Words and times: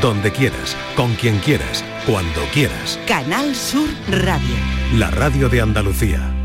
donde 0.00 0.30
quieras, 0.32 0.76
con 0.96 1.14
quien 1.14 1.38
quieras, 1.38 1.84
cuando 2.06 2.40
quieras. 2.52 2.98
Canal 3.06 3.54
Sur 3.54 3.88
Radio. 4.08 4.56
La 4.94 5.10
radio 5.10 5.48
de 5.48 5.60
Andalucía. 5.60 6.41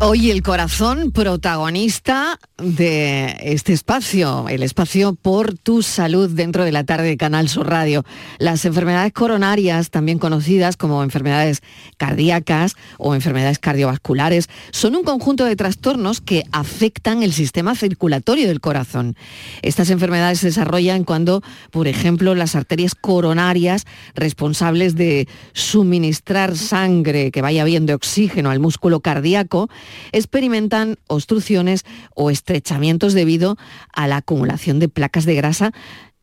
Hoy 0.00 0.30
el 0.30 0.44
corazón 0.44 1.10
protagonista 1.10 2.38
de 2.56 3.36
este 3.40 3.72
espacio, 3.72 4.48
el 4.48 4.62
espacio 4.62 5.14
por 5.14 5.58
tu 5.58 5.82
salud 5.82 6.30
dentro 6.30 6.64
de 6.64 6.70
la 6.70 6.84
tarde 6.84 7.08
de 7.08 7.16
Canal 7.16 7.48
Sur 7.48 7.68
Radio. 7.68 8.04
Las 8.38 8.64
enfermedades 8.64 9.12
coronarias, 9.12 9.90
también 9.90 10.20
conocidas 10.20 10.76
como 10.76 11.02
enfermedades 11.02 11.62
cardíacas 11.96 12.76
o 12.96 13.16
enfermedades 13.16 13.58
cardiovasculares, 13.58 14.48
son 14.70 14.94
un 14.94 15.02
conjunto 15.02 15.44
de 15.44 15.56
trastornos 15.56 16.20
que 16.20 16.44
afectan 16.52 17.24
el 17.24 17.32
sistema 17.32 17.74
circulatorio 17.74 18.46
del 18.46 18.60
corazón. 18.60 19.16
Estas 19.62 19.90
enfermedades 19.90 20.38
se 20.38 20.46
desarrollan 20.46 21.02
cuando, 21.02 21.42
por 21.72 21.88
ejemplo, 21.88 22.36
las 22.36 22.54
arterias 22.54 22.94
coronarias 22.94 23.84
responsables 24.14 24.94
de 24.94 25.26
suministrar 25.54 26.56
sangre 26.56 27.32
que 27.32 27.42
vaya 27.42 27.64
bien 27.64 27.84
de 27.84 27.94
oxígeno 27.94 28.50
al 28.50 28.60
músculo 28.60 29.00
cardíaco, 29.00 29.68
experimentan 30.12 30.96
obstrucciones 31.06 31.84
o 32.14 32.30
estrechamientos 32.30 33.14
debido 33.14 33.56
a 33.92 34.06
la 34.06 34.18
acumulación 34.18 34.78
de 34.78 34.88
placas 34.88 35.24
de 35.24 35.34
grasa 35.34 35.72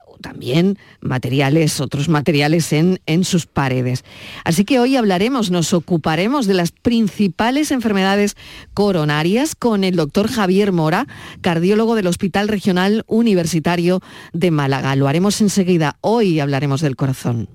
o 0.06 0.18
también 0.18 0.78
materiales, 1.02 1.80
otros 1.80 2.10
materiales 2.10 2.72
en, 2.74 3.00
en, 3.06 3.24
sus 3.24 3.46
paredes. 3.46 4.04
Así 4.44 4.66
que 4.66 4.80
hoy 4.80 4.96
hablaremos, 4.96 5.52
nos 5.52 5.74
ocuparemos 5.74 6.46
de 6.48 6.54
las 6.54 6.72
principales 6.72 7.72
enfermedades 7.72 8.36
coronarias 8.74 9.56
con 9.56 9.84
el 9.84 9.96
doctor 9.96 10.30
Javier 10.30 10.72
Mora, 10.72 11.08
cardiólogo 11.42 11.96
del 11.96 12.08
Hospital 12.08 12.48
Regional 12.48 13.04
Universitario 13.08 14.02
de 14.34 14.52
Málaga. 14.52 14.96
Lo 14.96 15.08
haremos 15.08 15.42
enseguida. 15.42 15.98
Hoy 16.02 16.40
hablaremos 16.40 16.82
del 16.82 16.96
corazón. 16.96 17.50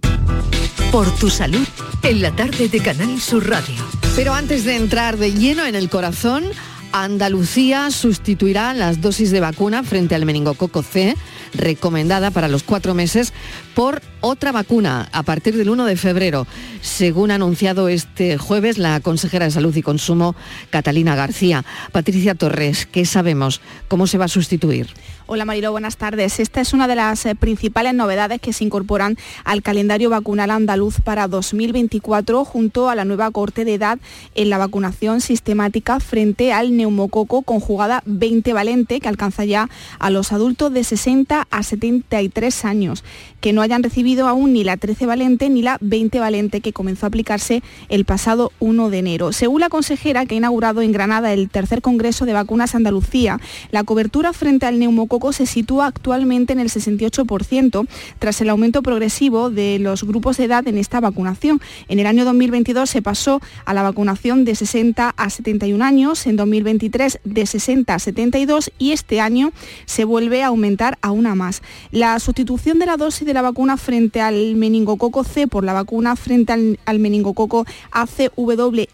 Por 0.91 1.08
tu 1.16 1.30
salud, 1.30 1.66
en 2.02 2.20
la 2.20 2.33
tarde 2.33 2.69
de 2.69 2.81
Canal 2.81 3.20
Sur 3.20 3.48
Radio. 3.48 4.00
Pero 4.16 4.34
antes 4.34 4.64
de 4.64 4.77
entrar 4.77 5.16
de 5.16 5.33
lleno 5.33 5.64
en 5.64 5.75
el 5.75 5.89
corazón, 5.89 6.44
Andalucía 6.92 7.91
sustituirá 7.91 8.75
las 8.75 9.00
dosis 9.00 9.30
de 9.30 9.41
vacuna 9.41 9.83
frente 9.83 10.14
al 10.14 10.27
meningococo 10.27 10.83
C, 10.83 11.16
recomendada 11.55 12.31
para 12.31 12.48
los 12.48 12.62
cuatro 12.62 12.94
meses, 12.94 13.33
por 13.81 14.03
otra 14.20 14.53
vacuna 14.53 15.09
a 15.11 15.23
partir 15.23 15.56
del 15.56 15.70
1 15.70 15.86
de 15.86 15.97
febrero, 15.97 16.47
según 16.83 17.31
ha 17.31 17.36
anunciado 17.36 17.89
este 17.89 18.37
jueves 18.37 18.77
la 18.77 19.00
consejera 19.00 19.47
de 19.47 19.50
Salud 19.50 19.75
y 19.75 19.81
Consumo, 19.81 20.37
Catalina 20.69 21.14
García. 21.14 21.64
Patricia 21.91 22.34
Torres, 22.34 22.84
¿qué 22.84 23.06
sabemos? 23.06 23.62
¿Cómo 23.89 24.06
se 24.06 24.19
va 24.19 24.27
a 24.27 24.28
sustituir? 24.28 24.89
Hola 25.33 25.45
Marilo, 25.45 25.70
buenas 25.70 25.97
tardes. 25.97 26.41
Esta 26.41 26.61
es 26.61 26.72
una 26.72 26.89
de 26.89 26.97
las 26.97 27.25
eh, 27.25 27.37
principales 27.37 27.95
novedades 27.95 28.41
que 28.41 28.53
se 28.53 28.64
incorporan 28.64 29.17
al 29.45 29.62
calendario 29.62 30.11
vacunal 30.11 30.50
andaluz 30.50 31.00
para 31.00 31.28
2024 31.28 32.44
junto 32.44 32.91
a 32.91 32.97
la 32.97 33.05
nueva 33.05 33.31
corte 33.31 33.65
de 33.65 33.75
edad 33.75 34.00
en 34.34 34.50
la 34.50 34.59
vacunación 34.59 35.20
sistemática 35.20 36.00
frente 36.00 36.53
al 36.53 36.77
neumococo 36.77 37.42
conjugada 37.42 38.03
20 38.06 38.53
valente 38.53 38.98
que 38.98 39.09
alcanza 39.09 39.44
ya 39.44 39.70
a 40.00 40.11
los 40.11 40.33
adultos 40.33 40.72
de 40.72 40.83
60 40.83 41.47
a 41.48 41.62
73 41.62 42.65
años 42.65 43.05
que 43.41 43.53
no 43.53 43.62
hayan 43.70 43.84
recibido 43.84 44.26
aún 44.26 44.52
ni 44.52 44.64
la 44.64 44.76
13 44.76 45.06
valente 45.06 45.48
ni 45.48 45.62
la 45.62 45.78
20 45.80 46.18
valente 46.18 46.60
que 46.60 46.72
comenzó 46.72 47.06
a 47.06 47.08
aplicarse 47.08 47.62
el 47.88 48.04
pasado 48.04 48.50
1 48.58 48.90
de 48.90 48.98
enero. 48.98 49.32
Según 49.32 49.60
la 49.60 49.68
consejera 49.68 50.26
que 50.26 50.34
ha 50.34 50.38
inaugurado 50.38 50.82
en 50.82 50.90
Granada 50.90 51.32
el 51.32 51.48
tercer 51.48 51.80
Congreso 51.80 52.26
de 52.26 52.32
Vacunas 52.32 52.74
Andalucía, 52.74 53.38
la 53.70 53.84
cobertura 53.84 54.32
frente 54.32 54.66
al 54.66 54.80
neumococo 54.80 55.32
se 55.32 55.46
sitúa 55.46 55.86
actualmente 55.86 56.52
en 56.52 56.58
el 56.58 56.68
68% 56.68 57.86
tras 58.18 58.41
el 58.41 58.50
aumento 58.50 58.82
progresivo 58.82 59.50
de 59.50 59.78
los 59.78 60.02
grupos 60.02 60.38
de 60.38 60.44
edad 60.44 60.66
en 60.66 60.76
esta 60.76 60.98
vacunación. 60.98 61.60
En 61.86 62.00
el 62.00 62.06
año 62.06 62.24
2022 62.24 62.91
se 62.91 63.02
pasó 63.02 63.41
a 63.66 63.72
la 63.72 63.82
vacunación 63.82 64.44
de 64.44 64.56
60 64.56 65.14
a 65.16 65.30
71 65.30 65.84
años, 65.84 66.26
en 66.26 66.34
2023 66.34 67.20
de 67.22 67.47
60 67.47 67.94
a 67.94 67.98
72 68.00 68.72
y 68.80 68.91
este 68.91 69.20
año 69.20 69.53
se 69.86 70.04
vuelve 70.04 70.42
a 70.42 70.48
aumentar 70.48 70.98
a 71.03 71.12
una 71.12 71.36
más. 71.36 71.62
La 71.92 72.19
sustitución 72.19 72.80
de 72.80 72.86
la 72.86 72.97
dosis 72.97 73.25
de 73.25 73.34
la 73.34 73.42
vacuna 73.50 73.77
frente 73.77 74.21
al 74.21 74.55
meningococo 74.55 75.25
C 75.25 75.49
por 75.49 75.65
la 75.65 75.72
vacuna 75.72 76.15
frente 76.15 76.53
al, 76.53 76.78
al 76.87 77.00
meningococo 77.00 77.66
ACWY 77.91 78.88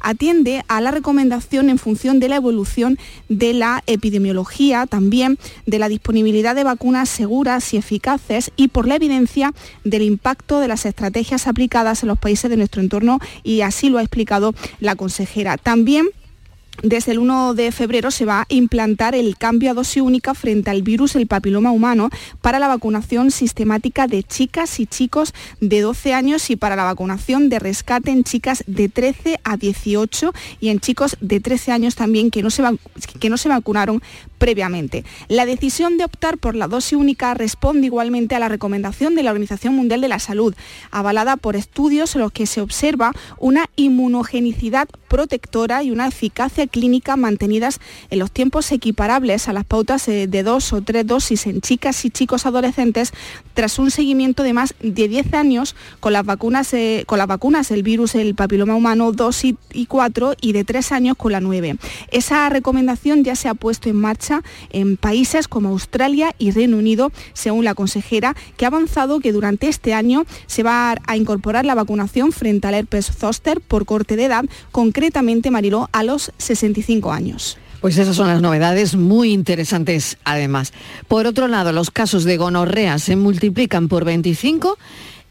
atiende 0.00 0.64
a 0.66 0.80
la 0.80 0.90
recomendación 0.90 1.68
en 1.68 1.76
función 1.78 2.18
de 2.18 2.30
la 2.30 2.36
evolución 2.36 2.98
de 3.28 3.52
la 3.52 3.82
epidemiología 3.86 4.86
también 4.86 5.38
de 5.66 5.78
la 5.78 5.90
disponibilidad 5.90 6.54
de 6.54 6.64
vacunas 6.64 7.10
seguras 7.10 7.74
y 7.74 7.76
eficaces 7.76 8.50
y 8.56 8.68
por 8.68 8.88
la 8.88 8.96
evidencia 8.96 9.52
del 9.84 10.02
impacto 10.02 10.58
de 10.60 10.68
las 10.68 10.86
estrategias 10.86 11.46
aplicadas 11.46 12.02
en 12.02 12.08
los 12.08 12.18
países 12.18 12.48
de 12.48 12.56
nuestro 12.56 12.80
entorno 12.80 13.18
y 13.42 13.60
así 13.60 13.90
lo 13.90 13.98
ha 13.98 14.02
explicado 14.02 14.54
la 14.80 14.96
consejera. 14.96 15.58
También 15.58 16.06
desde 16.82 17.12
el 17.12 17.18
1 17.18 17.54
de 17.54 17.72
febrero 17.72 18.10
se 18.10 18.24
va 18.24 18.42
a 18.42 18.46
implantar 18.48 19.14
el 19.14 19.36
cambio 19.36 19.70
a 19.70 19.74
dosis 19.74 20.02
única 20.02 20.34
frente 20.34 20.70
al 20.70 20.82
virus 20.82 21.14
del 21.14 21.26
papiloma 21.26 21.70
humano 21.70 22.10
para 22.40 22.58
la 22.58 22.68
vacunación 22.68 23.30
sistemática 23.30 24.06
de 24.06 24.22
chicas 24.22 24.78
y 24.80 24.86
chicos 24.86 25.32
de 25.60 25.80
12 25.80 26.14
años 26.14 26.50
y 26.50 26.56
para 26.56 26.76
la 26.76 26.84
vacunación 26.84 27.48
de 27.48 27.58
rescate 27.58 28.10
en 28.10 28.24
chicas 28.24 28.62
de 28.66 28.88
13 28.88 29.40
a 29.44 29.56
18 29.56 30.32
y 30.60 30.68
en 30.68 30.80
chicos 30.80 31.16
de 31.20 31.40
13 31.40 31.72
años 31.72 31.94
también 31.94 32.30
que 32.30 32.42
no 32.42 32.50
se, 32.50 32.62
que 33.20 33.30
no 33.30 33.36
se 33.36 33.48
vacunaron 33.48 34.02
previamente. 34.38 35.04
La 35.28 35.46
decisión 35.46 35.96
de 35.98 36.04
optar 36.04 36.38
por 36.38 36.54
la 36.54 36.68
dosis 36.68 36.98
única 36.98 37.34
responde 37.34 37.86
igualmente 37.86 38.34
a 38.34 38.38
la 38.38 38.48
recomendación 38.48 39.14
de 39.14 39.22
la 39.22 39.30
Organización 39.30 39.74
Mundial 39.74 40.00
de 40.00 40.08
la 40.08 40.18
Salud, 40.18 40.54
avalada 40.90 41.36
por 41.36 41.56
estudios 41.56 42.14
en 42.14 42.22
los 42.22 42.32
que 42.32 42.46
se 42.46 42.60
observa 42.60 43.12
una 43.38 43.66
inmunogenicidad 43.76 44.88
protectora 45.08 45.82
y 45.82 45.90
una 45.90 46.08
eficacia 46.08 46.65
clínica 46.68 47.16
mantenidas 47.16 47.80
en 48.10 48.18
los 48.18 48.30
tiempos 48.30 48.72
equiparables 48.72 49.48
a 49.48 49.52
las 49.52 49.64
pautas 49.64 50.06
de 50.06 50.42
dos 50.42 50.72
o 50.72 50.82
tres 50.82 51.06
dosis 51.06 51.46
en 51.46 51.60
chicas 51.60 52.04
y 52.04 52.10
chicos 52.10 52.46
adolescentes 52.46 53.12
tras 53.54 53.78
un 53.78 53.90
seguimiento 53.90 54.42
de 54.42 54.52
más 54.52 54.74
de 54.80 55.08
10 55.08 55.34
años 55.34 55.74
con 56.00 56.12
las 56.12 56.24
vacunas, 56.24 56.72
eh, 56.74 57.04
con 57.06 57.18
las 57.18 57.26
vacunas 57.26 57.68
del 57.68 57.82
virus 57.82 58.14
el 58.14 58.34
papiloma 58.34 58.74
humano 58.74 59.12
2 59.12 59.44
y 59.44 59.86
4 59.86 60.34
y 60.40 60.52
de 60.52 60.64
3 60.64 60.92
años 60.92 61.16
con 61.16 61.32
la 61.32 61.40
9. 61.40 61.76
Esa 62.10 62.48
recomendación 62.48 63.24
ya 63.24 63.36
se 63.36 63.48
ha 63.48 63.54
puesto 63.54 63.88
en 63.88 63.96
marcha 63.96 64.42
en 64.70 64.96
países 64.96 65.48
como 65.48 65.70
Australia 65.70 66.34
y 66.38 66.50
Reino 66.50 66.76
Unido, 66.76 67.12
según 67.32 67.64
la 67.64 67.74
consejera, 67.74 68.34
que 68.56 68.64
ha 68.64 68.68
avanzado 68.68 69.20
que 69.20 69.32
durante 69.32 69.68
este 69.68 69.94
año 69.94 70.24
se 70.46 70.62
va 70.62 70.96
a 71.06 71.16
incorporar 71.16 71.64
la 71.64 71.74
vacunación 71.74 72.32
frente 72.32 72.68
al 72.68 72.74
herpes 72.74 73.06
zoster 73.06 73.60
por 73.60 73.86
corte 73.86 74.16
de 74.16 74.24
edad, 74.24 74.44
concretamente 74.72 75.50
Mariló 75.50 75.88
a 75.92 76.02
los 76.02 76.32
65 76.56 77.12
años. 77.12 77.58
Pues 77.80 77.98
esas 77.98 78.16
son 78.16 78.28
las 78.28 78.40
novedades 78.40 78.96
muy 78.96 79.32
interesantes 79.32 80.18
además. 80.24 80.72
Por 81.08 81.26
otro 81.26 81.46
lado, 81.46 81.72
los 81.72 81.90
casos 81.90 82.24
de 82.24 82.36
gonorrea 82.36 82.98
se 82.98 83.16
multiplican 83.16 83.88
por 83.88 84.04
25 84.04 84.78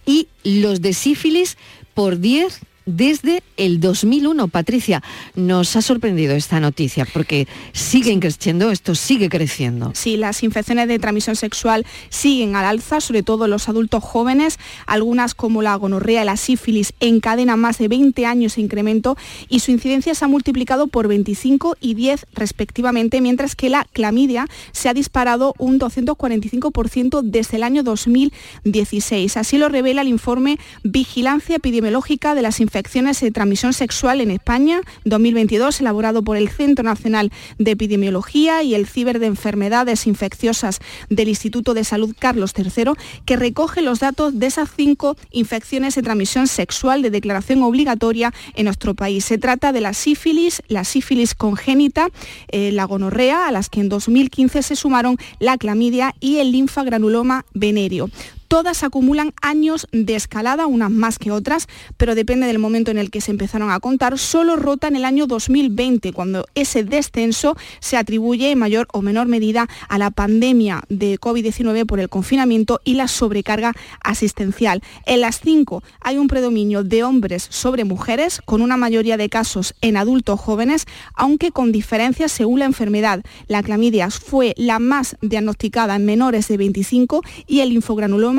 y 0.05 0.27
los 0.43 0.81
de 0.81 0.93
sífilis 0.93 1.57
por 1.93 2.19
10 2.19 2.61
desde 2.85 3.43
el 3.57 3.79
2001. 3.79 4.47
Patricia, 4.47 5.01
nos 5.35 5.75
ha 5.75 5.81
sorprendido 5.81 6.35
esta 6.35 6.59
noticia 6.59 7.05
porque 7.11 7.47
siguen 7.73 8.19
creciendo, 8.19 8.71
esto 8.71 8.95
sigue 8.95 9.29
creciendo. 9.29 9.91
Sí, 9.93 10.17
las 10.17 10.43
infecciones 10.43 10.87
de 10.87 10.99
transmisión 10.99 11.35
sexual 11.35 11.85
siguen 12.09 12.55
al 12.55 12.65
alza, 12.65 13.01
sobre 13.01 13.23
todo 13.23 13.45
en 13.45 13.51
los 13.51 13.69
adultos 13.69 14.03
jóvenes. 14.03 14.59
Algunas 14.85 15.33
como 15.35 15.61
la 15.61 15.75
gonorrea 15.75 16.21
y 16.21 16.25
la 16.25 16.37
sífilis 16.37 16.93
encadenan 16.99 17.59
más 17.59 17.77
de 17.77 17.87
20 17.87 18.25
años 18.25 18.55
de 18.55 18.61
incremento 18.61 19.17
y 19.49 19.59
su 19.59 19.71
incidencia 19.71 20.13
se 20.13 20.25
ha 20.25 20.27
multiplicado 20.27 20.87
por 20.87 21.07
25 21.07 21.77
y 21.79 21.93
10 21.95 22.27
respectivamente, 22.33 23.21
mientras 23.21 23.55
que 23.55 23.69
la 23.69 23.87
clamidia 23.93 24.47
se 24.71 24.89
ha 24.89 24.93
disparado 24.93 25.53
un 25.57 25.79
245% 25.79 27.21
desde 27.23 27.57
el 27.57 27.63
año 27.63 27.83
2016. 27.83 29.37
Así 29.37 29.57
lo 29.57 29.69
revela 29.69 30.01
el 30.01 30.07
informe 30.07 30.59
Vigilancia 30.83 31.55
Epidemiológica 31.55 32.35
de 32.35 32.41
las 32.41 32.59
Infecciones 32.59 32.74
infecciones 32.75 33.21
de 33.21 33.31
transmisión 33.31 33.71
sexual 33.71 34.19
en 34.19 34.31
España 34.31 34.81
2022, 35.05 35.79
elaborado 35.79 36.23
por 36.23 36.35
el 36.35 36.49
Centro 36.49 36.83
Nacional 36.83 37.31
de 37.57 37.71
Epidemiología 37.71 38.63
y 38.63 38.75
el 38.75 38.85
Ciber 38.85 39.19
de 39.19 39.27
Enfermedades 39.27 40.07
Infecciosas 40.07 40.81
del 41.09 41.29
Instituto 41.29 41.73
de 41.73 41.85
Salud 41.85 42.13
Carlos 42.19 42.51
III, 42.53 42.91
que 43.23 43.37
recoge 43.37 43.81
los 43.81 44.01
datos 44.01 44.37
de 44.37 44.47
esas 44.47 44.69
cinco 44.75 45.15
infecciones 45.31 45.95
de 45.95 46.01
transmisión 46.01 46.47
sexual 46.47 47.01
de 47.01 47.11
declaración 47.11 47.63
obligatoria 47.63 48.33
en 48.55 48.65
nuestro 48.65 48.93
país. 48.93 49.23
Se 49.23 49.37
trata 49.37 49.71
de 49.71 49.79
la 49.79 49.93
sífilis, 49.93 50.61
la 50.67 50.83
sífilis 50.83 51.33
congénita, 51.33 52.09
eh, 52.49 52.73
la 52.73 52.83
gonorrea, 52.83 53.47
a 53.47 53.53
las 53.53 53.69
que 53.69 53.79
en 53.79 53.87
2015 53.87 54.61
se 54.63 54.75
sumaron 54.75 55.15
la 55.39 55.57
clamidia 55.57 56.13
y 56.19 56.39
el 56.39 56.51
linfagranuloma 56.51 57.45
venéreo. 57.53 58.09
Todas 58.47 58.83
acumulan 58.83 59.33
años 59.41 59.87
de 59.91 60.15
escalada, 60.15 60.67
unas 60.67 60.91
más 60.91 61.17
que 61.17 61.31
otras, 61.31 61.67
pero 61.97 62.13
depende 62.13 62.45
del 62.45 62.59
momento 62.59 62.91
en 62.91 62.97
el 62.97 63.09
que 63.09 63.21
se 63.21 63.31
empezaron 63.31 63.71
a 63.71 63.79
contar. 63.79 64.19
Solo 64.19 64.55
rota 64.55 64.87
en 64.87 64.95
el 64.95 65.05
año 65.05 65.25
2020, 65.25 66.13
cuando 66.13 66.45
ese 66.53 66.83
descenso 66.83 67.57
se 67.79 67.97
atribuye 67.97 68.51
en 68.51 68.59
mayor 68.59 68.87
o 68.93 69.01
menor 69.01 69.27
medida 69.27 69.67
a 69.89 69.97
la 69.97 70.11
pandemia 70.11 70.83
de 70.89 71.19
COVID-19 71.19 71.85
por 71.85 71.99
el 71.99 72.09
confinamiento 72.09 72.81
y 72.83 72.93
la 72.93 73.07
sobrecarga 73.07 73.73
asistencial. 74.03 74.81
En 75.05 75.21
las 75.21 75.39
cinco 75.39 75.83
hay 76.01 76.17
un 76.17 76.27
predominio 76.27 76.83
de 76.83 77.03
hombres 77.03 77.47
sobre 77.49 77.83
mujeres, 77.83 78.41
con 78.45 78.61
una 78.61 78.77
mayoría 78.77 79.17
de 79.17 79.29
casos 79.29 79.73
en 79.81 79.97
adultos 79.97 80.39
jóvenes, 80.39 80.85
aunque 81.15 81.51
con 81.51 81.71
diferencias 81.71 82.31
según 82.31 82.59
la 82.59 82.65
enfermedad. 82.65 83.23
La 83.47 83.63
clamidia 83.63 84.09
fue 84.11 84.53
la 84.57 84.79
más 84.79 85.17
diagnosticada 85.21 85.95
en 85.95 86.05
menores 86.05 86.47
de 86.47 86.57
25 86.57 87.21
y 87.47 87.61
el 87.61 87.71
infogranuloma 87.71 88.34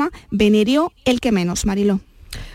el 1.05 1.19
que 1.19 1.31
menos, 1.31 1.65
Marilo. 1.65 1.99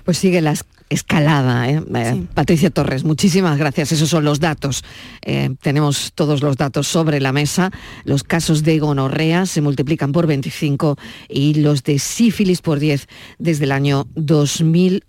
Pues 0.05 0.19
sigue 0.19 0.41
la 0.41 0.55
escalada. 0.93 1.69
¿eh? 1.71 1.83
Eh, 1.95 2.27
Patricia 2.35 2.71
Torres, 2.71 3.05
muchísimas 3.05 3.59
gracias. 3.59 3.93
Esos 3.93 4.09
son 4.09 4.25
los 4.25 4.41
datos. 4.41 4.85
Eh, 5.23 5.55
tenemos 5.61 6.13
todos 6.15 6.43
los 6.43 6.57
datos 6.57 6.87
sobre 6.87 7.21
la 7.21 7.33
mesa. 7.33 7.71
Los 8.05 8.23
casos 8.23 8.63
de 8.63 8.79
gonorrea 8.79 9.47
se 9.47 9.61
multiplican 9.61 10.13
por 10.13 10.27
25 10.27 10.99
y 11.29 11.55
los 11.55 11.83
de 11.83 11.99
sífilis 11.99 12.61
por 12.61 12.79
10 12.79 13.09
desde 13.39 13.65
el 13.65 13.73
año 13.73 14.07
2000 14.15 15.05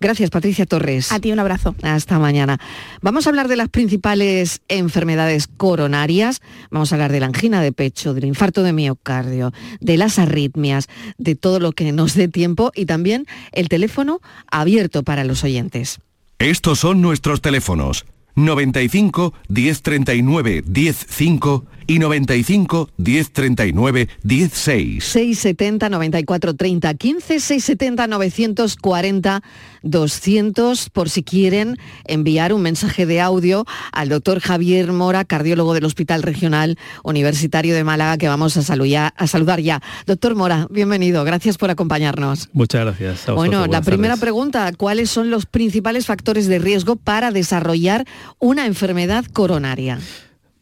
Gracias, 0.00 0.30
Patricia 0.30 0.66
Torres. 0.66 1.12
A 1.12 1.20
ti 1.20 1.30
un 1.30 1.38
abrazo. 1.38 1.74
Hasta 1.82 2.18
mañana. 2.18 2.58
Vamos 3.02 3.26
a 3.26 3.30
hablar 3.30 3.48
de 3.48 3.56
las 3.56 3.68
principales 3.68 4.62
enfermedades 4.68 5.46
coronarias. 5.46 6.40
Vamos 6.70 6.92
a 6.92 6.94
hablar 6.94 7.12
de 7.12 7.20
la 7.20 7.26
angina 7.26 7.60
de 7.60 7.72
pecho, 7.72 8.14
del 8.14 8.24
infarto 8.24 8.62
de 8.62 8.72
miocardio, 8.72 9.52
de 9.80 9.96
las 9.96 10.18
arritmias, 10.18 10.88
de 11.18 11.34
todo 11.34 11.60
lo 11.60 11.72
que 11.72 11.92
nos 11.92 12.14
dé 12.14 12.28
tiempo 12.28 12.72
y 12.74 12.86
también 12.86 13.26
el 13.52 13.68
teléfono 13.68 14.20
abierto 14.50 15.02
para 15.02 15.24
los 15.24 15.44
oyentes. 15.44 15.98
Estos 16.38 16.80
son 16.80 17.02
nuestros 17.02 17.40
teléfonos. 17.40 18.06
95 18.36 19.32
1039 19.48 20.64
105 20.66 21.64
y 21.86 21.98
95 21.98 22.90
1039 22.96 24.08
16. 24.22 25.04
670 25.04 25.88
94 25.88 26.54
30 26.54 26.94
15 26.94 27.40
670 27.40 28.06
940 28.06 29.42
200 29.82 30.90
por 30.90 31.08
si 31.08 31.22
quieren 31.22 31.78
enviar 32.04 32.52
un 32.52 32.62
mensaje 32.62 33.06
de 33.06 33.20
audio 33.20 33.64
al 33.92 34.08
doctor 34.08 34.40
Javier 34.40 34.92
Mora, 34.92 35.24
cardiólogo 35.24 35.74
del 35.74 35.84
Hospital 35.84 36.22
Regional 36.22 36.76
Universitario 37.04 37.74
de 37.74 37.84
Málaga, 37.84 38.18
que 38.18 38.28
vamos 38.28 38.56
a, 38.56 38.62
saludar, 38.62 39.14
a 39.16 39.26
saludar 39.26 39.60
ya. 39.60 39.80
Doctor 40.06 40.34
Mora, 40.34 40.66
bienvenido, 40.70 41.24
gracias 41.24 41.56
por 41.56 41.70
acompañarnos. 41.70 42.48
Muchas 42.52 42.82
gracias. 42.82 43.26
bueno, 43.34 43.66
la 43.66 43.82
primera 43.82 44.16
pregunta, 44.16 44.72
¿cuáles 44.76 45.10
son 45.10 45.30
los 45.30 45.46
principales 45.46 46.06
factores 46.06 46.46
de 46.46 46.58
riesgo 46.58 46.96
para 46.96 47.30
desarrollar 47.30 48.04
una 48.38 48.66
enfermedad 48.66 49.24
coronaria? 49.32 49.98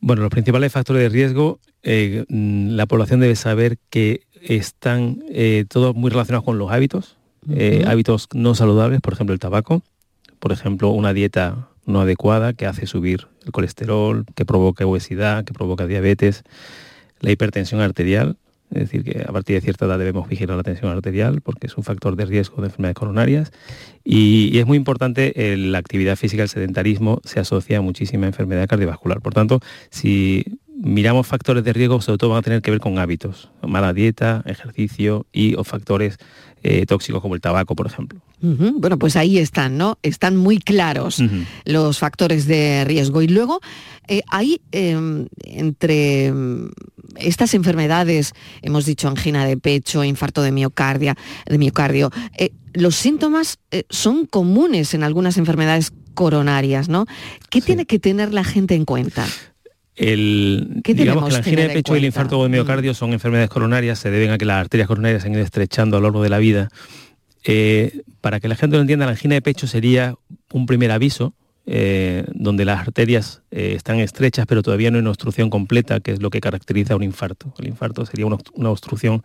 Bueno, 0.06 0.20
los 0.20 0.30
principales 0.30 0.70
factores 0.70 1.02
de 1.02 1.08
riesgo, 1.08 1.60
eh, 1.82 2.26
mm, 2.28 2.72
la 2.72 2.84
población 2.84 3.20
debe 3.20 3.36
saber 3.36 3.78
que 3.88 4.26
están 4.42 5.24
eh, 5.30 5.64
todos 5.66 5.94
muy 5.94 6.10
relacionados 6.10 6.44
con 6.44 6.58
los 6.58 6.70
hábitos, 6.70 7.16
eh, 7.48 7.84
hábitos 7.86 8.28
no 8.34 8.54
saludables, 8.54 9.00
por 9.00 9.14
ejemplo 9.14 9.32
el 9.32 9.40
tabaco, 9.40 9.80
por 10.40 10.52
ejemplo 10.52 10.90
una 10.90 11.14
dieta 11.14 11.70
no 11.86 12.02
adecuada 12.02 12.52
que 12.52 12.66
hace 12.66 12.86
subir 12.86 13.28
el 13.46 13.52
colesterol, 13.52 14.26
que 14.34 14.44
provoca 14.44 14.84
obesidad, 14.84 15.42
que 15.46 15.54
provoca 15.54 15.86
diabetes, 15.86 16.42
la 17.20 17.30
hipertensión 17.30 17.80
arterial, 17.80 18.36
es 18.74 18.90
decir, 18.90 19.04
que 19.04 19.24
a 19.26 19.32
partir 19.32 19.56
de 19.56 19.60
cierta 19.60 19.86
edad 19.86 19.98
debemos 19.98 20.28
vigilar 20.28 20.56
la 20.56 20.62
tensión 20.62 20.90
arterial 20.90 21.40
porque 21.40 21.66
es 21.66 21.76
un 21.76 21.84
factor 21.84 22.16
de 22.16 22.26
riesgo 22.26 22.60
de 22.60 22.68
enfermedades 22.68 22.96
coronarias. 22.96 23.52
Y, 24.04 24.58
es 24.58 24.66
muy 24.66 24.76
importante 24.76 25.52
eh, 25.52 25.56
la 25.56 25.78
actividad 25.78 26.16
física, 26.16 26.42
el 26.42 26.48
sedentarismo 26.48 27.20
se 27.24 27.40
asocia 27.40 27.78
a 27.78 27.80
muchísima 27.80 28.26
enfermedad 28.26 28.66
cardiovascular. 28.68 29.20
Por 29.20 29.34
tanto, 29.34 29.60
si 29.90 30.44
miramos 30.84 31.26
factores 31.26 31.64
de 31.64 31.72
riesgo, 31.72 32.00
sobre 32.00 32.18
todo 32.18 32.30
van 32.30 32.38
a 32.38 32.42
tener 32.42 32.62
que 32.62 32.70
ver 32.70 32.80
con 32.80 32.98
hábitos, 32.98 33.50
mala 33.62 33.92
dieta, 33.92 34.42
ejercicio 34.46 35.26
y 35.32 35.54
o 35.54 35.64
factores 35.64 36.18
eh, 36.62 36.86
tóxicos 36.86 37.20
como 37.20 37.34
el 37.34 37.40
tabaco, 37.40 37.74
por 37.74 37.86
ejemplo. 37.86 38.20
Bueno, 38.40 38.98
pues 38.98 39.16
ahí 39.16 39.38
están, 39.38 39.78
¿no? 39.78 39.98
Están 40.02 40.36
muy 40.36 40.58
claros 40.58 41.22
los 41.64 41.98
factores 41.98 42.46
de 42.46 42.84
riesgo. 42.84 43.22
Y 43.22 43.28
luego 43.28 43.60
eh, 44.06 44.20
hay 44.30 44.60
em, 44.72 45.26
entre 45.44 46.26
em, 46.26 46.70
estas 47.16 47.54
enfermedades, 47.54 48.34
hemos 48.60 48.84
dicho 48.84 49.08
angina 49.08 49.46
de 49.46 49.56
pecho, 49.56 50.04
infarto 50.04 50.42
de 50.42 50.52
miocardia, 50.52 51.16
de 51.46 51.56
miocardio, 51.56 52.10
eh, 52.36 52.50
los 52.74 52.96
síntomas 52.96 53.58
son 53.88 54.26
comunes 54.26 54.92
en 54.94 55.04
algunas 55.04 55.38
enfermedades 55.38 55.92
coronarias, 56.12 56.88
¿no? 56.88 57.06
¿Qué 57.48 57.60
tiene 57.60 57.86
que 57.86 57.98
tener 57.98 58.34
la 58.34 58.44
gente 58.44 58.74
en 58.74 58.84
cuenta? 58.84 59.26
El, 59.96 60.82
digamos 60.84 61.26
que 61.26 61.32
la 61.32 61.38
angina 61.38 61.62
de 61.62 61.68
pecho 61.70 61.94
y 61.94 61.98
el 61.98 62.04
infarto 62.04 62.42
de 62.42 62.48
miocardio 62.48 62.92
mm. 62.92 62.94
son 62.94 63.12
enfermedades 63.12 63.48
coronarias, 63.48 63.98
se 63.98 64.10
deben 64.10 64.30
a 64.30 64.38
que 64.38 64.44
las 64.44 64.60
arterias 64.60 64.88
coronarias 64.88 65.22
se 65.22 65.28
han 65.28 65.34
ido 65.34 65.42
estrechando 65.42 65.96
a 65.96 66.00
lo 66.00 66.08
largo 66.08 66.22
de 66.22 66.30
la 66.30 66.38
vida. 66.38 66.68
Eh, 67.44 68.02
para 68.20 68.40
que 68.40 68.48
la 68.48 68.56
gente 68.56 68.76
lo 68.76 68.82
entienda, 68.82 69.04
la 69.04 69.12
angina 69.12 69.34
de 69.34 69.42
pecho 69.42 69.66
sería 69.66 70.14
un 70.52 70.66
primer 70.66 70.90
aviso, 70.90 71.34
eh, 71.66 72.24
donde 72.34 72.64
las 72.64 72.80
arterias 72.80 73.42
eh, 73.50 73.74
están 73.76 74.00
estrechas, 74.00 74.46
pero 74.46 74.62
todavía 74.62 74.90
no 74.90 74.96
hay 74.96 75.02
una 75.02 75.10
obstrucción 75.10 75.48
completa, 75.48 76.00
que 76.00 76.12
es 76.12 76.20
lo 76.20 76.30
que 76.30 76.40
caracteriza 76.40 76.96
un 76.96 77.02
infarto. 77.02 77.54
El 77.58 77.68
infarto 77.68 78.04
sería 78.04 78.26
una, 78.26 78.70
obstrucción 78.70 79.22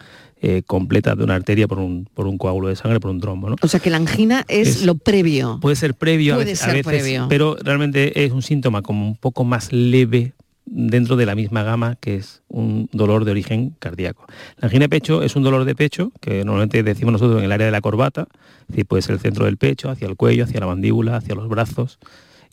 completa 0.67 1.15
de 1.15 1.23
una 1.23 1.35
arteria 1.35 1.67
por 1.67 1.79
un, 1.79 2.07
por 2.13 2.27
un, 2.27 2.37
coágulo 2.37 2.69
de 2.69 2.75
sangre, 2.75 2.99
por 2.99 3.11
un 3.11 3.19
trombo. 3.19 3.49
¿no? 3.49 3.55
O 3.61 3.67
sea 3.67 3.79
que 3.79 3.89
la 3.89 3.97
angina 3.97 4.45
es, 4.47 4.83
lo 4.83 4.95
previo. 4.95 5.59
Puede 5.61 5.75
ser 5.75 5.95
previo 5.95 6.35
a 6.35 6.37
veces, 6.37 6.61
previo. 6.85 7.25
pero 7.27 7.57
realmente 7.61 8.23
es 8.23 8.31
un 8.31 8.41
síntoma 8.41 8.81
como 8.81 9.05
un 9.05 9.15
poco 9.17 9.43
más 9.43 9.73
leve 9.73 10.33
dentro 10.71 11.15
de 11.15 11.25
la 11.25 11.35
misma 11.35 11.63
gama 11.63 11.95
que 11.95 12.15
es 12.15 12.43
un 12.47 12.89
dolor 12.91 13.25
de 13.25 13.31
origen 13.31 13.75
cardíaco. 13.79 14.25
La 14.57 14.67
angina 14.67 14.85
de 14.85 14.89
pecho 14.89 15.23
es 15.23 15.35
un 15.35 15.43
dolor 15.43 15.65
de 15.65 15.75
pecho 15.75 16.11
que 16.21 16.45
normalmente 16.45 16.83
decimos 16.83 17.13
nosotros 17.13 17.39
en 17.39 17.45
el 17.45 17.51
área 17.51 17.65
de 17.65 17.71
la 17.71 17.81
corbata, 17.81 18.27
es 18.61 18.67
decir, 18.67 18.85
puede 18.85 19.01
ser 19.01 19.13
el 19.13 19.19
centro 19.19 19.45
del 19.45 19.57
pecho, 19.57 19.89
hacia 19.89 20.07
el 20.07 20.15
cuello, 20.15 20.43
hacia 20.43 20.59
la 20.59 20.67
mandíbula, 20.67 21.17
hacia 21.17 21.35
los 21.35 21.49
brazos 21.49 21.99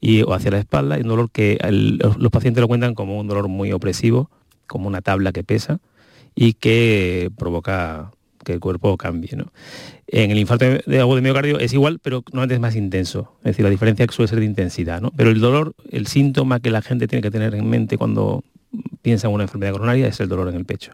y, 0.01 0.23
o 0.23 0.33
hacia 0.33 0.51
la 0.51 0.59
espalda, 0.59 0.99
y 0.99 1.03
un 1.03 1.09
dolor 1.09 1.31
que 1.31 1.59
los, 1.71 2.31
pacientes 2.31 2.61
lo 2.61 2.69
cuentan 2.69 2.95
como 2.95 3.19
un 3.19 3.27
dolor 3.27 3.49
muy 3.49 3.73
opresivo, 3.73 4.31
como 4.67 4.89
una 4.89 5.03
tabla 5.03 5.33
que 5.33 5.45
pesa 5.45 5.81
y 6.35 6.55
que 6.55 7.31
provoca 7.37 8.13
que 8.47 8.53
el 8.53 8.61
cuerpo 8.61 8.97
cambie. 8.97 9.37
¿no? 9.37 9.53
En 10.07 10.31
el 10.31 10.39
infarto 10.39 10.65
de 10.87 11.01
agua 11.01 11.17
de 11.17 11.23
miocardio 11.23 11.59
es 11.59 11.73
igual, 11.73 11.99
pero 12.01 12.23
normalmente 12.33 12.55
es 12.55 12.61
más 12.61 12.77
intenso. 12.77 13.33
Es 13.41 13.51
decir, 13.51 13.65
la 13.65 13.71
diferencia 13.71 14.07
suele 14.09 14.29
ser 14.29 14.39
de 14.39 14.47
intensidad. 14.47 15.03
¿no? 15.03 15.11
Pero 15.11 15.31
el 15.31 15.41
dolor, 15.41 15.75
el 15.91 16.07
síntoma 16.07 16.61
que 16.61 16.71
la 16.71 16.81
gente 16.81 17.09
tiene 17.09 17.23
que 17.23 17.31
tener 17.31 17.55
en 17.55 17.69
mente 17.69 17.99
cuando 17.99 18.45
piensa 19.03 19.27
en 19.27 19.35
una 19.35 19.45
enfermedad 19.45 19.73
coronaria 19.73 20.07
es 20.07 20.21
el 20.21 20.29
dolor 20.29 20.49
en 20.49 20.55
el 20.55 20.65
pecho. 20.65 20.93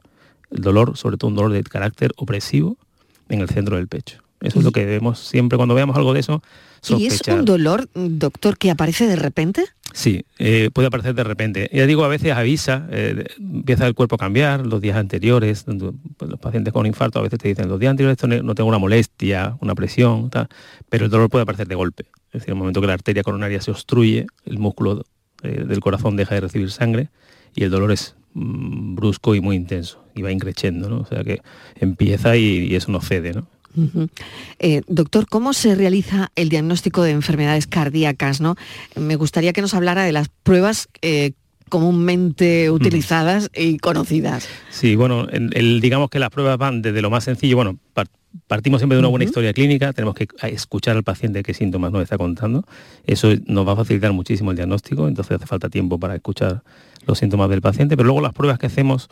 El 0.50 0.62
dolor, 0.62 0.96
sobre 0.96 1.18
todo 1.18 1.28
un 1.28 1.36
dolor 1.36 1.52
de 1.52 1.62
carácter 1.62 2.12
opresivo 2.16 2.76
en 3.28 3.40
el 3.40 3.48
centro 3.48 3.76
del 3.76 3.86
pecho. 3.86 4.22
Eso 4.42 4.58
es 4.58 4.64
lo 4.64 4.72
que 4.72 4.84
vemos 4.84 5.20
siempre 5.20 5.56
cuando 5.56 5.74
veamos 5.74 5.96
algo 5.96 6.12
de 6.12 6.20
eso. 6.20 6.42
¿Y 6.88 7.06
es 7.06 7.20
un 7.28 7.44
dolor, 7.44 7.88
doctor, 7.94 8.58
que 8.58 8.70
aparece 8.70 9.06
de 9.06 9.16
repente? 9.16 9.64
Sí, 9.92 10.24
eh, 10.38 10.70
puede 10.72 10.88
aparecer 10.88 11.14
de 11.14 11.22
repente. 11.22 11.70
Ya 11.72 11.86
digo, 11.86 12.04
a 12.04 12.08
veces 12.08 12.32
avisa, 12.32 12.88
eh, 12.90 13.24
empieza 13.38 13.86
el 13.86 13.94
cuerpo 13.94 14.16
a 14.16 14.18
cambiar 14.18 14.66
los 14.66 14.80
días 14.80 14.96
anteriores. 14.96 15.64
Pues, 16.16 16.30
los 16.30 16.40
pacientes 16.40 16.72
con 16.72 16.86
infarto 16.86 17.18
a 17.18 17.22
veces 17.22 17.38
te 17.38 17.48
dicen, 17.48 17.68
los 17.68 17.78
días 17.78 17.90
anteriores 17.90 18.18
no 18.42 18.54
tengo 18.54 18.68
una 18.68 18.78
molestia, 18.78 19.56
una 19.60 19.74
presión, 19.74 20.30
pero 20.88 21.04
el 21.04 21.10
dolor 21.10 21.28
puede 21.30 21.42
aparecer 21.42 21.68
de 21.68 21.74
golpe. 21.74 22.06
Es 22.28 22.40
decir, 22.40 22.48
en 22.48 22.54
el 22.54 22.58
momento 22.58 22.80
que 22.80 22.86
la 22.86 22.94
arteria 22.94 23.22
coronaria 23.22 23.60
se 23.60 23.70
obstruye, 23.70 24.26
el 24.46 24.58
músculo 24.58 25.04
eh, 25.42 25.64
del 25.66 25.80
corazón 25.80 26.16
deja 26.16 26.34
de 26.34 26.40
recibir 26.40 26.70
sangre 26.70 27.10
y 27.54 27.64
el 27.64 27.70
dolor 27.70 27.92
es 27.92 28.16
mm, 28.32 28.94
brusco 28.94 29.34
y 29.34 29.40
muy 29.40 29.56
intenso 29.56 30.02
y 30.14 30.22
va 30.22 30.32
increciendo, 30.32 30.88
¿no? 30.88 31.00
O 31.00 31.06
sea 31.06 31.22
que 31.22 31.42
empieza 31.76 32.36
y, 32.36 32.66
y 32.70 32.74
eso 32.74 32.90
no 32.90 33.00
cede, 33.02 33.34
¿no? 33.34 33.46
Eh, 34.58 34.82
doctor, 34.86 35.26
¿cómo 35.28 35.52
se 35.52 35.74
realiza 35.74 36.30
el 36.36 36.48
diagnóstico 36.48 37.02
de 37.02 37.12
enfermedades 37.12 37.66
cardíacas? 37.66 38.40
¿no? 38.40 38.56
Me 38.96 39.16
gustaría 39.16 39.52
que 39.52 39.62
nos 39.62 39.74
hablara 39.74 40.04
de 40.04 40.12
las 40.12 40.28
pruebas 40.42 40.88
eh, 41.00 41.32
comúnmente 41.68 42.70
utilizadas 42.70 43.50
y 43.56 43.78
conocidas. 43.78 44.46
Sí, 44.70 44.94
bueno, 44.94 45.26
digamos 45.80 46.10
que 46.10 46.18
las 46.18 46.28
pruebas 46.28 46.58
van 46.58 46.82
desde 46.82 47.00
lo 47.00 47.08
más 47.08 47.24
sencillo, 47.24 47.56
bueno, 47.56 47.78
partimos 48.46 48.80
siempre 48.80 48.96
de 48.96 49.00
una 49.00 49.08
buena 49.08 49.24
historia 49.24 49.54
clínica, 49.54 49.92
tenemos 49.94 50.14
que 50.14 50.28
escuchar 50.48 50.96
al 50.96 51.02
paciente 51.02 51.42
qué 51.42 51.54
síntomas 51.54 51.90
nos 51.90 52.02
está 52.02 52.18
contando, 52.18 52.66
eso 53.06 53.32
nos 53.46 53.66
va 53.66 53.72
a 53.72 53.76
facilitar 53.76 54.12
muchísimo 54.12 54.50
el 54.50 54.56
diagnóstico, 54.56 55.08
entonces 55.08 55.36
hace 55.36 55.46
falta 55.46 55.70
tiempo 55.70 55.98
para 55.98 56.14
escuchar 56.14 56.62
los 57.06 57.18
síntomas 57.18 57.48
del 57.48 57.62
paciente, 57.62 57.96
pero 57.96 58.06
luego 58.06 58.20
las 58.20 58.34
pruebas 58.34 58.58
que 58.58 58.66
hacemos 58.66 59.08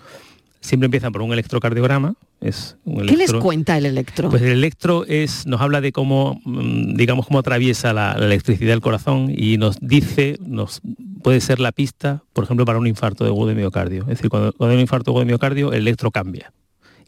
siempre 0.60 0.86
empiezan 0.86 1.12
por 1.12 1.22
un 1.22 1.32
electrocardiograma. 1.32 2.14
Es 2.40 2.76
¿Qué 2.84 3.16
les 3.16 3.32
cuenta 3.34 3.76
el 3.76 3.86
electro? 3.86 4.30
Pues 4.30 4.42
el 4.42 4.52
electro 4.52 5.04
es, 5.06 5.46
nos 5.46 5.60
habla 5.60 5.80
de 5.80 5.92
cómo, 5.92 6.40
mm, 6.44 6.94
digamos, 6.94 7.26
cómo 7.26 7.38
atraviesa 7.38 7.92
la, 7.92 8.12
electricidad 8.12 8.72
del 8.72 8.80
corazón 8.80 9.32
y 9.36 9.58
nos 9.58 9.78
dice, 9.80 10.38
nos 10.40 10.80
puede 11.22 11.40
ser 11.40 11.60
la 11.60 11.72
pista, 11.72 12.22
por 12.32 12.44
ejemplo, 12.44 12.64
para 12.64 12.78
un 12.78 12.86
infarto 12.86 13.24
de 13.24 13.46
de 13.46 13.54
miocardio. 13.54 14.02
Es 14.02 14.08
decir, 14.08 14.30
cuando, 14.30 14.54
hay 14.60 14.74
un 14.74 14.80
infarto 14.80 15.18
de 15.18 15.24
miocardio, 15.24 15.72
el 15.72 15.80
electro 15.80 16.10
cambia 16.10 16.52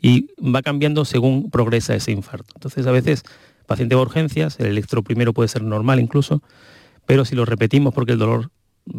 y 0.00 0.28
va 0.42 0.62
cambiando 0.62 1.04
según 1.04 1.50
progresa 1.50 1.94
ese 1.94 2.10
infarto. 2.10 2.52
Entonces, 2.56 2.86
a 2.86 2.90
veces, 2.90 3.22
paciente 3.66 3.94
de 3.94 4.00
urgencias, 4.00 4.58
el 4.58 4.66
electro 4.66 5.02
primero 5.02 5.32
puede 5.32 5.48
ser 5.48 5.62
normal 5.62 6.00
incluso, 6.00 6.42
pero 7.06 7.24
si 7.24 7.36
lo 7.36 7.44
repetimos 7.44 7.94
porque 7.94 8.12
el 8.12 8.18
dolor 8.18 8.50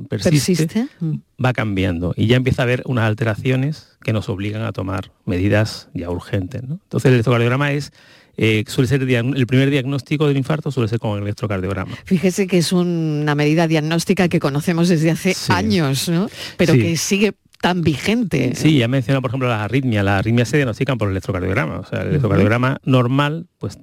persiste, 0.09 0.87
mm. 0.99 1.15
va 1.43 1.53
cambiando 1.53 2.13
y 2.15 2.27
ya 2.27 2.35
empieza 2.35 2.61
a 2.61 2.63
haber 2.63 2.83
unas 2.85 3.05
alteraciones 3.05 3.97
que 4.03 4.13
nos 4.13 4.29
obligan 4.29 4.63
a 4.63 4.71
tomar 4.71 5.11
medidas 5.25 5.89
ya 5.93 6.09
urgentes. 6.09 6.61
Entonces 6.61 7.05
el 7.05 7.13
electrocardiograma 7.13 7.71
es 7.71 7.91
eh, 8.35 8.63
suele 8.67 8.87
ser 8.87 9.03
el 9.03 9.47
primer 9.47 9.69
diagnóstico 9.69 10.27
del 10.27 10.37
infarto 10.37 10.71
suele 10.71 10.89
ser 10.89 10.99
con 10.99 11.17
el 11.17 11.23
electrocardiograma. 11.23 11.95
Fíjese 12.05 12.47
que 12.47 12.57
es 12.57 12.71
una 12.71 13.35
medida 13.35 13.67
diagnóstica 13.67 14.27
que 14.27 14.39
conocemos 14.39 14.89
desde 14.89 15.11
hace 15.11 15.35
años, 15.49 16.09
¿no? 16.09 16.29
pero 16.57 16.73
que 16.73 16.97
sigue 16.97 17.33
tan 17.63 17.81
vigente. 17.81 18.55
Sí, 18.55 18.77
ya 18.77 18.89
mencionado 18.89 19.21
por 19.21 19.31
ejemplo 19.31 19.47
las 19.47 19.61
arritmias. 19.61 20.03
Las 20.03 20.19
arritmias 20.19 20.49
se 20.49 20.57
diagnostican 20.57 20.97
por 20.97 21.07
el 21.07 21.13
electrocardiograma. 21.13 21.79
O 21.79 21.85
sea, 21.85 22.01
el 22.01 22.09
electrocardiograma 22.09 22.81
normal 22.83 23.47
pues 23.57 23.79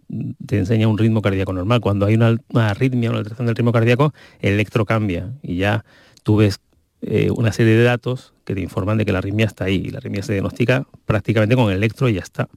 te 0.46 0.58
enseña 0.58 0.86
un 0.86 0.98
ritmo 0.98 1.22
cardíaco 1.22 1.54
normal. 1.54 1.80
Cuando 1.80 2.04
hay 2.04 2.14
una, 2.14 2.36
arritmia, 2.52 3.08
una 3.08 3.20
alteración 3.20 3.46
del 3.46 3.56
ritmo 3.56 3.72
cardíaco, 3.72 4.12
el 4.40 4.52
electro 4.52 4.84
cambia 4.84 5.32
y 5.42 5.56
ya 5.56 5.86
tú 6.24 6.36
ves 6.36 6.60
eh, 7.00 7.30
una 7.34 7.52
serie 7.52 7.74
de 7.74 7.82
datos 7.82 8.34
que 8.44 8.54
te 8.54 8.60
informan 8.60 8.98
de 8.98 9.06
que 9.06 9.12
la 9.12 9.18
arritmia 9.20 9.46
está 9.46 9.64
ahí. 9.64 9.76
Y 9.76 9.88
la 9.88 9.96
arritmia 9.96 10.22
se 10.22 10.34
diagnostica 10.34 10.86
prácticamente 11.06 11.56
con 11.56 11.70
el 11.70 11.78
electro 11.78 12.06
y 12.10 12.12
ya 12.12 12.20
está. 12.20 12.50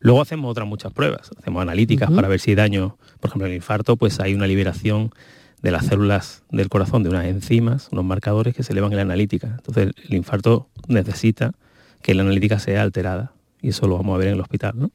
Luego 0.00 0.22
hacemos 0.22 0.50
otras 0.50 0.66
muchas 0.66 0.92
pruebas. 0.92 1.30
Hacemos 1.38 1.62
analíticas 1.62 2.10
para 2.10 2.26
ver 2.26 2.40
si 2.40 2.50
hay 2.50 2.56
daño, 2.56 2.96
por 3.20 3.28
ejemplo, 3.28 3.46
en 3.46 3.52
el 3.52 3.56
infarto, 3.58 3.96
pues 3.96 4.18
hay 4.18 4.34
una 4.34 4.48
liberación 4.48 5.12
de 5.64 5.70
las 5.70 5.86
células 5.86 6.42
del 6.50 6.68
corazón 6.68 7.02
de 7.02 7.08
unas 7.08 7.24
enzimas, 7.24 7.88
unos 7.90 8.04
marcadores 8.04 8.54
que 8.54 8.62
se 8.62 8.72
elevan 8.72 8.92
en 8.92 8.96
la 8.96 9.02
analítica. 9.02 9.54
Entonces 9.56 9.92
el 10.06 10.14
infarto 10.14 10.68
necesita 10.88 11.54
que 12.02 12.12
la 12.12 12.20
analítica 12.20 12.58
sea 12.58 12.82
alterada 12.82 13.32
y 13.62 13.70
eso 13.70 13.88
lo 13.88 13.96
vamos 13.96 14.14
a 14.14 14.18
ver 14.18 14.28
en 14.28 14.34
el 14.34 14.40
hospital. 14.42 14.90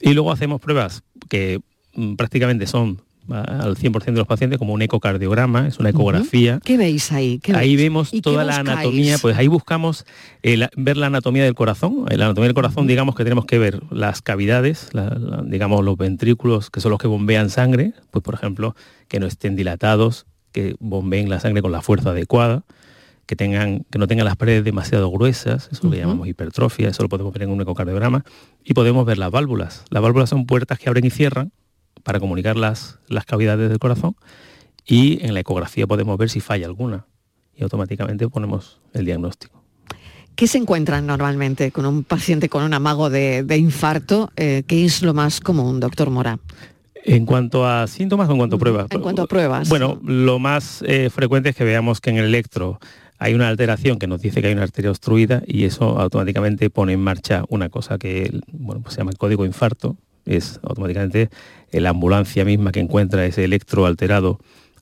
Y 0.00 0.14
luego 0.14 0.32
hacemos 0.32 0.62
pruebas 0.62 1.02
que 1.28 1.60
mm, 1.94 2.14
prácticamente 2.14 2.66
son 2.66 3.02
al 3.30 3.76
100% 3.76 4.04
de 4.04 4.12
los 4.12 4.26
pacientes 4.26 4.58
como 4.58 4.72
un 4.72 4.82
ecocardiograma, 4.82 5.68
es 5.68 5.78
una 5.78 5.90
ecografía. 5.90 6.60
¿Qué 6.64 6.76
veis 6.76 7.12
ahí? 7.12 7.40
ahí 7.54 7.76
vemos 7.76 8.10
toda 8.22 8.44
la 8.44 8.56
anatomía, 8.56 9.18
pues 9.18 9.36
ahí 9.36 9.46
buscamos 9.46 10.04
ver 10.42 10.96
la 10.96 11.06
anatomía 11.06 11.44
del 11.44 11.54
corazón. 11.54 12.04
La 12.08 12.26
anatomía 12.26 12.48
del 12.48 12.54
corazón, 12.54 12.86
digamos 12.86 13.14
que 13.14 13.24
tenemos 13.24 13.46
que 13.46 13.58
ver 13.58 13.82
las 13.90 14.22
cavidades, 14.22 14.90
digamos 15.44 15.84
los 15.84 15.96
ventrículos, 15.96 16.70
que 16.70 16.80
son 16.80 16.90
los 16.90 16.98
que 16.98 17.08
bombean 17.08 17.50
sangre, 17.50 17.94
pues 18.10 18.22
por 18.22 18.34
ejemplo, 18.34 18.74
que 19.08 19.20
no 19.20 19.26
estén 19.26 19.56
dilatados, 19.56 20.26
que 20.52 20.76
bombeen 20.80 21.30
la 21.30 21.40
sangre 21.40 21.62
con 21.62 21.72
la 21.72 21.82
fuerza 21.82 22.10
adecuada, 22.10 22.64
que, 23.26 23.36
tengan, 23.36 23.84
que 23.90 23.98
no 23.98 24.06
tengan 24.06 24.26
las 24.26 24.36
paredes 24.36 24.64
demasiado 24.64 25.10
gruesas, 25.10 25.68
eso 25.72 25.88
lo 25.88 25.94
llamamos 25.94 26.28
hipertrofia, 26.28 26.88
eso 26.88 27.02
lo 27.02 27.08
podemos 27.08 27.32
ver 27.32 27.44
en 27.44 27.50
un 27.50 27.60
ecocardiograma, 27.60 28.24
y 28.64 28.74
podemos 28.74 29.06
ver 29.06 29.18
las 29.18 29.30
válvulas. 29.30 29.84
Las 29.90 30.02
válvulas 30.02 30.28
son 30.28 30.44
puertas 30.44 30.78
que 30.78 30.88
abren 30.88 31.04
y 31.04 31.10
cierran, 31.10 31.52
para 32.02 32.20
comunicar 32.20 32.56
las, 32.56 32.98
las 33.08 33.24
cavidades 33.24 33.68
del 33.68 33.78
corazón 33.78 34.16
y 34.86 35.24
en 35.24 35.34
la 35.34 35.40
ecografía 35.40 35.86
podemos 35.86 36.18
ver 36.18 36.30
si 36.30 36.40
falla 36.40 36.66
alguna 36.66 37.06
y 37.54 37.62
automáticamente 37.62 38.28
ponemos 38.28 38.80
el 38.92 39.04
diagnóstico. 39.04 39.62
¿Qué 40.34 40.46
se 40.46 40.58
encuentran 40.58 41.06
normalmente 41.06 41.70
con 41.72 41.86
un 41.86 42.04
paciente 42.04 42.48
con 42.48 42.62
un 42.64 42.72
amago 42.72 43.10
de, 43.10 43.44
infarto? 43.56 44.30
Eh, 44.36 44.62
¿Qué 44.66 44.84
es 44.84 45.02
lo 45.02 45.14
más 45.14 45.40
común, 45.40 45.78
doctor 45.78 46.10
Mora? 46.10 46.38
En 47.04 47.26
cuanto 47.26 47.66
a 47.66 47.86
síntomas 47.86 48.28
o 48.28 48.32
en 48.32 48.38
cuanto 48.38 48.56
a 48.56 48.58
pruebas. 48.58 48.86
En 48.90 49.00
cuanto 49.00 49.22
a 49.22 49.26
pruebas. 49.26 49.68
Bueno, 49.68 50.00
lo 50.04 50.38
más 50.38 50.82
eh, 50.86 51.10
frecuente 51.10 51.50
es 51.50 51.56
que 51.56 51.64
veamos 51.64 52.00
que 52.00 52.10
en 52.10 52.16
el 52.16 52.24
electro 52.24 52.78
hay 53.18 53.34
una 53.34 53.48
alteración 53.48 53.98
que 53.98 54.06
nos 54.06 54.20
dice 54.20 54.40
que 54.40 54.48
hay 54.48 54.52
una 54.54 54.62
arteria 54.62 54.90
obstruida 54.90 55.42
y 55.46 55.64
eso 55.64 56.00
automáticamente 56.00 56.70
pone 56.70 56.94
en 56.94 57.00
marcha 57.00 57.44
una 57.48 57.68
cosa 57.68 57.98
que 57.98 58.40
bueno, 58.48 58.82
pues 58.82 58.94
se 58.94 59.00
llama 59.00 59.12
el 59.12 59.18
código 59.18 59.44
infarto, 59.44 59.96
es 60.24 60.58
automáticamente 60.62 61.30
la 61.80 61.90
ambulancia 61.90 62.44
misma 62.44 62.72
que 62.72 62.80
encuentra 62.80 63.24
ese 63.24 63.44
electro 63.44 63.86
alterado 63.86 64.38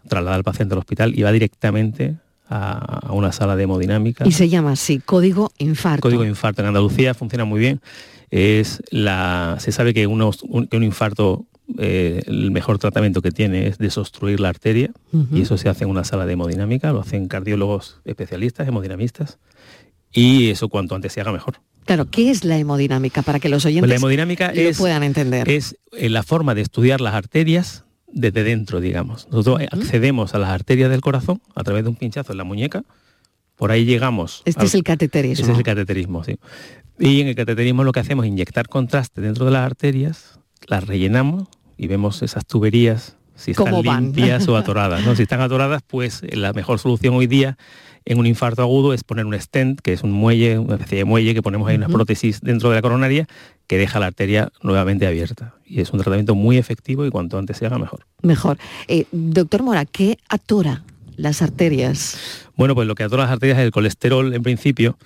traslada 0.09 0.37
al 0.37 0.45
paciente 0.45 0.75
al 0.75 0.79
hospital 0.79 1.19
y 1.19 1.23
va 1.23 1.33
directamente 1.33 2.17
a, 2.49 3.13
una 3.13 3.33
sala 3.33 3.57
de 3.57 3.65
hemodinámica. 3.65 4.27
Y 4.27 4.33
se 4.33 4.49
llama 4.49 4.73
así, 4.73 4.99
código 4.99 5.53
infarto. 5.59 6.03
Código 6.03 6.25
infarto. 6.25 6.63
En 6.63 6.69
Andalucía 6.69 7.15
funciona 7.15 7.45
muy 7.45 7.61
bien. 7.61 7.81
Es 8.31 8.83
la, 8.91 9.57
se 9.61 9.73
sabe 9.73 9.95
que, 9.95 10.07
un, 10.07 10.23
infarto, 10.73 11.47
eh, 11.79 12.23
el 12.27 12.51
mejor 12.51 12.79
tratamiento 12.79 13.23
que 13.23 13.31
tiene 13.31 13.67
es 13.67 13.79
desobstruir 13.79 14.41
la 14.41 14.49
arteria 14.49 14.91
y 15.33 15.43
eso 15.43 15.57
se 15.59 15.69
hace 15.69 15.85
en 15.85 15.91
una 15.91 16.05
sala 16.05 16.27
de 16.27 16.35
hemodinámica, 16.35 16.93
lo 16.93 17.01
hacen 17.01 17.27
cardiólogos 17.27 18.01
especialistas, 18.05 18.69
hemodinamistas, 18.69 19.39
y 20.13 20.51
eso 20.51 20.69
cuanto 20.69 20.95
antes 20.95 21.13
se 21.13 21.21
haga 21.21 21.33
mejor. 21.33 21.57
Claro, 21.85 22.11
¿qué 22.11 22.31
es 22.31 22.45
la 22.45 22.59
hemodinámica 22.59 23.23
para 23.23 23.41
que 23.41 23.49
los 23.49 23.65
oyentes 23.65 23.83
pues 23.83 23.91
la 23.91 23.97
hemodinámica 23.97 24.53
lo 24.55 24.73
puedan 24.75 25.03
entender? 25.03 25.49
Es 25.49 25.77
eh, 25.93 26.09
la 26.09 26.23
forma 26.23 26.55
de 26.55 26.63
estudiar 26.63 27.01
las 27.01 27.15
arterias 27.15 27.85
desde 28.13 28.45
dentro, 28.45 28.81
digamos. 28.81 29.29
Nosotros 29.31 29.61
accedemos 29.71 30.35
a 30.35 30.39
las 30.39 30.51
arterias 30.51 30.91
del 30.91 31.01
corazón 31.01 31.41
a 31.55 31.63
través 31.65 31.85
de 31.85 31.91
un 31.91 31.97
pinchazo 31.97 32.33
en 32.33 32.39
la 32.39 32.45
muñeca, 32.45 32.85
por 33.57 33.71
ahí 33.73 33.85
llegamos. 33.85 34.43
Este 34.45 34.65
es 34.65 34.75
el 34.75 34.83
cateterismo. 34.83 35.43
Este 35.43 35.53
es 35.53 35.59
el 35.59 35.65
cateterismo, 35.65 36.25
sí. 36.25 36.39
Y 36.99 37.21
en 37.21 37.29
el 37.29 37.35
cateterismo 37.35 37.85
lo 37.85 37.93
que 37.93 38.01
hacemos 38.01 38.25
es 38.25 38.31
inyectar 38.31 38.69
contraste 38.69 39.21
dentro 39.21 39.45
de 39.45 39.51
las 39.51 39.65
arterias, 39.65 40.39
las 40.67 40.87
rellenamos 40.87 41.49
y 41.77 41.87
vemos 41.87 42.23
esas 42.23 42.47
tuberías 42.47 43.17
si 43.35 43.53
están 43.53 43.83
limpias 43.83 44.47
o 44.49 44.57
atoradas. 44.57 45.05
¿no? 45.05 45.17
Si 45.17 45.23
están 45.23 45.41
atoradas, 45.41 45.83
pues 45.87 46.23
la 46.33 46.53
mejor 46.53 46.79
solución 46.79 47.15
hoy 47.15 47.27
día 47.27 47.57
en 48.04 48.19
un 48.19 48.26
infarto 48.26 48.62
agudo 48.62 48.92
es 48.92 49.04
poner 49.04 49.26
un 49.26 49.38
stent, 49.38 49.80
que 49.80 49.92
es 49.92 50.02
un 50.02 50.12
muelle, 50.12 50.59
una 50.59 50.75
especie 50.75 50.99
de 50.99 51.04
muelle 51.04 51.35
que 51.35 51.42
ponemos 51.42 51.69
ahí 51.69 51.76
una 51.76 51.88
prótesis 51.88 52.40
dentro 52.40 52.71
de 52.71 52.76
la 52.76 52.83
coronaria 52.83 53.26
que 53.66 53.78
deja 53.78 54.00
la 54.00 54.07
arteria 54.07 54.50
nuevamente 54.62 55.07
abierta. 55.07 55.54
Y 55.64 55.80
es 55.80 55.92
un 55.92 56.00
tratamiento 56.00 56.35
muy 56.35 56.59
efectivo 56.59 57.07
y 57.07 57.11
cuanto 57.11 57.38
antes 57.38 57.57
se 57.57 57.66
haga 57.66 57.78
mejor. 57.78 58.07
Mejor. 58.23 58.59
Eh, 58.88 59.07
doctor 59.12 59.62
Mora, 59.62 59.85
¿qué 59.85 60.19
atora 60.28 60.83
las 61.16 61.42
arterias? 61.42 62.49
Bueno, 62.57 62.75
pues 62.75 62.88
lo 62.88 62.95
que 62.95 63.04
atora 63.04 63.25
las 63.25 63.33
arterias 63.33 63.59
es 63.59 63.64
el 63.64 63.71
colesterol 63.71 64.35
en 64.35 64.42
principio. 64.42 64.99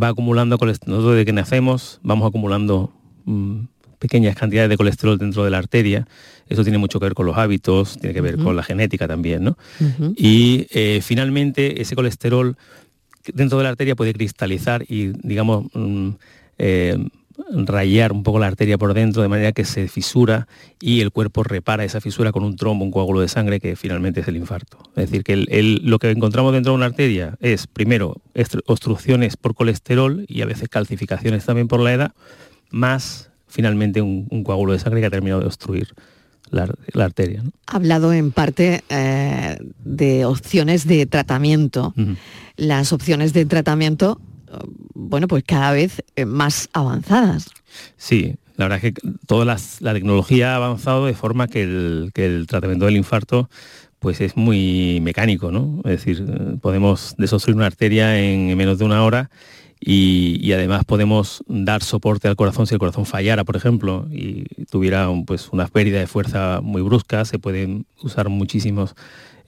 Va 0.00 0.08
acumulando 0.08 0.58
colesterol. 0.58 0.96
Nosotros 0.96 1.14
desde 1.14 1.26
que 1.26 1.32
nacemos 1.32 2.00
vamos 2.02 2.28
acumulando 2.28 2.92
mm, 3.24 3.60
pequeñas 3.98 4.36
cantidades 4.36 4.70
de 4.70 4.76
colesterol 4.76 5.18
dentro 5.18 5.44
de 5.44 5.50
la 5.50 5.58
arteria. 5.58 6.06
Eso 6.48 6.62
tiene 6.62 6.78
mucho 6.78 6.98
que 6.98 7.06
ver 7.06 7.14
con 7.14 7.26
los 7.26 7.36
hábitos, 7.36 7.98
tiene 7.98 8.14
que 8.14 8.20
ver 8.20 8.38
con 8.38 8.56
la 8.56 8.62
genética 8.62 9.06
también, 9.06 9.44
¿no? 9.44 9.58
Y 10.16 10.66
eh, 10.70 11.00
finalmente 11.02 11.82
ese 11.82 11.94
colesterol 11.94 12.56
dentro 13.34 13.58
de 13.58 13.64
la 13.64 13.70
arteria 13.70 13.94
puede 13.94 14.14
cristalizar 14.14 14.84
y, 14.88 15.08
digamos, 15.22 15.66
mm, 15.74 16.10
eh, 16.58 16.96
rayar 17.66 18.12
un 18.12 18.22
poco 18.22 18.38
la 18.38 18.46
arteria 18.46 18.78
por 18.78 18.94
dentro 18.94 19.22
de 19.22 19.28
manera 19.28 19.52
que 19.52 19.64
se 19.64 19.88
fisura 19.88 20.48
y 20.80 21.00
el 21.00 21.12
cuerpo 21.12 21.44
repara 21.44 21.84
esa 21.84 22.00
fisura 22.00 22.32
con 22.32 22.42
un 22.42 22.56
trombo, 22.56 22.84
un 22.84 22.90
coágulo 22.90 23.20
de 23.20 23.28
sangre 23.28 23.60
que 23.60 23.76
finalmente 23.76 24.20
es 24.20 24.28
el 24.28 24.36
infarto. 24.36 24.78
Es 24.96 25.10
decir, 25.10 25.22
que 25.22 25.36
lo 25.36 25.98
que 25.98 26.10
encontramos 26.10 26.52
dentro 26.52 26.72
de 26.72 26.76
una 26.76 26.86
arteria 26.86 27.36
es 27.40 27.66
primero 27.66 28.16
obstrucciones 28.66 29.36
por 29.36 29.54
colesterol 29.54 30.24
y 30.28 30.42
a 30.42 30.46
veces 30.46 30.68
calcificaciones 30.68 31.44
también 31.44 31.68
por 31.68 31.80
la 31.80 31.92
edad, 31.92 32.12
más 32.70 33.27
finalmente 33.48 34.00
un, 34.02 34.44
coágulo 34.44 34.72
de 34.72 34.78
sangre 34.78 35.00
que 35.00 35.06
ha 35.06 35.10
terminado 35.10 35.40
de 35.40 35.46
obstruir 35.46 35.94
la, 36.50 36.68
arteria. 36.94 37.42
Ha 37.66 37.76
hablado 37.76 38.12
en 38.12 38.32
parte 38.32 38.82
eh, 38.88 39.58
de 39.84 40.24
opciones 40.24 40.86
de 40.86 41.06
tratamiento. 41.06 41.94
Las 42.56 42.92
opciones 42.92 43.32
de 43.32 43.44
tratamiento, 43.44 44.20
bueno, 44.94 45.28
pues 45.28 45.44
cada 45.44 45.72
vez 45.72 46.02
eh, 46.16 46.24
más 46.24 46.68
avanzadas. 46.72 47.50
Sí, 47.96 48.36
la 48.56 48.64
verdad 48.64 48.84
es 48.84 48.92
que 48.92 49.00
toda 49.26 49.44
la 49.44 49.92
tecnología 49.92 50.52
ha 50.52 50.56
avanzado 50.56 51.06
de 51.06 51.14
forma 51.14 51.48
que 51.48 51.62
el, 51.62 52.10
que 52.14 52.26
el 52.26 52.46
tratamiento 52.46 52.86
del 52.86 52.96
infarto 52.96 53.48
pues 53.98 54.20
es 54.20 54.36
muy 54.36 55.00
mecánico, 55.02 55.50
¿no? 55.50 55.80
Es 55.84 56.04
decir, 56.04 56.24
podemos 56.60 57.14
desobstruir 57.18 57.56
una 57.56 57.66
arteria 57.66 58.18
en 58.20 58.56
menos 58.56 58.78
de 58.78 58.84
una 58.84 59.04
hora 59.04 59.30
y, 59.80 60.52
además 60.52 60.84
podemos 60.84 61.44
dar 61.46 61.82
soporte 61.82 62.26
al 62.28 62.36
corazón 62.36 62.66
si 62.66 62.74
el 62.74 62.80
corazón 62.80 63.06
fallara, 63.06 63.44
por 63.44 63.56
ejemplo, 63.56 64.08
y 64.10 64.44
tuviera 64.70 65.08
pues, 65.26 65.50
una 65.52 65.66
pérdida 65.68 66.00
de 66.00 66.06
fuerza 66.06 66.60
muy 66.62 66.82
brusca, 66.82 67.24
se 67.24 67.38
pueden 67.38 67.86
usar 68.02 68.28
muchísimos 68.28 68.94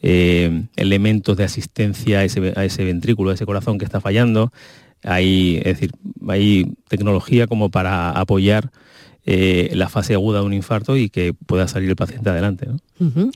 eh, 0.03 0.67
elementos 0.77 1.37
de 1.37 1.45
asistencia 1.45 2.21
a 2.21 2.25
ese, 2.25 2.53
a 2.57 2.65
ese 2.65 2.85
ventrículo, 2.85 3.31
a 3.31 3.35
ese 3.35 3.47
corazón 3.47 3.79
que 3.79 3.85
está 3.85 4.01
fallando. 4.01 4.53
Hay, 5.03 5.57
es 5.59 5.65
decir, 5.65 5.93
hay 6.29 6.77
tecnología 6.89 7.47
como 7.47 7.71
para 7.71 8.11
apoyar 8.11 8.71
eh, 9.27 9.71
la 9.75 9.89
fase 9.89 10.15
aguda 10.15 10.41
de 10.41 10.47
un 10.47 10.53
infarto 10.53 10.97
y 10.97 11.11
que 11.11 11.35
pueda 11.35 11.69
salir 11.69 11.89
el 11.91 11.97
paciente 11.97 12.31
adelante. 12.31 12.69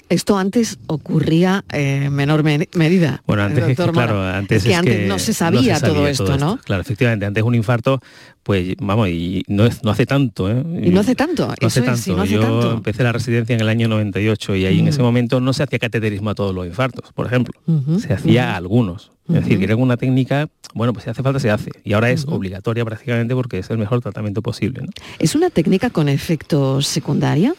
Esto 0.09 0.37
antes 0.37 0.79
ocurría 0.87 1.64
en 1.73 2.12
menor 2.12 2.43
medida. 2.43 3.23
Bueno, 3.26 3.43
antes, 3.43 3.76
claro, 3.93 4.23
antes, 4.23 4.62
es 4.62 4.69
que 4.69 4.75
antes 4.75 5.09
no 5.09 5.19
se 5.19 5.33
sabía 5.33 5.81
todo, 5.81 6.07
esto, 6.07 6.37
¿no? 6.37 6.59
Claro, 6.59 6.83
efectivamente, 6.83 7.26
antes 7.26 7.43
un 7.43 7.55
infarto 7.55 8.00
pues 8.45 8.75
vamos, 8.79 9.09
y 9.09 9.43
no, 9.49 9.65
no 9.83 9.91
hace 9.91 10.07
tanto. 10.07 10.51
¿eh? 10.51 10.63
Y 10.85 10.91
no 10.91 11.01
hace 11.01 11.15
tanto, 11.15 11.49
no 11.61 11.67
hace 11.67 11.81
tanto. 11.83 12.25
Yo 12.27 12.73
empecé 12.73 13.03
la 13.03 13.11
residencia 13.11 13.55
en 13.55 13.61
el 13.63 13.69
año 13.69 13.89
98 13.89 14.55
y 14.55 14.67
ahí 14.67 14.79
en 14.79 14.89
ese 14.89 15.03
momento 15.03 15.41
no 15.41 15.53
se 15.53 15.63
hacía 15.63 15.79
cateterismo 15.79 16.31
a 16.31 16.35
todos 16.35 16.55
los 16.55 16.67
infartos, 16.67 17.13
por 17.13 17.27
ejemplo. 17.27 17.59
se 17.99 18.13
hacía 18.13 18.53
a 18.53 18.57
algunos. 18.57 19.11
Es 19.29 19.37
decir, 19.37 19.59
que 19.59 19.65
era 19.65 19.77
una 19.77 19.97
técnica, 19.97 20.49
bueno, 20.75 20.93
pues 20.93 21.05
si 21.05 21.11
hace 21.11 21.23
falta 21.23 21.41
se 21.41 21.51
hace. 21.51 21.71
Y 21.83 21.95
ahora 21.95 22.11
es 22.11 22.27
obligatoria 22.27 22.85
prácticamente 22.85 23.35
porque 23.35 23.59
es 23.59 23.71
el 23.71 23.79
mejor 23.79 24.03
tratamiento 24.03 24.43
posible. 24.43 24.83
¿Es 25.19 25.35
una 25.35 25.49
técnica 25.49 25.89
con 25.89 26.11
efecto 26.11 26.83
secundario? 26.83 27.57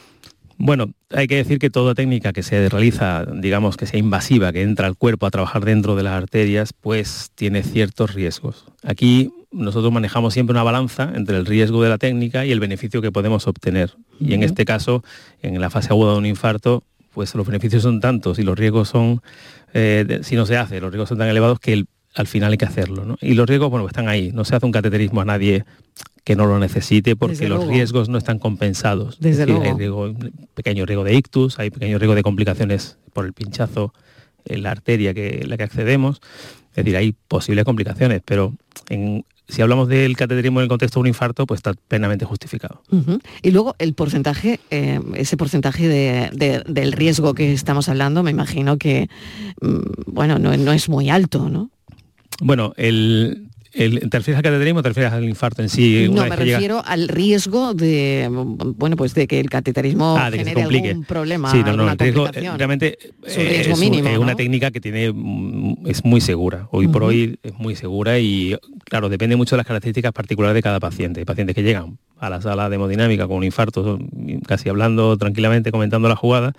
Bueno, 0.58 0.92
hay 1.10 1.28
que 1.28 1.36
decir 1.36 1.58
que 1.58 1.70
toda 1.72 1.96
técnica 1.96 2.32
que 2.32 2.44
se 2.44 2.70
realiza, 2.70 3.26
digamos 3.26 3.76
que 3.76 3.88
sea 3.88 4.00
invasiva, 4.00 4.54
que 4.54 4.62
entra 4.62 4.88
al 4.88 4.96
cuerpo 4.96 5.26
a 5.26 5.32
trabajar 5.32 5.66
dentro 5.66 5.96
de 5.96 6.04
las 6.04 6.14
arterias, 6.14 6.72
pues 6.72 7.32
tiene 7.34 7.64
ciertos 7.64 8.14
riesgos. 8.14 8.66
Aquí 8.84 9.34
nosotros 9.56 9.92
manejamos 9.92 10.34
siempre 10.34 10.54
una 10.54 10.64
balanza 10.64 11.12
entre 11.16 11.38
el 11.38 11.46
riesgo 11.46 11.82
de 11.82 11.90
la 11.90 11.98
técnica 11.98 12.46
y 12.46 12.52
el 12.52 12.60
beneficio 12.60 13.02
que 13.02 13.12
podemos 13.12 13.48
obtener. 13.48 13.96
Y 14.20 14.34
en 14.34 14.44
este 14.44 14.66
caso, 14.66 15.04
en 15.42 15.60
la 15.60 15.70
fase 15.70 15.90
aguda 15.90 16.14
de 16.14 16.18
un 16.20 16.26
infarto, 16.26 16.84
pues 17.14 17.34
los 17.34 17.48
beneficios 17.48 17.84
son 17.84 18.02
tantos 18.02 18.40
y 18.40 18.44
los 18.44 18.58
riesgos 18.58 18.90
son, 18.90 19.22
eh, 19.74 20.20
si 20.24 20.36
no 20.36 20.46
se 20.46 20.58
hace, 20.58 20.82
los 20.82 20.92
riesgos 20.92 21.10
son 21.10 21.18
tan 21.18 21.30
elevados 21.30 21.60
que 21.60 21.86
al 22.14 22.28
final 22.28 22.52
hay 22.52 22.58
que 22.58 22.66
hacerlo. 22.66 23.18
Y 23.22 23.34
los 23.34 23.48
riesgos, 23.48 23.70
bueno, 23.70 23.88
están 23.88 24.08
ahí. 24.08 24.32
No 24.34 24.46
se 24.46 24.56
hace 24.56 24.66
un 24.66 24.72
cateterismo 24.72 25.22
a 25.22 25.26
nadie 25.26 25.66
que 26.24 26.36
no 26.36 26.46
lo 26.46 26.60
necesite 26.60 27.16
porque 27.16 27.48
los 27.48 27.68
riesgos 27.68 28.10
no 28.10 28.18
están 28.18 28.40
compensados. 28.40 29.20
Desde 29.20 29.44
Hay 29.44 30.16
pequeño 30.54 30.86
riesgo 30.86 31.04
de 31.04 31.14
ictus, 31.14 31.60
hay 31.60 31.70
pequeño 31.70 31.98
riesgo 32.00 32.16
de 32.16 32.24
complicaciones 32.24 32.98
por 33.14 33.26
el 33.26 33.34
pinchazo 33.34 33.94
en 34.46 34.64
la 34.64 34.72
arteria 34.72 35.14
que 35.14 35.46
la 35.46 35.58
que 35.58 35.64
accedemos. 35.64 36.22
Es 36.72 36.78
decir, 36.84 36.98
hay 36.98 37.16
posibles 37.28 37.64
complicaciones, 37.64 38.22
pero 38.26 38.54
si 39.48 39.62
hablamos 39.62 39.88
del 39.88 40.16
cateterismo 40.16 40.60
en 40.60 40.64
el 40.64 40.70
contexto 40.70 41.00
de 41.00 41.02
un 41.02 41.08
infarto, 41.08 41.46
pues 41.46 41.60
está 41.60 41.74
plenamente 41.88 42.26
justificado. 42.26 42.82
Y 43.42 43.52
luego 43.52 43.76
el 43.80 43.94
porcentaje, 43.94 44.60
eh, 44.72 45.00
ese 45.14 45.38
porcentaje 45.38 45.88
del 45.88 46.92
riesgo 46.92 47.34
que 47.34 47.54
estamos 47.54 47.90
hablando, 47.90 48.24
me 48.24 48.32
imagino 48.32 48.78
que, 48.78 49.10
mm, 49.62 49.80
bueno, 50.08 50.40
no, 50.40 50.56
no 50.58 50.72
es 50.72 50.90
muy 50.90 51.10
alto, 51.10 51.50
¿no? 51.50 51.70
Bueno, 52.42 52.74
el, 52.76 53.45
el, 53.76 54.10
¿Te 54.10 54.18
refieres 54.18 54.38
al 54.38 54.44
cateterismo 54.44 54.80
o 54.80 54.84
te 54.84 54.90
refieres 54.90 55.12
al 55.12 55.24
infarto 55.26 55.62
en 55.62 55.70
sí? 55.70 56.08
No, 56.10 56.26
me 56.26 56.36
refiero 56.36 56.82
al 56.86 57.10
riesgo 57.10 57.74
de, 57.74 58.28
bueno, 58.32 58.96
pues 58.96 59.14
de 59.14 59.28
que 59.28 59.40
el 59.40 59.50
cateterismo 59.50 60.16
ah, 60.18 60.32
genere 60.32 60.64
algún 60.64 61.04
problema, 61.04 61.52
sí, 61.52 61.62
no, 61.64 61.76
no, 61.76 61.92
el 61.92 61.98
riesgo, 61.98 62.28
eh, 62.28 62.52
realmente 62.58 62.98
es, 63.24 63.38
un 63.38 63.44
riesgo 63.44 63.78
mínimo, 63.78 64.10
es 64.10 64.18
una 64.18 64.36
técnica 64.36 64.72
que 64.72 64.80
tiene, 64.80 65.12
mm, 65.12 65.88
es 65.88 66.06
muy 66.06 66.22
segura. 66.22 66.70
Hoy 66.72 66.88
por 66.88 67.04
hoy 67.04 67.38
es 67.44 67.54
muy 67.56 67.76
segura 67.76 68.18
y, 68.18 68.56
claro, 68.86 69.10
depende 69.10 69.36
mucho 69.36 69.56
de 69.56 69.58
las 69.58 69.68
características 69.68 70.14
particulares 70.14 70.56
de 70.56 70.62
cada 70.62 70.80
paciente. 70.80 71.20
Hay 71.20 71.26
pacientes 71.26 71.54
que 71.54 71.64
llegan 71.64 71.98
a 72.18 72.30
la 72.30 72.42
sala 72.42 72.70
de 72.70 72.76
hemodinámica 72.76 73.28
con 73.28 73.38
un 73.38 73.44
infarto, 73.44 74.00
casi 74.48 74.70
hablando 74.70 75.18
tranquilamente, 75.18 75.72
comentando 75.72 76.08
la 76.08 76.16
jugada, 76.16 76.54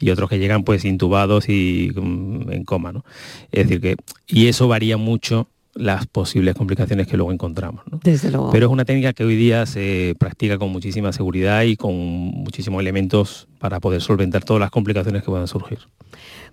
y 0.00 0.10
otros 0.10 0.28
que 0.28 0.38
llegan 0.38 0.64
pues 0.64 0.84
intubados 0.84 1.48
y 1.48 1.92
mm, 1.94 2.50
en 2.50 2.64
coma, 2.64 2.92
¿no? 2.92 3.04
Es 3.52 3.68
decir 3.68 3.80
que, 3.80 3.96
y 4.26 4.48
eso 4.48 4.66
varía 4.66 4.96
mucho 4.96 5.48
las 5.78 6.06
posibles 6.06 6.54
complicaciones 6.54 7.06
que 7.06 7.16
luego 7.16 7.32
encontramos. 7.32 7.82
Desde 8.02 8.30
luego. 8.30 8.50
Pero 8.50 8.66
es 8.66 8.72
una 8.72 8.84
técnica 8.84 9.12
que 9.12 9.24
hoy 9.24 9.36
día 9.36 9.64
se 9.64 10.16
practica 10.18 10.58
con 10.58 10.70
muchísima 10.70 11.12
seguridad 11.12 11.62
y 11.62 11.76
con 11.76 11.94
muchísimos 11.94 12.80
elementos 12.80 13.46
para 13.58 13.78
poder 13.78 14.02
solventar 14.02 14.44
todas 14.44 14.60
las 14.60 14.70
complicaciones 14.70 15.22
que 15.22 15.30
puedan 15.30 15.46
surgir. 15.46 15.78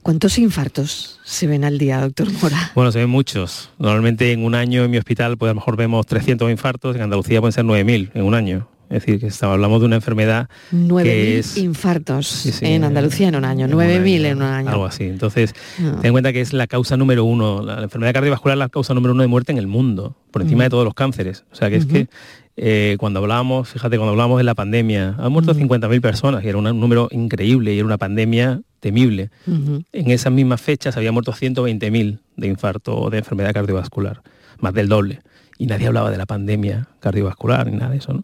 ¿Cuántos 0.04 0.38
infartos 0.38 1.20
se 1.24 1.48
ven 1.48 1.64
al 1.64 1.80
día, 1.80 2.02
doctor 2.02 2.32
Mora? 2.42 2.72
Bueno, 2.76 2.92
se 2.92 3.00
ven 3.00 3.10
muchos. 3.10 3.72
Normalmente 3.80 4.32
en 4.32 4.44
un 4.44 4.54
año 4.54 4.84
en 4.84 4.92
mi 4.92 4.98
hospital 4.98 5.38
pues 5.38 5.50
a 5.50 5.54
lo 5.54 5.56
mejor 5.56 5.76
vemos 5.76 6.06
300 6.06 6.52
infartos, 6.52 6.96
en 6.96 7.02
Andalucía 7.02 7.42
pueden 7.42 7.54
ser 7.54 7.66
9.000 7.66 8.12
en 8.14 8.24
un 8.24 8.36
año. 8.36 8.68
Es 8.96 9.06
decir, 9.06 9.20
que 9.20 9.46
hablamos 9.46 9.82
de 9.82 9.88
una 9.88 9.98
enfermedad 9.98 10.50
9.000 10.72 11.58
infartos 11.58 12.62
en 12.62 12.86
Andalucía 12.86 13.28
en 13.28 13.36
un 13.36 13.44
año, 13.44 13.68
9.000 13.68 14.26
en 14.26 14.38
un 14.38 14.44
año. 14.44 14.70
Algo 14.70 14.86
así. 14.86 15.04
Entonces, 15.04 15.54
ah. 15.82 15.98
ten 15.98 16.06
en 16.06 16.12
cuenta 16.14 16.32
que 16.32 16.40
es 16.40 16.54
la 16.54 16.66
causa 16.66 16.96
número 16.96 17.26
uno, 17.26 17.62
la, 17.62 17.84
enfermedad 17.84 18.14
cardiovascular 18.14 18.56
es 18.56 18.60
la 18.60 18.70
causa 18.70 18.94
número 18.94 19.14
uno 19.14 19.22
de 19.22 19.28
muerte 19.28 19.52
en 19.52 19.58
el 19.58 19.68
mundo, 19.68 20.16
por 20.32 20.44
encima 20.44 20.64
de 20.64 20.70
todos 20.70 20.86
los 20.86 20.94
cánceres. 20.94 21.44
O 21.52 21.56
sea, 21.56 21.70
que 21.70 21.76
es 21.76 21.86
que 21.86 22.08
eh, 22.56 22.96
cuando 22.98 23.20
hablábamos, 23.20 23.68
fíjate, 23.68 23.98
cuando 23.98 24.12
hablábamos 24.12 24.38
de 24.38 24.46
la 24.46 24.56
pandemia, 24.56 25.16
han 25.20 25.30
muerto 25.30 25.54
50.000 25.54 26.00
personas, 26.00 26.46
y 26.46 26.48
era 26.48 26.58
un 26.58 26.64
número 26.64 27.10
increíble, 27.12 27.74
y 27.74 27.80
era 27.80 27.86
una 27.86 27.98
pandemia 27.98 28.62
temible. 28.80 29.30
En 29.46 30.10
esas 30.10 30.32
mismas 30.32 30.62
fechas 30.62 30.96
había 30.96 31.12
muerto 31.12 31.34
120.000 31.34 32.20
de 32.38 32.48
infarto 32.48 32.98
o 32.98 33.10
de 33.10 33.18
enfermedad 33.18 33.52
cardiovascular, 33.52 34.22
más 34.62 34.74
del 34.74 34.88
doble 34.88 35.20
y 35.58 35.68
nadie 35.68 35.88
hablaba 35.88 36.12
de 36.12 36.18
la 36.18 36.26
pandemia 36.26 36.90
cardiovascular 37.00 37.68
ni 37.68 37.78
nada 37.78 37.92
de 37.92 37.98
eso, 37.98 38.14
¿no? 38.14 38.24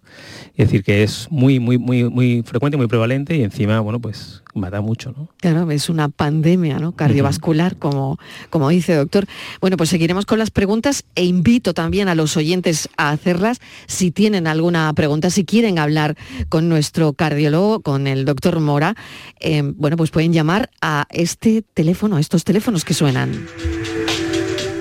Es 0.55 0.67
decir, 0.67 0.83
que 0.83 1.03
es 1.03 1.27
muy, 1.29 1.59
muy, 1.59 1.77
muy, 1.77 2.09
muy 2.09 2.43
frecuente, 2.43 2.77
muy 2.77 2.88
prevalente 2.88 3.38
y 3.38 3.43
encima, 3.43 3.79
bueno, 3.79 4.01
pues 4.01 4.43
mata 4.53 4.81
mucho, 4.81 5.13
¿no? 5.15 5.29
Claro, 5.38 5.69
es 5.71 5.88
una 5.89 6.09
pandemia, 6.09 6.79
¿no? 6.79 6.94
Cardiovascular, 6.94 7.77
como, 7.77 8.17
como 8.50 8.70
dice 8.70 8.96
doctor. 8.96 9.27
Bueno, 9.61 9.77
pues 9.77 9.89
seguiremos 9.89 10.25
con 10.25 10.39
las 10.39 10.51
preguntas 10.51 11.05
e 11.15 11.24
invito 11.24 11.74
también 11.74 12.07
a 12.09 12.15
los 12.15 12.35
oyentes 12.37 12.89
a 12.98 13.11
hacerlas 13.11 13.59
si 13.87 14.11
tienen 14.11 14.48
alguna 14.48 14.91
pregunta, 14.94 15.29
si 15.29 15.46
quieren 15.46 15.79
hablar 15.79 16.17
con 16.50 16.67
nuestro 16.67 17.13
cardiólogo, 17.13 17.81
con 17.81 18.07
el 18.07 18.25
doctor 18.25 18.59
Mora, 18.59 18.96
eh, 19.39 19.61
bueno, 19.63 19.96
pues 19.96 20.09
pueden 20.09 20.33
llamar 20.33 20.70
a 20.81 21.05
este 21.11 21.63
teléfono, 21.74 22.17
a 22.17 22.20
estos 22.20 22.44
teléfonos 22.44 22.83
que 22.83 22.94
suenan. 22.94 23.46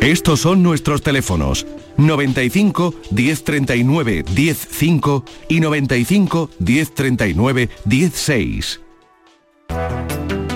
Estos 0.00 0.40
son 0.40 0.62
nuestros 0.62 1.02
teléfonos 1.02 1.66
95 1.98 2.94
1039 3.10 4.24
105 4.26 5.24
y 5.48 5.60
95 5.60 6.50
1039 6.58 7.68
16. 7.84 8.80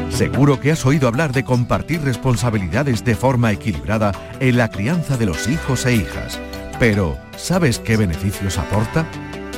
Seguro 0.08 0.60
que 0.60 0.70
has 0.72 0.86
oído 0.86 1.08
hablar 1.08 1.34
de 1.34 1.44
compartir 1.44 2.00
responsabilidades 2.00 3.04
de 3.04 3.14
forma 3.14 3.52
equilibrada 3.52 4.12
en 4.40 4.56
la 4.56 4.70
crianza 4.70 5.18
de 5.18 5.26
los 5.26 5.46
hijos 5.46 5.84
e 5.84 5.96
hijas. 5.96 6.40
Pero, 6.78 7.18
¿sabes 7.36 7.78
qué 7.78 7.98
beneficios 7.98 8.56
aporta? 8.56 9.06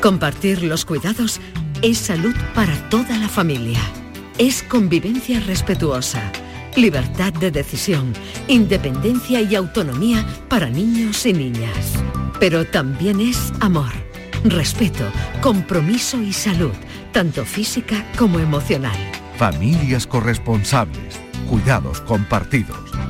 Compartir 0.03 0.65
los 0.65 0.85
cuidados 0.85 1.41
es 1.83 1.99
salud 1.99 2.35
para 2.57 2.75
toda 2.89 3.17
la 3.19 3.29
familia. 3.29 3.81
Es 4.37 4.65
convivencia 4.65 5.39
respetuosa 5.39 6.33
libertad 6.77 7.33
de 7.33 7.51
decisión, 7.51 8.13
independencia 8.49 9.41
y 9.41 9.55
autonomía 9.57 10.25
para 10.49 10.69
niños 10.69 11.25
y 11.27 11.33
niñas. 11.33 11.95
Pero 12.39 12.67
también 12.67 13.21
es 13.21 13.53
amor, 13.61 13.93
respeto, 14.45 15.05
compromiso 15.41 16.21
y 16.21 16.33
salud, 16.33 16.75
tanto 17.13 17.45
física 17.45 18.07
como 18.19 18.39
emocional. 18.39 18.97
Familias 19.39 20.07
corresponsables, 20.07 21.19
cuidados 21.49 22.01
compartidos. 22.03 22.86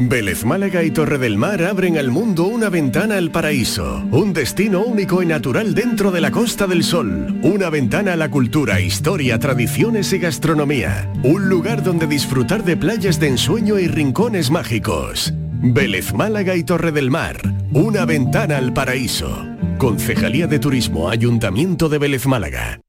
Vélez 0.00 0.44
Málaga 0.44 0.84
y 0.84 0.92
Torre 0.92 1.18
del 1.18 1.36
Mar 1.36 1.60
abren 1.64 1.98
al 1.98 2.12
mundo 2.12 2.44
una 2.44 2.68
ventana 2.68 3.16
al 3.16 3.32
paraíso, 3.32 4.04
un 4.12 4.32
destino 4.32 4.82
único 4.82 5.24
y 5.24 5.26
natural 5.26 5.74
dentro 5.74 6.12
de 6.12 6.20
la 6.20 6.30
Costa 6.30 6.68
del 6.68 6.84
Sol, 6.84 7.36
una 7.42 7.68
ventana 7.68 8.12
a 8.12 8.16
la 8.16 8.30
cultura, 8.30 8.80
historia, 8.80 9.40
tradiciones 9.40 10.12
y 10.12 10.18
gastronomía, 10.18 11.12
un 11.24 11.48
lugar 11.48 11.82
donde 11.82 12.06
disfrutar 12.06 12.62
de 12.62 12.76
playas 12.76 13.18
de 13.18 13.26
ensueño 13.26 13.76
y 13.80 13.88
rincones 13.88 14.52
mágicos. 14.52 15.34
Vélez 15.60 16.14
Málaga 16.14 16.54
y 16.54 16.62
Torre 16.62 16.92
del 16.92 17.10
Mar, 17.10 17.40
una 17.72 18.04
ventana 18.04 18.58
al 18.58 18.72
paraíso. 18.72 19.44
Concejalía 19.78 20.46
de 20.46 20.60
Turismo, 20.60 21.10
Ayuntamiento 21.10 21.88
de 21.88 21.98
Vélez 21.98 22.24
Málaga. 22.26 22.80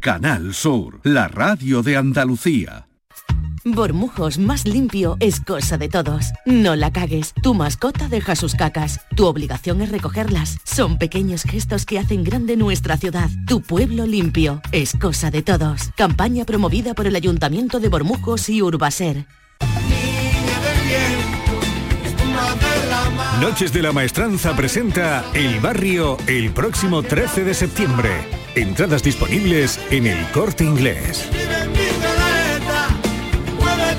Canal 0.00 0.52
Sur, 0.52 0.98
la 1.04 1.28
radio 1.28 1.84
de 1.84 1.96
Andalucía. 1.96 2.88
Bormujos 3.64 4.38
más 4.38 4.66
limpio 4.66 5.16
es 5.20 5.40
cosa 5.40 5.78
de 5.78 5.88
todos. 5.88 6.32
No 6.44 6.74
la 6.74 6.92
cagues. 6.92 7.32
Tu 7.42 7.54
mascota 7.54 8.08
deja 8.08 8.34
sus 8.34 8.54
cacas. 8.54 9.00
Tu 9.14 9.24
obligación 9.24 9.80
es 9.82 9.90
recogerlas. 9.90 10.58
Son 10.64 10.98
pequeños 10.98 11.44
gestos 11.44 11.86
que 11.86 12.00
hacen 12.00 12.24
grande 12.24 12.56
nuestra 12.56 12.96
ciudad. 12.96 13.30
Tu 13.46 13.62
pueblo 13.62 14.04
limpio 14.04 14.60
es 14.72 14.94
cosa 15.00 15.30
de 15.30 15.42
todos. 15.42 15.90
Campaña 15.96 16.44
promovida 16.44 16.94
por 16.94 17.06
el 17.06 17.14
Ayuntamiento 17.14 17.78
de 17.78 17.88
Bormujos 17.88 18.48
y 18.48 18.62
Urbaser. 18.62 19.26
Noches 23.40 23.72
de 23.72 23.82
la 23.82 23.92
Maestranza 23.92 24.56
presenta 24.56 25.24
El 25.34 25.60
Barrio 25.60 26.16
el 26.26 26.50
próximo 26.50 27.02
13 27.02 27.44
de 27.44 27.54
septiembre. 27.54 28.10
Entradas 28.56 29.02
disponibles 29.02 29.80
en 29.90 30.06
el 30.06 30.30
corte 30.32 30.64
inglés. 30.64 31.28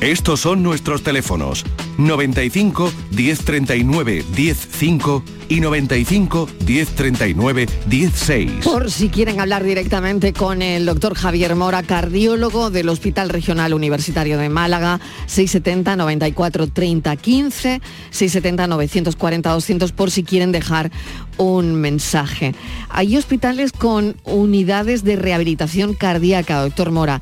Estos 0.00 0.40
son 0.40 0.62
nuestros 0.62 1.02
teléfonos 1.02 1.62
95 1.98 2.90
1039 3.10 4.24
105 4.32 5.22
y 5.50 5.60
95 5.60 6.48
1039 6.66 7.68
16. 7.86 8.50
Por 8.64 8.90
si 8.90 9.10
quieren 9.10 9.40
hablar 9.40 9.62
directamente 9.62 10.32
con 10.32 10.62
el 10.62 10.86
doctor 10.86 11.14
Javier 11.14 11.54
Mora, 11.54 11.82
cardiólogo 11.82 12.70
del 12.70 12.88
Hospital 12.88 13.28
Regional 13.28 13.74
Universitario 13.74 14.38
de 14.38 14.48
Málaga, 14.48 15.00
670 15.26 15.96
94 15.96 16.68
30 16.68 17.16
15, 17.16 17.80
670 18.10 18.66
940 18.68 19.50
200 19.50 19.92
por 19.92 20.10
si 20.10 20.22
quieren 20.22 20.50
dejar 20.50 20.90
un 21.36 21.74
mensaje. 21.74 22.54
Hay 22.88 23.18
hospitales 23.18 23.72
con 23.72 24.16
unidades 24.24 25.04
de 25.04 25.16
rehabilitación 25.16 25.92
cardíaca, 25.92 26.62
doctor 26.62 26.90
Mora. 26.90 27.20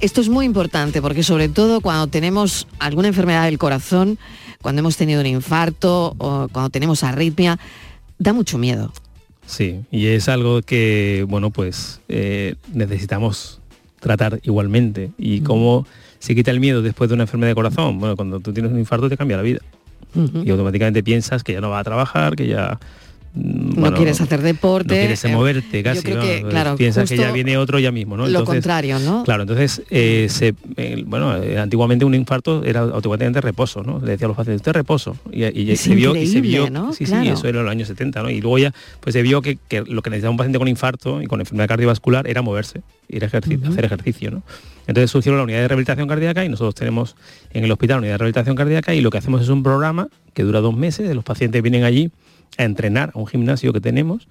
Esto 0.00 0.22
es 0.22 0.30
muy 0.30 0.46
importante 0.46 1.02
porque 1.02 1.22
sobre 1.22 1.48
todo 1.48 1.82
cuando 1.82 2.06
tenemos 2.06 2.66
alguna 2.78 3.08
enfermedad 3.08 3.44
del 3.44 3.58
corazón, 3.58 4.18
cuando 4.62 4.80
hemos 4.80 4.96
tenido 4.96 5.20
un 5.20 5.26
infarto 5.26 6.14
o 6.16 6.48
cuando 6.50 6.70
tenemos 6.70 7.04
arritmia, 7.04 7.58
da 8.18 8.32
mucho 8.32 8.56
miedo. 8.56 8.92
Sí, 9.46 9.80
y 9.90 10.06
es 10.06 10.28
algo 10.28 10.62
que, 10.62 11.26
bueno, 11.28 11.50
pues 11.50 12.00
eh, 12.08 12.54
necesitamos 12.72 13.60
tratar 13.98 14.40
igualmente. 14.42 15.10
¿Y 15.18 15.40
cómo 15.40 15.86
se 16.18 16.34
quita 16.34 16.50
el 16.50 16.60
miedo 16.60 16.82
después 16.82 17.10
de 17.10 17.14
una 17.14 17.24
enfermedad 17.24 17.50
de 17.50 17.54
corazón? 17.56 17.98
Bueno, 17.98 18.16
cuando 18.16 18.40
tú 18.40 18.52
tienes 18.52 18.72
un 18.72 18.78
infarto 18.78 19.08
te 19.08 19.16
cambia 19.16 19.36
la 19.36 19.42
vida. 19.42 19.60
Y 20.14 20.50
automáticamente 20.50 21.02
piensas 21.04 21.44
que 21.44 21.52
ya 21.52 21.60
no 21.60 21.70
va 21.70 21.78
a 21.78 21.84
trabajar, 21.84 22.34
que 22.34 22.48
ya 22.48 22.80
no 23.32 23.94
quieres 23.94 24.20
hacer 24.20 24.42
deporte. 24.42 24.94
No 24.94 25.00
quieres 25.00 25.24
eh, 25.24 25.28
moverte 25.28 25.82
casi, 25.82 26.02
Piensas 26.76 27.08
que 27.08 27.16
ya 27.16 27.30
viene 27.30 27.56
otro 27.56 27.78
ya 27.78 27.92
mismo, 27.92 28.16
¿no? 28.16 28.26
lo 28.26 28.44
contrario, 28.44 28.98
¿no? 28.98 29.22
Claro, 29.24 29.42
entonces, 29.42 29.82
eh, 29.90 30.26
se, 30.28 30.54
bueno, 31.04 31.36
eh, 31.36 31.58
antiguamente 31.58 32.04
un 32.04 32.14
infarto 32.14 32.64
era 32.64 32.80
automáticamente 32.80 33.40
reposo, 33.40 33.82
¿no? 33.82 34.00
Le 34.00 34.12
decía 34.12 34.26
a 34.26 34.28
los 34.28 34.36
pacientes, 34.36 34.60
usted 34.60 34.72
reposo. 34.72 35.16
Y, 35.30 35.76
se 35.76 35.94
vio, 35.94 36.16
y 36.16 36.26
se 36.26 36.40
vio, 36.40 36.70
¿no? 36.70 36.92
sí, 36.92 37.06
sí, 37.06 37.14
eso 37.28 37.46
era 37.46 37.60
en 37.60 37.64
los 37.64 37.72
años 37.72 37.88
70, 37.88 38.22
¿no? 38.22 38.30
Y 38.30 38.40
luego 38.40 38.58
ya, 38.58 38.74
pues 39.00 39.12
se 39.12 39.22
vio 39.22 39.42
que, 39.42 39.58
lo 39.86 40.02
que 40.02 40.10
necesitaba 40.10 40.32
un 40.32 40.36
paciente 40.36 40.58
con 40.58 40.68
infarto 40.68 41.22
y 41.22 41.26
con 41.26 41.40
enfermedad 41.40 41.68
cardiovascular 41.68 42.26
era 42.26 42.42
moverse, 42.42 42.82
ir 43.08 43.22
a 43.24 43.26
hacer 43.26 43.84
ejercicio, 43.84 44.30
¿no? 44.30 44.42
Entonces 44.86 45.10
surgió 45.10 45.32
la 45.36 45.44
unidad 45.44 45.60
de 45.60 45.68
rehabilitación 45.68 46.08
cardíaca 46.08 46.44
y 46.44 46.48
nosotros 46.48 46.74
tenemos 46.74 47.14
en 47.52 47.62
el 47.62 47.70
hospital 47.70 47.98
unidad 47.98 48.14
de 48.14 48.18
rehabilitación 48.18 48.56
cardíaca 48.56 48.92
y 48.92 49.00
lo 49.00 49.10
que 49.10 49.18
hacemos 49.18 49.40
es 49.40 49.48
un 49.48 49.62
programa 49.62 50.08
que 50.34 50.42
dura 50.42 50.60
dos 50.60 50.76
meses, 50.76 51.14
los 51.14 51.22
pacientes 51.22 51.62
vienen 51.62 51.84
allí 51.84 52.10
a 52.58 52.64
entrenar 52.64 53.12
a 53.14 53.18
un 53.18 53.26
gimnasio 53.26 53.72
que 53.72 53.80
tenemos. 53.80 54.28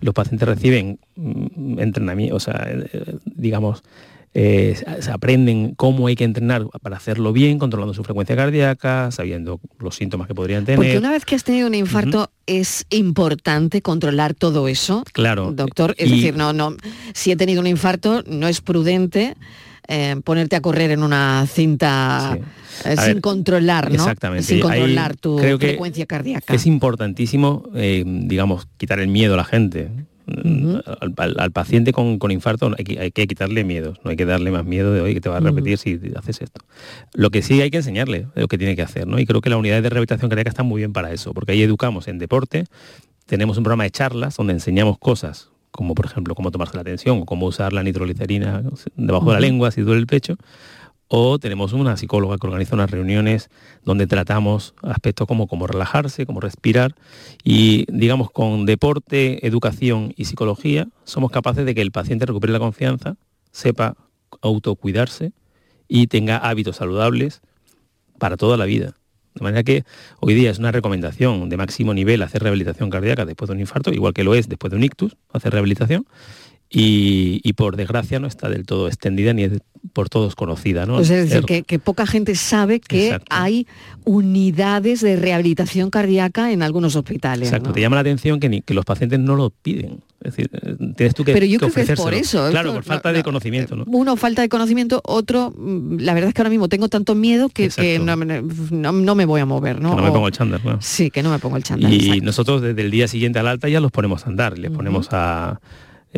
Los 0.00 0.14
pacientes 0.14 0.46
reciben 0.46 0.98
mm, 1.16 1.78
entrenamiento, 1.80 2.36
o 2.36 2.40
sea, 2.40 2.66
eh, 2.68 3.16
digamos, 3.24 3.82
eh, 4.38 4.74
se 5.00 5.10
aprenden 5.10 5.74
cómo 5.76 6.08
hay 6.08 6.14
que 6.14 6.24
entrenar 6.24 6.66
para 6.82 6.98
hacerlo 6.98 7.32
bien, 7.32 7.58
controlando 7.58 7.94
su 7.94 8.04
frecuencia 8.04 8.36
cardíaca, 8.36 9.10
sabiendo 9.10 9.60
los 9.78 9.96
síntomas 9.96 10.28
que 10.28 10.34
podrían 10.34 10.66
tener. 10.66 10.76
Porque 10.76 10.98
una 10.98 11.10
vez 11.10 11.24
que 11.24 11.36
has 11.36 11.42
tenido 11.42 11.66
un 11.66 11.74
infarto 11.74 12.30
es 12.44 12.84
importante 12.90 13.80
controlar 13.80 14.34
todo 14.34 14.68
eso. 14.68 15.04
Claro. 15.14 15.52
Doctor, 15.52 15.94
es 15.96 16.10
decir, 16.10 16.36
no, 16.36 16.52
no, 16.52 16.76
si 17.14 17.30
he 17.30 17.36
tenido 17.36 17.62
un 17.62 17.66
infarto 17.66 18.22
no 18.26 18.46
es 18.46 18.60
prudente 18.60 19.38
eh, 19.88 20.16
ponerte 20.24 20.56
a 20.56 20.60
correr 20.60 20.90
en 20.90 21.02
una 21.02 21.46
cinta 21.46 22.38
eh, 22.84 22.96
sin 22.96 23.20
controlar, 23.20 23.88
¿no? 23.88 23.94
Exactamente. 23.94 24.44
Sin 24.44 24.60
controlar 24.60 25.16
tu 25.16 25.38
frecuencia 25.38 26.06
cardíaca. 26.06 26.54
Es 26.54 26.66
importantísimo, 26.66 27.64
eh, 27.74 28.02
digamos, 28.06 28.66
quitar 28.76 28.98
el 28.98 29.08
miedo 29.08 29.34
a 29.34 29.36
la 29.36 29.44
gente. 29.44 29.90
al, 30.26 31.52
paciente 31.52 31.92
con, 31.92 32.18
infarto 32.30 32.74
hay 32.76 32.84
que, 32.84 32.98
hay 32.98 33.10
que, 33.12 33.28
quitarle 33.28 33.62
miedo, 33.62 33.94
no 34.02 34.10
hay 34.10 34.16
que 34.16 34.26
darle 34.26 34.50
más 34.50 34.64
miedo 34.64 34.92
de 34.92 35.00
hoy 35.00 35.14
que 35.14 35.20
te 35.20 35.28
va 35.28 35.36
a 35.36 35.40
repetir 35.40 35.78
si 35.78 36.00
haces 36.16 36.40
esto. 36.40 36.62
Lo 37.14 37.30
que 37.30 37.42
sí 37.42 37.62
hay 37.62 37.70
que 37.70 37.76
enseñarle 37.76 38.26
lo 38.34 38.48
que 38.48 38.58
tiene 38.58 38.74
que 38.74 38.82
hacer, 38.82 39.06
¿no? 39.06 39.20
Y 39.20 39.26
creo 39.26 39.40
que 39.40 39.50
la 39.50 39.56
unidad 39.56 39.80
de 39.82 39.88
rehabilitación 39.88 40.28
cardíaca 40.28 40.50
está 40.50 40.64
muy 40.64 40.80
bien 40.80 40.92
para 40.92 41.12
eso, 41.12 41.32
porque 41.32 41.52
ahí 41.52 41.62
educamos 41.62 42.08
en 42.08 42.18
deporte, 42.18 42.64
tenemos 43.26 43.56
un 43.56 43.62
programa 43.62 43.84
de 43.84 43.90
charlas 43.90 44.36
donde 44.36 44.54
enseñamos 44.54 44.98
cosas 44.98 45.50
como 45.76 45.94
por 45.94 46.06
ejemplo 46.06 46.34
cómo 46.34 46.50
tomarse 46.50 46.76
la 46.76 46.84
tensión 46.84 47.22
o 47.22 47.26
cómo 47.26 47.46
usar 47.46 47.72
la 47.72 47.82
nitroglicerina 47.82 48.62
debajo 48.96 49.26
de 49.26 49.34
la 49.34 49.40
lengua 49.40 49.70
si 49.70 49.82
duele 49.82 50.00
el 50.00 50.06
pecho. 50.06 50.36
O 51.08 51.38
tenemos 51.38 51.72
una 51.72 51.96
psicóloga 51.96 52.36
que 52.36 52.48
organiza 52.48 52.74
unas 52.74 52.90
reuniones 52.90 53.48
donde 53.84 54.08
tratamos 54.08 54.74
aspectos 54.82 55.28
como 55.28 55.46
cómo 55.46 55.68
relajarse, 55.68 56.26
cómo 56.26 56.40
respirar. 56.40 56.96
Y 57.44 57.84
digamos, 57.92 58.32
con 58.32 58.66
deporte, 58.66 59.46
educación 59.46 60.12
y 60.16 60.24
psicología 60.24 60.88
somos 61.04 61.30
capaces 61.30 61.64
de 61.64 61.76
que 61.76 61.82
el 61.82 61.92
paciente 61.92 62.26
recupere 62.26 62.52
la 62.52 62.58
confianza, 62.58 63.16
sepa 63.52 63.94
autocuidarse 64.42 65.32
y 65.86 66.08
tenga 66.08 66.38
hábitos 66.38 66.76
saludables 66.76 67.40
para 68.18 68.36
toda 68.36 68.56
la 68.56 68.64
vida. 68.64 68.94
De 69.36 69.44
manera 69.44 69.62
que 69.62 69.84
hoy 70.20 70.34
día 70.34 70.50
es 70.50 70.58
una 70.58 70.72
recomendación 70.72 71.48
de 71.50 71.56
máximo 71.58 71.92
nivel 71.92 72.22
hacer 72.22 72.42
rehabilitación 72.42 72.88
cardíaca 72.88 73.26
después 73.26 73.48
de 73.48 73.54
un 73.54 73.60
infarto, 73.60 73.92
igual 73.92 74.14
que 74.14 74.24
lo 74.24 74.34
es 74.34 74.48
después 74.48 74.70
de 74.70 74.78
un 74.78 74.82
ictus, 74.82 75.16
hacer 75.32 75.52
rehabilitación. 75.52 76.06
Y, 76.68 77.52
por 77.54 77.76
desgracia 77.76 78.18
no 78.18 78.26
está 78.26 78.48
del 78.48 78.66
todo 78.66 78.88
extendida 78.88 79.32
ni 79.32 79.44
es 79.44 79.52
por 79.92 80.08
todos 80.08 80.34
conocida. 80.34 80.84
¿no? 80.84 81.00
es 81.00 81.08
decir, 81.08 81.44
que, 81.44 81.78
poca 81.78 82.06
gente 82.06 82.34
sabe 82.34 82.80
que 82.80 83.18
hay 83.30 83.66
unidades 84.04 85.00
de 85.00 85.16
rehabilitación 85.16 85.90
cardíaca 85.90 86.52
en 86.52 86.62
algunos 86.62 86.96
hospitales. 86.96 87.48
Exacto, 87.48 87.72
te 87.72 87.80
llama 87.80 87.96
la 87.96 88.00
atención 88.00 88.40
que, 88.40 88.62
que 88.62 88.74
los 88.74 88.84
pacientes 88.84 89.18
no 89.20 89.36
lo 89.36 89.50
piden. 89.50 90.00
Es 90.22 90.34
decir, 90.34 90.50
tienes 90.96 91.14
tú 91.14 91.24
que 91.24 91.32
Pero 91.32 91.46
yo 91.46 91.58
creo 91.58 91.72
que 91.72 91.80
es 91.82 92.00
por 92.00 92.12
eso. 92.12 92.48
Claro, 92.50 92.74
por 92.74 92.82
falta 92.82 93.12
de 93.12 93.22
conocimiento. 93.22 93.76
¿no? 93.76 93.84
Uno, 93.86 94.16
falta 94.16 94.42
de 94.42 94.48
conocimiento, 94.48 95.00
otro, 95.04 95.52
mm, 95.56 95.98
la 96.00 96.14
verdad 96.14 96.28
es 96.28 96.34
que 96.34 96.42
ahora 96.42 96.50
mismo 96.50 96.68
tengo 96.68 96.88
tanto 96.88 97.14
miedo 97.14 97.48
que, 97.48 98.00
no, 98.00 99.14
me 99.14 99.24
voy 99.24 99.40
a 99.40 99.46
mover. 99.46 99.80
¿no? 99.80 99.90
Que 99.90 99.96
no 99.96 100.02
me 100.02 100.10
pongo 100.10 100.26
el 100.26 100.32
chándal. 100.32 100.60
Sí, 100.80 101.10
que 101.10 101.22
no 101.22 101.30
me 101.30 101.38
pongo 101.38 101.56
el 101.56 101.62
chándal. 101.62 101.92
Y 101.92 102.20
nosotros 102.22 102.60
desde 102.60 102.82
el 102.82 102.90
día 102.90 103.06
siguiente 103.08 103.38
al 103.38 103.46
alta 103.46 103.68
ya 103.68 103.80
los 103.80 103.92
ponemos 103.92 104.26
a 104.26 104.30
andar, 104.30 104.58
les 104.58 104.70
ponemos 104.70 105.08
a 105.12 105.60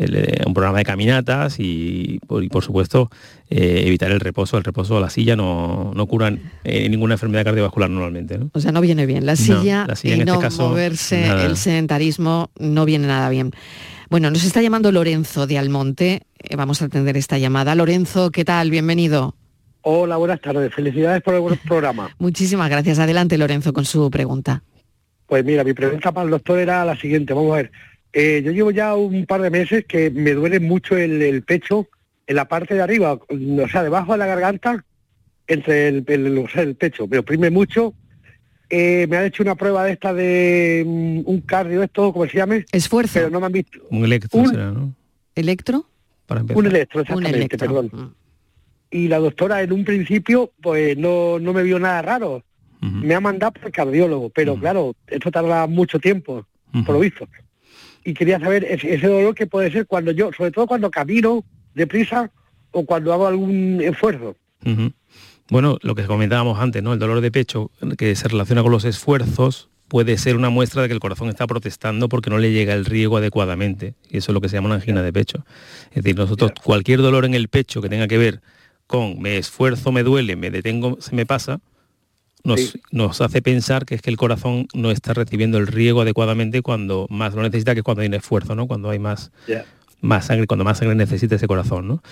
eh, 0.01 0.43
un 0.47 0.55
programa 0.55 0.79
de 0.79 0.85
caminatas 0.85 1.57
y 1.59 2.21
por, 2.27 2.65
supuesto 2.65 3.11
eh, 3.51 3.83
evitar 3.87 4.11
el 4.11 4.21
reposo. 4.21 4.57
El 4.57 4.65
reposo 4.65 5.01
la 5.01 5.11
silla 5.11 5.37
no, 5.37 5.93
no 5.95 6.07
curan 6.07 6.41
eh, 6.65 6.89
ninguna 6.89 7.15
enfermedad 7.15 7.45
cardiovascular 7.45 7.91
normalmente. 7.91 8.39
O 8.53 8.61
sea, 8.61 8.73
no 8.73 8.81
viene 8.81 9.07
bien. 9.07 9.27
La 9.27 9.37
silla, 9.37 9.87
y 10.03 10.11
este 10.13 10.25
no 10.25 10.41
moverse, 10.59 11.27
el 11.45 11.57
sedentarismo 11.57 12.51
no 12.59 12.85
viene 12.85 13.07
nada 13.07 13.29
bien. 13.29 13.53
Bueno, 14.11 14.31
nos 14.31 14.45
está 14.45 14.63
llamando 14.63 14.91
Lorenzo 14.91 15.47
de 15.47 15.59
Almonte. 15.59 16.23
vamos 16.57 16.81
a 16.81 16.87
atender 16.87 17.17
esta 17.17 17.39
llamada. 17.39 17.75
Lorenzo, 17.75 18.31
¿qué 18.31 18.45
tal? 18.45 18.71
Bienvenido. 18.71 19.35
Hola, 19.83 20.17
buenas 20.17 20.41
tardes. 20.41 20.75
Felicidades 20.75 21.23
por 21.23 21.35
el 21.35 21.41
buen 21.41 21.59
programa. 21.59 22.11
Muchísimas 22.19 22.69
gracias. 22.71 22.99
Adelante, 22.99 23.39
Lorenzo, 23.39 23.73
con 23.73 23.85
su 23.85 24.11
pregunta. 24.11 24.63
Pues 25.27 25.45
mira, 25.45 25.63
mi 25.63 25.75
pregunta 25.75 26.11
para 26.11 26.25
el 26.25 26.31
doctor 26.31 26.59
era 26.59 26.85
la 26.85 26.97
siguiente, 26.97 27.35
vamos 27.35 27.53
a 27.53 27.57
ver. 27.57 27.71
Eh, 28.21 28.43
yo 28.45 28.51
llevo 28.51 28.73
ya 28.73 28.97
un 28.97 29.27
par 29.27 29.41
de 29.43 29.49
meses 29.49 29.85
que 29.87 30.11
me 30.11 30.33
duele 30.33 30.59
mucho 30.59 30.97
el, 30.97 31.41
pecho 31.45 31.87
en 32.27 32.35
la 32.35 32.49
parte 32.49 32.75
de 32.75 32.83
arriba, 32.83 33.13
o 33.13 33.69
sea, 33.69 33.85
debajo 33.85 34.11
de 34.11 34.19
la 34.19 34.27
garganta, 34.27 34.85
entre 35.47 35.87
el, 35.87 36.05
el, 36.09 36.75
pecho. 36.75 37.07
Me 37.07 37.19
oprime 37.19 37.51
mucho. 37.51 37.95
Eh, 38.71 39.07
me 39.09 39.19
han 39.19 39.27
hecho 39.27 39.45
una 39.45 39.55
prueba 39.55 39.85
de 39.85 39.93
esta 39.93 40.13
de 40.13 40.83
mm, 40.85 41.31
un 41.31 41.41
cardio, 41.43 41.81
esto, 41.85 42.13
¿cómo 42.13 42.27
se 42.27 42.39
llame? 42.39 42.67
Esfuerzo. 42.73 43.15
Pero 43.15 43.31
no 43.31 43.39
me 43.39 43.47
han 43.47 43.53
visto. 43.53 43.79
Un 43.89 44.05
electro, 44.05 44.43
¿no? 44.43 44.95
¿Electro? 45.37 45.87
Para 46.27 46.43
un 46.43 46.67
electro, 46.67 47.03
exactamente, 47.03 47.57
perdón. 47.57 47.89
Mm. 47.93 48.07
Y 48.91 49.07
la 49.07 49.21
doctora 49.21 49.63
en 49.63 49.73
un 49.73 49.85
principio, 49.85 50.51
pues 50.61 50.99
no, 50.99 51.39
no 51.39 51.53
me 51.53 51.63
vio 51.63 51.79
nada 51.79 52.03
raro. 52.03 52.43
Me 52.81 53.15
ha 53.15 53.21
mandado 53.21 53.53
por 53.53 53.71
cardiólogo, 53.71 54.31
pero 54.31 54.57
claro, 54.57 54.95
esto 55.07 55.31
tarda 55.31 55.69
mucho 55.69 56.01
tiempo, 56.01 56.45
por 56.85 56.95
lo 56.95 57.01
visto 57.01 57.29
y 58.05 58.15
quería 58.15 58.41
saber 58.41 58.65
ese, 58.65 58.99
dolor 58.99 59.35
que 59.35 59.47
puede 59.47 59.71
ser 59.71 59.87
cuando 59.87 60.11
yo, 60.13 60.31
sobre 60.33 60.51
todo 60.51 60.67
cuando 60.67 60.91
camino 60.91 61.45
deprisa 61.75 62.31
o 62.71 62.85
cuando 62.85 63.13
hago 63.13 63.27
algún 63.27 63.81
esfuerzo. 63.83 64.37
Bueno, 65.51 65.79
lo 65.83 65.95
que 65.95 66.05
comentábamos 66.05 66.59
antes, 66.59 66.83
¿no? 66.83 66.93
El 66.93 66.99
dolor 66.99 67.21
de 67.21 67.31
pecho 67.31 67.71
que 67.97 68.15
se 68.15 68.29
relaciona 68.29 68.63
con 68.63 68.73
los 68.73 68.85
esfuerzos 68.85 69.71
puede 69.89 70.19
ser 70.19 70.37
una 70.37 70.51
muestra 70.51 70.83
de 70.83 70.89
que 70.89 70.95
el 70.95 71.01
corazón 71.01 71.29
está 71.29 71.47
protestando 71.47 72.09
porque 72.09 72.29
no 72.29 72.39
le 72.39 72.53
llega 72.53 72.75
el 72.75 72.85
riego 72.85 73.17
adecuadamente. 73.17 73.95
Y 74.11 74.19
eso 74.19 74.33
es 74.33 74.35
lo 74.35 74.41
que 74.41 74.49
se 74.49 74.57
llama 74.57 74.67
una 74.67 74.75
angina 74.77 75.03
de 75.03 75.13
pecho. 75.13 75.45
Es 75.91 76.03
decir, 76.03 76.17
nosotros 76.17 76.53
cualquier 76.63 77.01
dolor 77.01 77.25
en 77.25 77.35
el 77.35 77.49
pecho 77.49 77.81
que 77.81 77.89
tenga 77.89 78.07
que 78.07 78.19
ver 78.19 78.41
con 78.87 79.21
me 79.21 79.39
esfuerzo, 79.39 79.91
me 79.91 80.03
duele, 80.03 80.37
me 80.37 80.51
detengo, 80.51 80.99
se 81.01 81.15
me 81.15 81.25
pasa, 81.25 81.61
nos, 82.91 83.21
hace 83.21 83.43
pensar 83.43 83.85
que 83.85 83.95
es 83.95 84.03
que 84.03 84.11
el 84.11 84.17
corazón 84.17 84.67
no 84.75 84.91
está 84.91 85.15
recibiendo 85.15 85.59
el 85.59 85.67
riego 85.67 86.03
adecuadamente 86.03 86.63
cuando 86.63 87.07
más 87.11 87.35
lo 87.35 87.43
necesita, 87.43 87.75
que 87.75 87.83
cuando 87.83 88.03
hay 88.03 88.09
un 88.09 88.15
esfuerzo, 88.15 88.55
¿no? 88.55 88.67
Cuando 88.67 88.91
hay 88.91 88.99
más, 88.99 89.31
más 90.01 90.27
sangre, 90.27 90.47
cuando 90.47 90.65
más 90.65 90.79
sangre 90.79 90.95
necesita 90.95 91.37
ese 91.37 91.47
corazón, 91.47 91.89
¿no? 91.89 92.03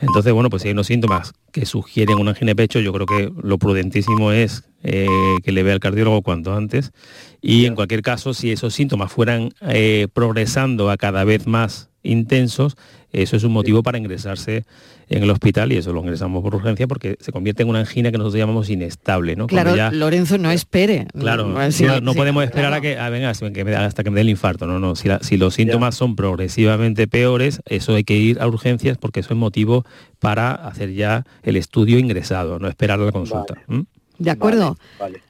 Entonces, 0.00 0.32
bueno, 0.32 0.50
pues 0.50 0.62
si 0.62 0.68
hay 0.68 0.72
unos 0.72 0.86
síntomas 0.86 1.32
que 1.52 1.66
sugieren 1.66 2.18
una 2.18 2.30
angina 2.30 2.50
de 2.50 2.56
pecho, 2.56 2.80
yo 2.80 2.92
creo 2.92 3.06
que 3.06 3.32
lo 3.42 3.58
prudentísimo 3.58 4.32
es 4.32 4.64
eh, 4.82 5.06
que 5.42 5.52
le 5.52 5.62
vea 5.62 5.74
al 5.74 5.80
cardiólogo 5.80 6.22
cuanto 6.22 6.54
antes. 6.54 6.92
Y 7.40 7.66
en 7.66 7.74
cualquier 7.74 8.02
caso, 8.02 8.34
si 8.34 8.50
esos 8.50 8.74
síntomas 8.74 9.12
fueran 9.12 9.50
eh, 9.62 10.08
progresando 10.12 10.90
a 10.90 10.96
cada 10.96 11.24
vez 11.24 11.46
más 11.46 11.90
intensos, 12.02 12.76
eso 13.12 13.36
es 13.36 13.44
un 13.44 13.52
motivo 13.52 13.82
para 13.82 13.98
ingresarse 13.98 14.64
en 15.08 15.22
el 15.22 15.30
hospital 15.30 15.72
y 15.72 15.76
eso 15.76 15.92
lo 15.92 16.00
ingresamos 16.00 16.42
por 16.42 16.54
urgencia 16.54 16.86
porque 16.86 17.16
se 17.20 17.32
convierte 17.32 17.62
en 17.62 17.68
una 17.68 17.80
angina 17.80 18.10
que 18.10 18.18
nosotros 18.18 18.38
llamamos 18.38 18.70
inestable. 18.70 19.36
¿no? 19.36 19.46
Claro, 19.46 19.74
Lorenzo, 19.92 20.38
no 20.38 20.50
espere. 20.50 21.06
Claro, 21.18 21.54
no, 22.00 22.14
podemos 22.14 22.44
esperar 22.44 22.72
a 22.72 22.80
que, 22.80 22.96
venga, 23.10 23.30
hasta 23.30 24.04
que 24.04 24.10
me 24.10 24.16
dé 24.16 24.20
el 24.22 24.30
infarto. 24.30 24.66
No, 24.66 24.78
no, 24.78 24.94
si, 24.96 25.36
los 25.36 25.54
síntomas 25.54 25.94
son 25.94 26.16
progresivamente 26.16 27.06
peores, 27.06 27.60
eso 27.66 27.94
hay 27.94 28.04
que 28.04 28.14
ir 28.14 28.40
a 28.40 28.46
urgencias 28.46 28.98
porque 28.98 29.20
eso 29.20 29.32
es 29.32 29.38
motivo 29.38 29.84
para 30.18 30.52
hacer 30.52 30.92
ya 30.92 31.24
el 31.42 31.56
estudio 31.56 31.98
ingresado, 31.98 32.58
no 32.58 32.68
esperar 32.68 33.00
a 33.00 33.04
la 33.04 33.12
consulta. 33.12 33.54
De 34.18 34.30
acuerdo. 34.30 34.76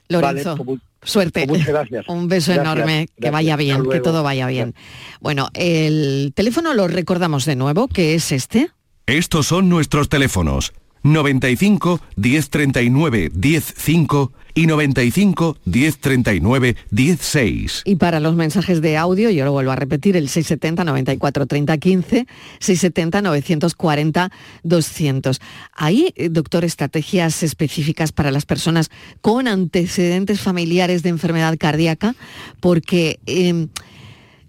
Lorenzo. 0.09 0.57
Pues 0.57 0.81
suerte. 1.03 1.47
Pues 1.47 1.67
gracias. 1.67 2.09
Un 2.09 2.29
beso 2.29 2.53
enorme, 2.53 3.09
que 3.21 3.31
vaya 3.31 3.57
bien, 3.57 3.89
que 3.89 4.01
todo 4.01 4.23
vaya 4.23 4.47
bien. 4.47 4.75
Bueno, 5.21 5.49
el 5.55 6.33
teléfono 6.35 6.75
lo 6.75 6.89
recordamos 6.89 7.45
de 7.45 7.57
nuevo, 7.57 7.89
que 7.89 8.15
es 8.15 8.33
este. 8.33 8.71
Estos 9.07 9.47
son 9.47 9.69
nuestros 9.69 10.09
teléfonos. 10.09 10.73
95 11.05 12.01
1039 12.17 13.31
105 13.41 14.33
y 14.53 14.67
95 14.67 15.59
1039 15.65 16.77
16. 16.91 17.83
Y 17.85 17.95
para 17.95 18.19
los 18.19 18.35
mensajes 18.35 18.83
de 18.83 18.97
audio, 18.97 19.31
yo 19.31 19.45
lo 19.45 19.53
vuelvo 19.53 19.71
a 19.71 19.77
repetir, 19.77 20.17
el 20.17 20.29
670 20.29 20.83
94 20.83 21.47
30 21.47 21.79
15, 21.79 22.27
670 22.59 23.23
940 23.23 24.33
200. 24.65 25.41
¿Hay, 25.73 26.13
eh, 26.17 26.29
doctor, 26.29 26.65
estrategias 26.65 27.45
específicas 27.45 28.11
para 28.11 28.33
las 28.33 28.45
personas 28.45 28.91
con 29.21 29.47
antecedentes 29.47 30.41
familiares 30.41 31.05
de 31.05 31.11
enfermedad 31.11 31.57
cardíaca? 31.57 32.17
Porque... 32.59 33.21
Em, 33.27 33.69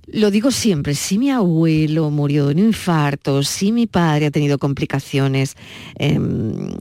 lo 0.07 0.31
digo 0.31 0.51
siempre, 0.51 0.95
si 0.95 1.17
mi 1.17 1.31
abuelo 1.31 2.09
murió 2.09 2.47
de 2.47 2.53
un 2.53 2.59
infarto, 2.59 3.43
si 3.43 3.71
mi 3.71 3.87
padre 3.87 4.27
ha 4.27 4.31
tenido 4.31 4.57
complicaciones 4.57 5.55
em, 5.95 6.71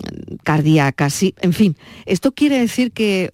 cardíacas, 0.45 1.23
en 1.23 1.53
fin, 1.53 1.77
¿esto 2.05 2.33
quiere 2.33 2.59
decir 2.59 2.93
que 2.93 3.33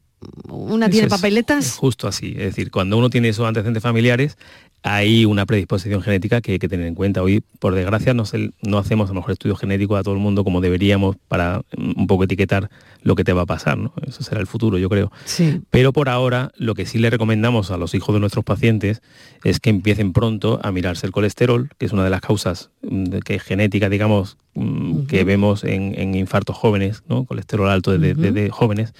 una 0.49 0.89
tiene 0.89 1.09
papeletas? 1.09 1.75
justo 1.75 2.09
así, 2.09 2.35
es 2.39 2.55
decir, 2.55 2.71
cuando 2.71 2.97
uno 2.97 3.11
tiene 3.11 3.29
esos 3.29 3.47
antecedentes 3.47 3.83
familiares, 3.83 4.39
hay 4.83 5.25
una 5.25 5.47
predisposición 5.47 6.03
genética 6.03 6.41
que 6.41 6.53
hay 6.53 6.59
que 6.59 6.69
tener 6.69 6.87
en 6.87 6.95
cuenta. 6.95 7.23
Hoy, 7.23 7.43
por 7.61 7.75
desgracia, 7.75 8.15
no, 8.15 8.25
no 8.63 8.79
hacemos 8.79 9.11
a 9.11 9.13
lo 9.13 9.21
mejor 9.21 9.33
estudios 9.33 9.59
genéticos 9.61 9.99
a 9.99 10.03
todo 10.03 10.15
el 10.15 10.21
mundo 10.21 10.43
como 10.43 10.61
deberíamos 10.61 11.17
para 11.29 11.63
un 11.77 12.07
poco 12.07 12.25
etiquetar 12.25 12.69
lo 13.03 13.15
que 13.15 13.23
te 13.23 13.33
va 13.33 13.43
a 13.43 13.47
pasar, 13.47 13.79
¿no? 13.79 13.93
Eso 14.07 14.25
será 14.25 14.41
el 14.41 14.47
futuro, 14.47 14.79
yo 14.79 14.89
creo. 14.89 15.13
Sí. 15.25 15.61
Pero 15.71 15.93
por 15.93 16.09
ahora, 16.09 16.53
lo 16.57 16.75
que 16.75 16.87
sí 16.87 16.99
le 16.99 17.11
recomendamos 17.11 17.71
a 17.71 17.77
los 17.77 17.95
hijos 17.95 18.15
de 18.15 18.21
nuestros 18.21 18.45
pacientes 18.45 19.03
es 19.45 19.61
que 19.61 19.71
empiecen 19.71 20.13
pronto 20.13 20.61
a 20.63 20.73
mirarse 20.73 21.07
el 21.07 21.13
colesterol, 21.13 21.71
que 21.79 21.87
es 21.87 21.93
una 21.93 22.05
de 22.05 22.11
las 22.11 22.21
causas 22.21 22.71
mm, 22.83 23.19
que 23.19 23.39
genética, 23.39 23.89
digamos, 23.89 24.37
mm, 24.55 25.03
que 25.07 25.23
vemos 25.25 25.63
en, 25.65 26.15
infartos 26.15 26.57
jóvenes, 26.57 27.05
¿no? 27.09 27.25
Colesterol 27.25 27.69
alto 27.69 27.97
de 27.97 28.51
jóvenes 28.51 28.95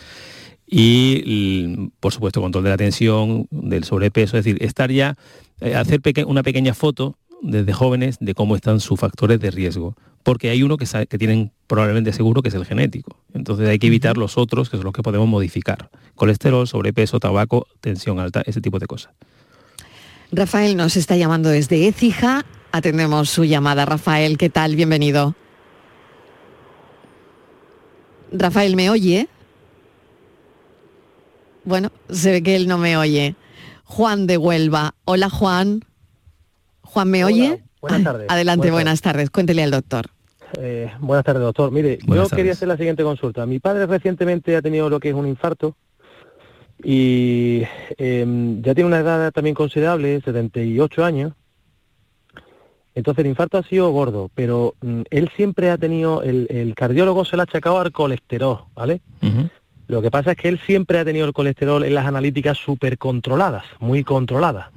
y 0.75 1.91
por 2.01 2.13
supuesto 2.13 2.41
control 2.41 2.65
de 2.65 2.71
la 2.71 2.77
tensión, 2.79 3.47
del 3.51 3.85
sobrepeso, 3.85 4.39
es 4.39 4.45
decir, 4.45 4.63
estar 4.63 4.91
ya, 4.91 5.17
eh, 5.61 5.75
hacer 5.75 6.01
una 6.27 6.43
pequeña 6.43 6.73
foto 6.73 7.17
desde 7.43 7.73
jóvenes 7.73 8.17
de 8.21 8.35
cómo 8.35 8.57
están 8.57 8.81
sus 8.81 8.99
factores 8.99 9.39
de 9.39 9.51
riesgo, 9.51 9.95
porque 10.23 10.49
hay 10.49 10.63
uno 10.63 10.79
que, 10.79 10.87
que 11.09 11.19
tienen 11.19 11.53
probablemente 11.67 12.13
seguro 12.13 12.41
que 12.41 12.49
es 12.49 12.55
el 12.55 12.65
genético, 12.65 13.19
entonces 13.35 13.69
hay 13.69 13.79
que 13.79 13.89
evitar 13.89 14.17
los 14.17 14.39
otros 14.39 14.71
que 14.71 14.79
son 14.79 14.85
los 14.85 14.95
que 14.95 15.03
podemos 15.03 15.29
modificar, 15.29 15.91
colesterol, 16.15 16.67
sobrepeso, 16.67 17.21
tabaco, 17.21 17.67
tensión 17.81 18.19
alta, 18.19 18.43
ese 18.47 18.61
tipo 18.63 18.79
de 18.79 18.87
cosas. 18.87 19.13
Rafael 20.31 20.75
nos 20.77 20.97
está 20.97 21.17
llamando 21.17 21.51
desde 21.51 21.87
Écija, 21.87 22.47
atendemos 22.71 23.29
su 23.29 23.45
llamada. 23.45 23.85
Rafael, 23.85 24.39
¿qué 24.39 24.49
tal? 24.49 24.77
Bienvenido. 24.77 25.35
Rafael, 28.33 28.75
¿me 28.75 28.89
oye? 28.89 29.29
Bueno, 31.65 31.91
se 32.11 32.33
ve 32.33 32.43
que 32.43 32.57
él 32.57 32.67
no 32.67 32.79
me 32.79 32.97
oye. 32.97 33.37
Juan 33.85 34.27
de 34.27 34.37
Huelva. 34.37 34.95
Hola 35.05 35.31
Juan. 35.31 35.81
Juan, 36.83 37.11
¿me 37.11 37.25
oye? 37.25 37.63
Buenas 37.81 38.05
tardes. 38.05 38.27
Adelante, 38.31 38.71
buenas, 38.71 39.01
tardes. 39.01 39.31
Cuéntele 39.31 39.63
al 39.63 39.71
doctor. 39.71 40.07
Eh, 40.59 40.91
buenas 41.01 41.25
tardes, 41.25 41.43
doctor. 41.43 41.71
Mire, 41.71 41.99
yo 42.07 42.29
quería 42.29 42.53
hacer 42.53 42.69
la 42.69 42.77
siguiente 42.77 43.03
consulta. 43.03 43.47
Mi 43.47 43.59
padre 43.59 43.87
recientemente 43.87 44.57
ha 44.57 44.63
tenido 44.63 44.91
lo 44.91 45.01
que 45.01 45.11
es 45.11 45.15
un 45.15 45.27
infarto 45.27 45.77
y 46.83 47.63
em, 47.97 48.61
ya 48.63 48.75
tiene 48.75 48.89
una 48.89 48.99
edad 48.99 49.33
también 49.33 49.55
considerable, 49.55 50.21
78 50.21 51.05
años. 51.05 51.33
Entonces 52.95 53.25
el 53.25 53.31
infarto 53.31 53.57
ha 53.57 53.63
sido 53.63 53.91
gordo, 53.91 54.31
pero 54.35 54.75
mm, 54.83 55.03
él 55.11 55.31
siempre 55.35 55.71
ha 55.71 55.79
tenido, 55.79 56.23
el, 56.23 56.75
cardiólogo 56.77 57.25
se 57.25 57.37
le 57.37 57.43
ha 57.43 57.45
achacado 57.45 57.81
al 57.81 57.93
colesterol, 57.93 58.65
¿vale? 58.75 59.01
Lo 59.89 60.01
que 60.01 60.11
pasa 60.11 60.33
es 60.33 60.37
que 60.37 60.49
él 60.49 60.61
siempre 60.65 60.99
ha 60.99 61.05
tenido 61.05 61.27
el 61.27 61.33
colesterol 61.33 61.85
en 61.85 61.95
las 61.95 62.07
analíticas 62.07 62.59
súper 62.59 62.99
controladas, 62.99 63.65
muy 63.81 64.05
controladas. 64.05 64.69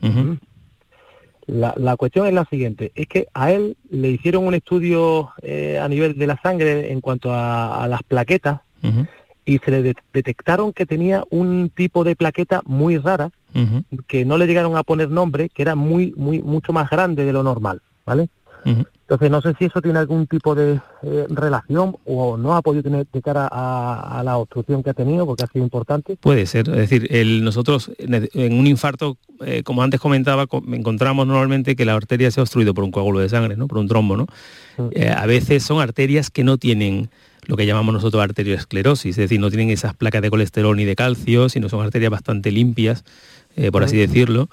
la, 1.48 1.96
cuestión 1.96 2.28
es 2.28 2.34
la 2.34 2.46
siguiente, 2.46 2.92
es 2.96 3.08
que 3.08 3.28
a 3.34 3.52
él 3.52 3.78
le 3.90 4.10
hicieron 4.10 4.46
un 4.46 4.56
estudio 4.56 5.32
eh, 5.42 5.80
a 5.80 5.88
nivel 5.88 6.18
de 6.18 6.28
la 6.28 6.40
sangre 6.42 6.92
en 6.92 7.02
cuanto 7.02 7.34
a, 7.34 7.88
las 7.88 8.04
plaquetas 8.04 8.62
y 9.46 9.60
se 9.60 9.72
le 9.72 9.96
detectaron 10.14 10.74
que 10.74 10.86
tenía 10.86 11.24
un 11.30 11.72
tipo 11.74 12.04
de 12.04 12.16
plaqueta 12.16 12.62
muy 12.66 12.98
rara, 12.98 13.30
que 14.08 14.26
no 14.26 14.38
le 14.38 14.48
llegaron 14.48 14.76
a 14.76 14.84
poner 14.84 15.10
nombre, 15.10 15.50
que 15.50 15.62
era 15.62 15.76
muy, 15.76 16.14
muy, 16.18 16.42
mucho 16.42 16.74
más 16.74 16.90
grande 16.90 17.26
de 17.26 17.34
lo 17.34 17.42
normal, 17.42 17.82
¿vale? 18.06 18.28
Entonces 19.08 19.30
no 19.30 19.40
sé 19.40 19.54
si 19.60 19.66
eso 19.66 19.84
tiene 19.84 20.00
algún 20.00 20.26
tipo 20.26 20.56
de 20.56 20.82
eh, 21.04 21.28
relación 21.30 21.96
o 22.06 22.38
no 22.38 22.56
ha 22.56 22.64
podido 22.64 22.82
tener 22.82 23.06
de 23.14 23.22
cara 23.22 23.48
a, 23.52 24.24
la 24.26 24.38
obstrucción 24.38 24.82
que 24.82 24.90
ha 24.90 24.96
tenido, 24.96 25.28
porque 25.28 25.44
ha 25.44 25.48
sido 25.48 25.64
importante. 25.64 26.18
Puede 26.18 26.48
ser, 26.48 26.68
es 26.70 26.90
decir, 26.90 27.08
nosotros 27.44 27.92
en 28.00 28.58
un 28.58 28.66
infarto, 28.66 29.18
eh, 29.46 29.62
como 29.62 29.84
antes 29.84 30.00
comentaba, 30.00 30.48
encontramos 30.72 31.28
normalmente 31.28 31.76
que 31.76 31.86
la 31.86 31.94
arteria 31.94 32.32
se 32.32 32.40
ha 32.40 32.44
obstruido 32.44 32.74
por 32.74 32.84
un 32.84 32.90
coágulo 32.90 33.20
de 33.20 33.30
sangre, 33.30 33.56
¿no? 33.56 33.68
por 33.68 33.78
un 33.78 33.88
trombo. 33.88 34.18
¿no? 34.18 34.26
Eh, 34.90 35.10
a 35.16 35.28
veces 35.28 35.62
son 35.62 35.82
arterias 35.82 36.32
que 36.32 36.44
no 36.44 36.58
tienen 36.58 37.12
lo 37.46 37.58
que 37.58 37.68
llamamos 37.68 37.94
nosotros 37.94 38.24
arteriosclerosis, 38.24 39.12
es 39.12 39.18
decir, 39.18 39.40
no 39.40 39.50
tienen 39.50 39.70
esas 39.70 39.94
placas 39.94 40.24
de 40.24 40.32
colesterol 40.32 40.76
ni 40.76 40.84
de 40.84 40.96
calcio, 40.96 41.48
sino 41.48 41.70
son 41.70 41.82
arterias 41.82 42.10
bastante 42.10 42.52
limpias, 42.52 43.04
por 43.72 43.84
así 43.84 43.96
decirlo, 43.96 44.50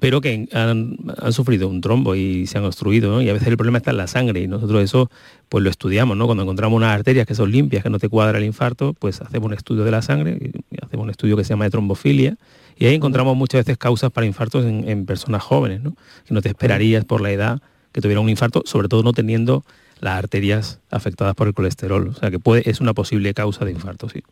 pero 0.00 0.20
que 0.20 0.48
han, 0.52 0.96
sufrido 1.30 1.68
un 1.68 1.80
trombo 1.80 2.14
y 2.14 2.46
se 2.46 2.58
han 2.58 2.64
obstruido, 2.64 3.20
y 3.22 3.28
a 3.28 3.32
veces 3.32 3.48
el 3.48 3.56
problema 3.56 3.78
está 3.78 3.90
en 3.90 3.98
la 3.98 4.06
sangre, 4.06 4.40
y 4.40 4.48
nosotros 4.48 4.82
eso 4.82 5.10
pues 5.48 5.62
lo 5.62 5.70
estudiamos, 5.70 6.16
¿no? 6.16 6.26
Cuando 6.26 6.42
encontramos 6.42 6.76
unas 6.76 6.94
arterias 6.94 7.26
que 7.26 7.34
son 7.34 7.50
limpias, 7.50 7.82
que 7.82 7.90
no 7.90 7.98
te 7.98 8.08
cuadra 8.08 8.38
el 8.38 8.44
infarto, 8.44 8.94
pues 8.94 9.20
hacemos 9.20 9.46
un 9.46 9.54
estudio 9.54 9.84
de 9.84 9.90
la 9.90 10.02
sangre, 10.02 10.38
hacemos 10.82 11.04
un 11.04 11.10
estudio 11.10 11.36
que 11.36 11.44
se 11.44 11.50
llama 11.50 11.64
de 11.64 11.70
trombofilia, 11.70 12.36
Y 12.78 12.86
ahí 12.86 12.94
encontramos 12.94 13.36
muchas 13.36 13.60
veces 13.60 13.76
causas 13.76 14.10
para 14.10 14.26
infartos 14.26 14.64
en, 14.64 15.04
personas 15.06 15.42
jóvenes, 15.42 15.82
¿no? 15.82 15.94
que 16.26 16.34
no 16.34 16.40
te 16.40 16.48
esperarías 16.48 17.04
por 17.04 17.20
la 17.20 17.30
edad 17.30 17.60
que 17.92 18.00
tuviera 18.00 18.20
un 18.20 18.28
infarto, 18.28 18.62
sobre 18.64 18.88
todo 18.88 19.02
no 19.02 19.12
teniendo 19.12 19.64
las 20.00 20.16
arterias 20.16 20.80
afectadas 20.90 21.34
por 21.34 21.46
el 21.46 21.54
colesterol. 21.54 22.08
O 22.08 22.14
sea 22.14 22.30
que 22.30 22.38
puede, 22.38 22.68
es 22.70 22.80
una 22.80 22.94
posible 22.94 23.34
causa 23.34 23.64
de 23.64 23.72
infarto, 23.72 24.08
sí. 24.08 24.22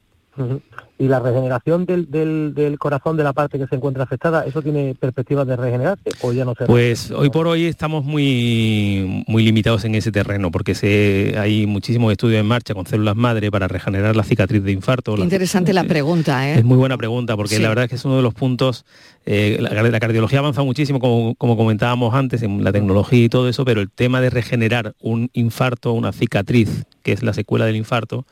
¿Y 1.00 1.06
la 1.06 1.20
regeneración 1.20 1.86
del, 1.86 2.10
del, 2.10 2.78
corazón 2.78 3.16
de 3.16 3.22
la 3.22 3.32
parte 3.32 3.56
que 3.56 3.68
se 3.68 3.76
encuentra 3.76 4.02
afectada, 4.02 4.44
eso 4.44 4.62
tiene 4.62 4.96
perspectivas 4.98 5.46
de 5.46 5.54
regenerarse 5.54 6.10
o 6.22 6.32
ya 6.32 6.44
no 6.44 6.56
se 6.56 6.66
Pues 6.66 7.12
hoy 7.12 7.30
por 7.30 7.46
hoy 7.46 7.66
estamos 7.66 8.04
muy, 8.04 9.24
muy 9.28 9.44
limitados 9.44 9.84
en 9.84 9.94
ese 9.94 10.10
terreno 10.10 10.50
porque 10.50 10.74
se, 10.74 11.36
hay 11.38 11.66
muchísimos 11.66 12.10
estudios 12.10 12.40
en 12.40 12.46
marcha 12.46 12.74
con 12.74 12.84
células 12.84 13.14
madre 13.14 13.48
para 13.52 13.68
regenerar 13.68 14.16
la 14.16 14.24
cicatriz 14.24 14.64
de 14.64 14.72
infarto. 14.72 15.16
interesante 15.18 15.72
la, 15.72 15.84
pregunta, 15.84 16.48
¿eh? 16.48 16.58
Es 16.58 16.64
muy 16.64 16.76
buena 16.76 16.96
pregunta 16.96 17.36
porque 17.36 17.60
la 17.60 17.68
verdad 17.68 17.84
es 17.84 17.90
que 17.90 17.96
es 17.96 18.04
uno 18.04 18.16
de 18.16 18.22
los 18.22 18.34
puntos, 18.34 18.84
eh, 19.24 19.58
la, 19.60 20.00
cardiología 20.00 20.40
avanza 20.40 20.64
muchísimo 20.64 20.98
como, 20.98 21.36
como 21.36 21.56
comentábamos 21.56 22.12
antes 22.12 22.42
en 22.42 22.64
la 22.64 22.72
tecnología 22.72 23.22
y 23.22 23.28
todo 23.28 23.48
eso, 23.48 23.64
pero 23.64 23.80
el 23.80 23.88
tema 23.88 24.20
de 24.20 24.30
regenerar 24.30 24.94
un 25.00 25.30
infarto, 25.32 25.92
una 25.92 26.10
cicatriz, 26.10 26.86
que 27.04 27.12
es 27.12 27.22
la 27.22 27.32
secuela 27.32 27.66
del 27.66 27.76
infarto, 27.76 28.26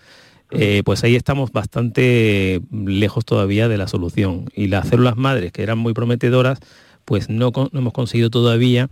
eh, 0.51 0.83
pues 0.85 1.03
ahí 1.05 1.17
estamos 1.17 1.53
bastante 1.53 2.61
lejos 2.71 3.25
todavía 3.25 3.69
de 3.69 3.79
la 3.79 3.89
solución. 3.89 4.47
Y 4.55 4.69
las 4.69 4.89
células 4.89 5.17
madres, 5.17 5.53
que 5.53 5.63
eran 5.63 5.79
muy 5.79 5.93
prometedoras, 5.93 6.59
pues 7.05 7.29
no, 7.29 7.53
hemos 7.73 7.93
conseguido 7.93 8.31
todavía 8.31 8.89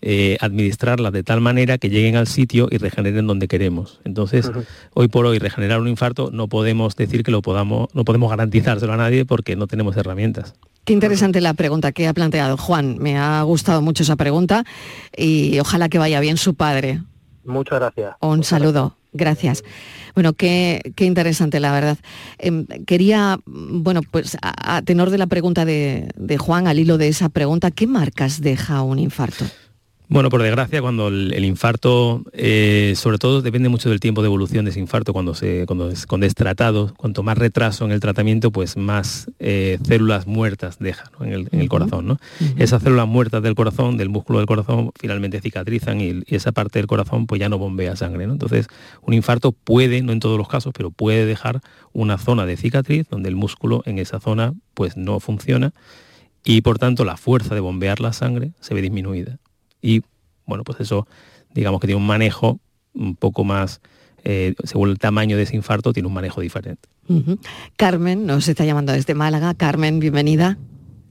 eh, 0.00 0.36
administrarlas 0.40 1.12
de 1.12 1.22
tal 1.24 1.40
manera 1.40 1.76
que 1.76 1.90
lleguen 1.90 2.16
al 2.16 2.26
sitio 2.26 2.68
y 2.70 2.78
regeneren 2.78 3.26
donde 3.26 3.48
queremos. 3.48 4.00
Entonces, 4.04 4.50
hoy 4.94 5.08
por 5.08 5.26
hoy 5.26 5.38
regenerar 5.38 5.80
un 5.80 5.88
infarto 5.88 6.30
no 6.32 6.46
podemos 6.48 6.94
decir 6.94 7.24
que 7.24 7.30
lo 7.30 7.42
podamos, 7.42 7.88
no 7.94 8.04
podemos 8.04 8.30
garantizárselo 8.30 8.92
a 8.92 8.96
nadie 8.96 9.24
porque 9.24 9.56
no 9.56 9.66
tenemos 9.66 9.96
herramientas. 9.96 10.54
Qué 10.84 10.92
interesante 10.92 11.40
la 11.40 11.52
pregunta 11.52 11.92
que 11.92 12.06
ha 12.06 12.14
planteado 12.14 12.56
Juan. 12.56 12.96
Me 12.98 13.18
ha 13.18 13.42
gustado 13.42 13.82
mucho 13.82 14.04
esa 14.04 14.16
pregunta 14.16 14.64
y 15.16 15.58
ojalá 15.58 15.88
que 15.88 15.98
vaya 15.98 16.20
bien 16.20 16.36
su 16.36 16.54
padre. 16.54 17.02
Muchas 17.44 17.80
gracias. 17.80 18.16
Un 18.20 18.44
saludo. 18.44 18.94
Gracias. 19.12 19.64
Bueno, 20.18 20.32
qué, 20.32 20.82
interesante, 20.98 21.60
la 21.60 21.70
verdad. 21.70 21.96
Em, 22.38 22.66
quería, 22.86 23.38
bueno, 23.46 24.00
pues 24.02 24.36
a, 24.42 24.82
tenor 24.82 25.10
de 25.10 25.18
la 25.18 25.28
pregunta 25.28 25.64
de, 25.64 26.08
de 26.16 26.38
Juan, 26.38 26.66
al 26.66 26.80
hilo 26.80 26.98
de 26.98 27.06
esa 27.06 27.28
pregunta, 27.28 27.70
¿qué 27.70 27.86
marcas 27.86 28.40
deja 28.40 28.82
un 28.82 28.98
infarto? 28.98 29.44
Bueno, 30.10 30.30
por 30.30 30.42
desgracia, 30.42 30.80
cuando 30.80 31.08
el, 31.08 31.44
infarto, 31.44 32.22
eh, 32.32 32.94
sobre 32.96 33.18
todo 33.18 33.42
depende 33.42 33.68
mucho 33.68 33.90
del 33.90 34.00
tiempo 34.00 34.22
de 34.22 34.26
evolución 34.28 34.64
de 34.64 34.70
ese 34.70 34.80
infarto, 34.80 35.12
cuando, 35.12 35.34
se, 35.34 35.66
cuando, 35.66 35.90
es, 35.90 36.06
cuando 36.06 36.26
es 36.26 36.34
tratado, 36.34 36.94
cuanto 36.96 37.22
más 37.22 37.36
retraso 37.36 37.84
en 37.84 37.92
el 37.92 38.00
tratamiento, 38.00 38.50
pues 38.50 38.78
más 38.78 39.30
eh, 39.38 39.78
células 39.86 40.26
muertas 40.26 40.78
deja 40.78 41.10
en, 41.20 41.46
el, 41.52 41.68
corazón. 41.68 42.06
¿no? 42.06 42.18
Esas 42.56 42.82
células 42.82 43.06
muertas 43.06 43.42
del 43.42 43.54
corazón, 43.54 43.98
del 43.98 44.08
músculo 44.08 44.38
del 44.38 44.46
corazón, 44.46 44.92
finalmente 44.98 45.42
cicatrizan 45.42 46.00
y, 46.00 46.22
esa 46.28 46.52
parte 46.52 46.78
del 46.78 46.86
corazón 46.86 47.26
pues 47.26 47.38
ya 47.38 47.50
no 47.50 47.58
bombea 47.58 47.94
sangre. 47.94 48.26
¿no? 48.26 48.32
Entonces, 48.32 48.68
un 49.02 49.12
infarto 49.12 49.52
puede, 49.52 50.00
no 50.00 50.12
en 50.12 50.20
todos 50.20 50.38
los 50.38 50.48
casos, 50.48 50.72
pero 50.74 50.90
puede 50.90 51.26
dejar 51.26 51.60
una 51.92 52.16
zona 52.16 52.46
de 52.46 52.56
cicatriz 52.56 53.06
donde 53.10 53.28
el 53.28 53.36
músculo 53.36 53.82
en 53.84 53.98
esa 53.98 54.20
zona 54.20 54.54
pues 54.72 54.96
no 54.96 55.20
funciona 55.20 55.74
y 56.44 56.62
por 56.62 56.78
tanto 56.78 57.04
la 57.04 57.18
fuerza 57.18 57.54
de 57.54 57.60
bombear 57.60 58.00
la 58.00 58.14
sangre 58.14 58.52
se 58.60 58.72
ve 58.72 58.80
disminuida 58.80 59.38
y 59.82 60.02
bueno, 60.46 60.64
pues 60.64 60.80
eso 60.80 61.06
digamos 61.54 61.80
que 61.80 61.86
tiene 61.86 62.00
un 62.00 62.06
manejo 62.06 62.60
un 62.94 63.16
poco 63.16 63.44
más, 63.44 63.80
eh, 64.24 64.54
según 64.64 64.90
el 64.90 64.98
tamaño 64.98 65.36
de 65.36 65.44
ese 65.44 65.56
infarto, 65.56 65.92
tiene 65.92 66.08
un 66.08 66.14
manejo 66.14 66.40
diferente. 66.40 66.88
Carmen 67.76 68.26
nos 68.26 68.48
está 68.48 68.64
llamando 68.64 68.92
desde 68.92 69.14
Málaga. 69.14 69.54
Carmen, 69.54 69.98
bienvenida. 69.98 70.58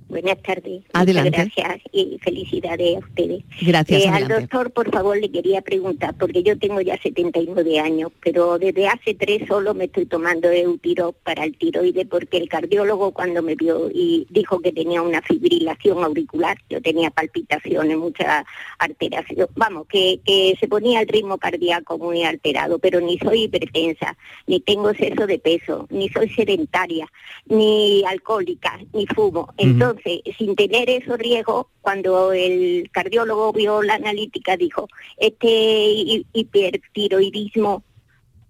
Buenas 0.10 0.42
tardes. 0.42 0.84
Adelante. 0.94 1.32
Muchas 1.32 1.56
gracias 1.56 1.82
y 1.92 2.18
felicidades 2.24 2.96
a 2.96 3.00
ustedes. 3.00 3.44
Gracias. 3.62 4.04
Eh, 4.04 4.10
al 4.10 4.28
doctor, 4.28 4.72
por 4.72 4.90
favor, 4.90 5.18
le 5.18 5.30
quería 5.30 5.62
preguntar, 5.62 6.16
porque 6.18 6.44
yo 6.44 6.58
tengo 6.58 6.80
ya 6.80 6.98
79 6.98 7.80
años, 7.80 8.12
pero 8.22 8.58
desde 8.58 8.88
hace 8.88 9.16
tres 9.16 9.44
solo 9.48 9.74
me 9.74 9.86
estoy 9.86 10.06
tomando 10.06 10.50
Eutiro 10.50 11.12
para 11.12 11.44
el 11.44 11.58
tiroide, 11.58 12.06
porque 12.06 12.38
el 12.38 12.48
cardiólogo 12.48 13.12
cuando 13.12 13.42
me 13.42 13.56
vio 13.56 13.90
y 13.94 14.26
dijo 14.30 14.62
que 14.62 14.72
tenía 14.72 15.02
una 15.02 15.22
fibrilación 15.22 16.02
auricular, 16.04 16.58
yo 16.70 16.82
tenía 16.82 17.12
palpitaciones, 17.12 17.98
mucha 17.98 18.46
alteración, 18.80 19.50
vamos, 19.56 19.88
que, 19.88 20.22
que 20.26 20.56
se 20.60 20.68
ponía 20.70 21.02
el 21.02 21.08
ritmo 21.08 21.38
cardíaco 21.38 21.98
muy 21.98 22.24
alterado, 22.24 22.80
pero 22.80 23.02
ni 23.02 23.18
soy 23.20 23.44
hipertensa, 23.44 24.18
ni 24.46 24.62
tengo 24.62 24.90
exceso 24.92 25.28
de 25.28 25.40
peso, 25.40 25.86
ni 25.90 26.08
soy 26.10 26.30
sedentaria, 26.30 27.08
ni 27.48 28.04
alcohólica, 28.06 28.80
ni 28.94 29.06
fumo. 29.08 29.54
Entonces, 29.58 29.97
sin 30.04 30.56
tener 30.56 30.90
esos 30.90 31.18
riesgos, 31.18 31.68
cuando 31.82 32.32
el 32.34 32.90
cardiólogo 32.92 33.54
vio 33.54 33.82
la 33.82 33.96
analítica, 33.96 34.58
dijo, 34.58 34.88
este 35.18 36.26
hipertiroidismo 36.34 37.84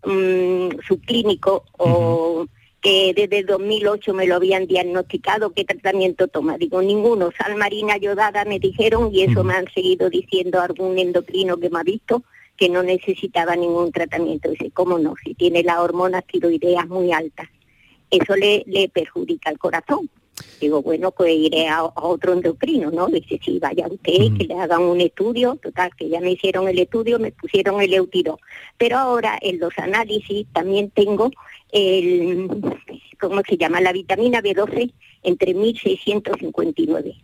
mm, 0.06 0.70
subclínico 0.88 1.64
o 1.78 2.46
que 2.82 3.14
desde 3.16 3.44
2008 3.44 4.14
me 4.14 4.28
lo 4.28 4.36
habían 4.36 4.68
diagnosticado, 4.68 5.52
¿qué 5.52 5.66
tratamiento 5.66 6.28
toma? 6.28 6.58
Digo, 6.58 6.82
ninguno, 6.82 7.32
sal 7.38 7.56
marina 7.56 7.98
yodada 7.98 8.46
me 8.46 8.60
dijeron 8.60 9.10
y 9.14 9.24
eso 9.24 9.44
me 9.44 9.56
han 9.56 9.66
seguido 9.74 10.10
diciendo 10.10 10.62
algún 10.62 10.98
endocrino 11.00 11.58
que 11.58 11.70
me 11.70 11.80
ha 11.80 11.84
visto 11.84 12.24
que 12.58 12.70
no 12.70 12.84
necesitaba 12.84 13.56
ningún 13.56 13.92
tratamiento. 13.92 14.50
Dice, 14.50 14.72
¿cómo 14.72 14.98
no? 14.98 15.14
Si 15.24 15.36
tiene 15.36 15.64
las 15.64 15.78
hormonas 15.78 16.26
tiroideas 16.26 16.88
muy 16.88 17.12
altas. 17.14 17.48
Eso 18.10 18.36
le, 18.36 18.64
le 18.66 18.90
perjudica 18.90 19.50
al 19.50 19.60
corazón. 19.60 20.10
Digo, 20.60 20.82
bueno, 20.82 21.12
pues 21.12 21.32
iré 21.36 21.68
a, 21.68 21.84
otro 21.84 22.34
endocrino, 22.34 22.92
¿no? 22.92 23.08
Dice, 23.08 23.40
sí, 23.44 23.60
vaya 23.60 23.88
usted, 23.88 24.38
que 24.38 24.46
le 24.46 24.54
hagan 24.56 24.82
un 24.82 25.02
estudio. 25.02 25.58
Total, 25.62 25.92
que 25.96 26.10
ya 26.10 26.20
me 26.20 26.32
hicieron 26.32 26.68
el 26.68 26.80
estudio, 26.80 27.20
me 27.20 27.32
pusieron 27.32 27.82
el 27.82 27.94
eutiro. 27.94 28.40
Pero 28.78 28.98
ahora 28.98 29.38
en 29.42 29.60
los 29.60 29.78
análisis 29.78 30.48
también 30.54 30.90
tengo 30.92 31.32
el, 31.72 32.50
¿cómo 33.20 33.42
se 33.48 33.58
llama? 33.58 33.82
La 33.82 33.94
vitamina 33.94 34.42
B12 34.42 34.94
entre 35.28 35.54
1659. 35.54 37.16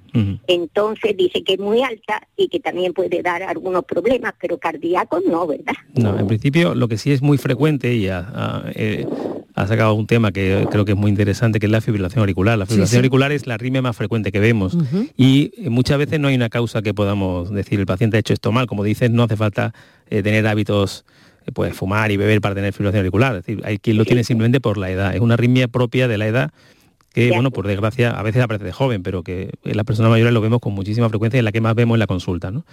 Entonces 0.45 1.17
dice 1.17 1.43
que 1.43 1.53
es 1.53 1.59
muy 1.59 1.81
alta 1.81 2.21
y 2.35 2.49
que 2.49 2.59
también 2.59 2.93
puede 2.93 3.23
dar 3.23 3.41
algunos 3.41 3.85
problemas, 3.85 4.33
pero 4.39 4.57
cardíacos 4.59 5.23
no, 5.25 5.47
¿verdad? 5.47 5.73
No, 5.95 6.19
en 6.19 6.27
principio 6.27 6.75
lo 6.75 6.87
que 6.87 6.97
sí 6.97 7.11
es 7.11 7.21
muy 7.21 7.37
frecuente 7.37 7.95
y 7.95 8.09
ha, 8.09 8.63
eh, 8.75 9.07
sacado 9.55 9.93
un 9.93 10.05
tema 10.05 10.31
que 10.31 10.67
creo 10.69 10.85
que 10.85 10.91
es 10.91 10.97
muy 10.97 11.09
interesante, 11.09 11.59
que 11.59 11.65
es 11.65 11.71
la 11.71 11.81
fibrilación 11.81 12.19
auricular. 12.19 12.59
La 12.59 12.65
fibrilación 12.65 12.99
auricular 12.99 13.31
es 13.31 13.47
la 13.47 13.55
arritmia 13.55 13.81
más 13.81 13.95
frecuente 13.95 14.31
que 14.31 14.39
vemos 14.39 14.77
y 15.17 15.51
muchas 15.69 15.97
veces 15.97 16.19
no 16.19 16.27
hay 16.27 16.35
una 16.35 16.49
causa 16.49 16.81
que 16.81 16.93
podamos 16.93 17.51
decir 17.51 17.79
el 17.79 17.85
paciente 17.85 18.17
ha 18.17 18.19
hecho 18.19 18.33
esto 18.33 18.51
mal. 18.51 18.67
Como 18.67 18.83
dices, 18.83 19.09
no 19.09 19.23
hace 19.23 19.37
falta 19.37 19.73
eh, 20.09 20.21
tener 20.21 20.45
hábitos 20.45 21.05
eh, 21.45 21.51
pues 21.53 21.73
fumar 21.73 22.11
y 22.11 22.17
beber 22.17 22.41
para 22.41 22.53
tener 22.53 22.73
fibrilación 22.73 22.99
auricular. 22.99 23.37
Es 23.37 23.45
decir, 23.45 23.65
hay 23.65 23.79
quien 23.79 23.97
lo 23.97 24.03
tiene 24.03 24.25
simplemente 24.25 24.59
por 24.59 24.77
la 24.77 24.91
edad. 24.91 25.15
Es 25.15 25.21
una 25.21 25.35
arritmia 25.35 25.69
propia 25.69 26.07
de 26.09 26.17
la 26.17 26.27
edad 26.27 26.51
que, 27.13 27.29
bueno, 27.31 27.51
por 27.51 27.67
desgracia, 27.67 28.09
a 28.11 28.23
veces 28.23 28.41
aparece 28.41 28.65
de 28.65 28.71
joven, 28.71 29.03
pero 29.03 29.23
que 29.23 29.51
en 29.63 29.77
las 29.77 29.85
personas 29.85 30.09
mayores 30.09 30.33
lo 30.33 30.41
vemos 30.41 30.59
con 30.59 30.73
muchísima 30.73 31.09
frecuencia 31.09 31.39
y 31.39 31.43
la 31.43 31.51
que 31.51 31.61
más 31.61 31.75
vemos 31.75 31.95
en 31.95 31.99
la 31.99 32.07
consulta. 32.07 32.49
¿no? 32.49 32.65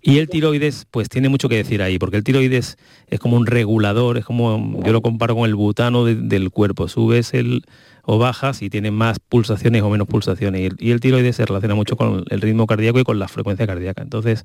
Y 0.00 0.18
el 0.18 0.28
tiroides, 0.28 0.86
pues 0.90 1.10
tiene 1.10 1.28
mucho 1.28 1.48
que 1.50 1.56
decir 1.56 1.82
ahí, 1.82 1.98
porque 1.98 2.16
el 2.16 2.24
tiroides 2.24 2.78
es 3.08 3.20
como 3.20 3.36
un 3.36 3.46
regulador, 3.46 4.16
es 4.16 4.24
como, 4.24 4.82
yo 4.82 4.92
lo 4.92 5.02
comparo 5.02 5.36
con 5.36 5.44
el 5.44 5.54
butano 5.54 6.06
del 6.06 6.50
cuerpo. 6.50 6.88
Subes 6.88 7.34
el, 7.34 7.64
o 8.04 8.18
bajas 8.18 8.62
y 8.62 8.70
tienen 8.70 8.94
más 8.94 9.18
pulsaciones 9.18 9.82
o 9.82 9.90
menos 9.90 10.08
pulsaciones. 10.08 10.72
Y 10.78 10.90
el, 10.90 11.00
tiroides 11.00 11.36
se 11.36 11.46
relaciona 11.46 11.74
mucho 11.74 11.96
con 11.96 12.24
el 12.28 12.40
ritmo 12.40 12.66
cardíaco 12.66 12.98
y 12.98 13.04
con 13.04 13.18
la 13.18 13.28
frecuencia 13.28 13.66
cardíaca. 13.66 14.02
Entonces, 14.02 14.44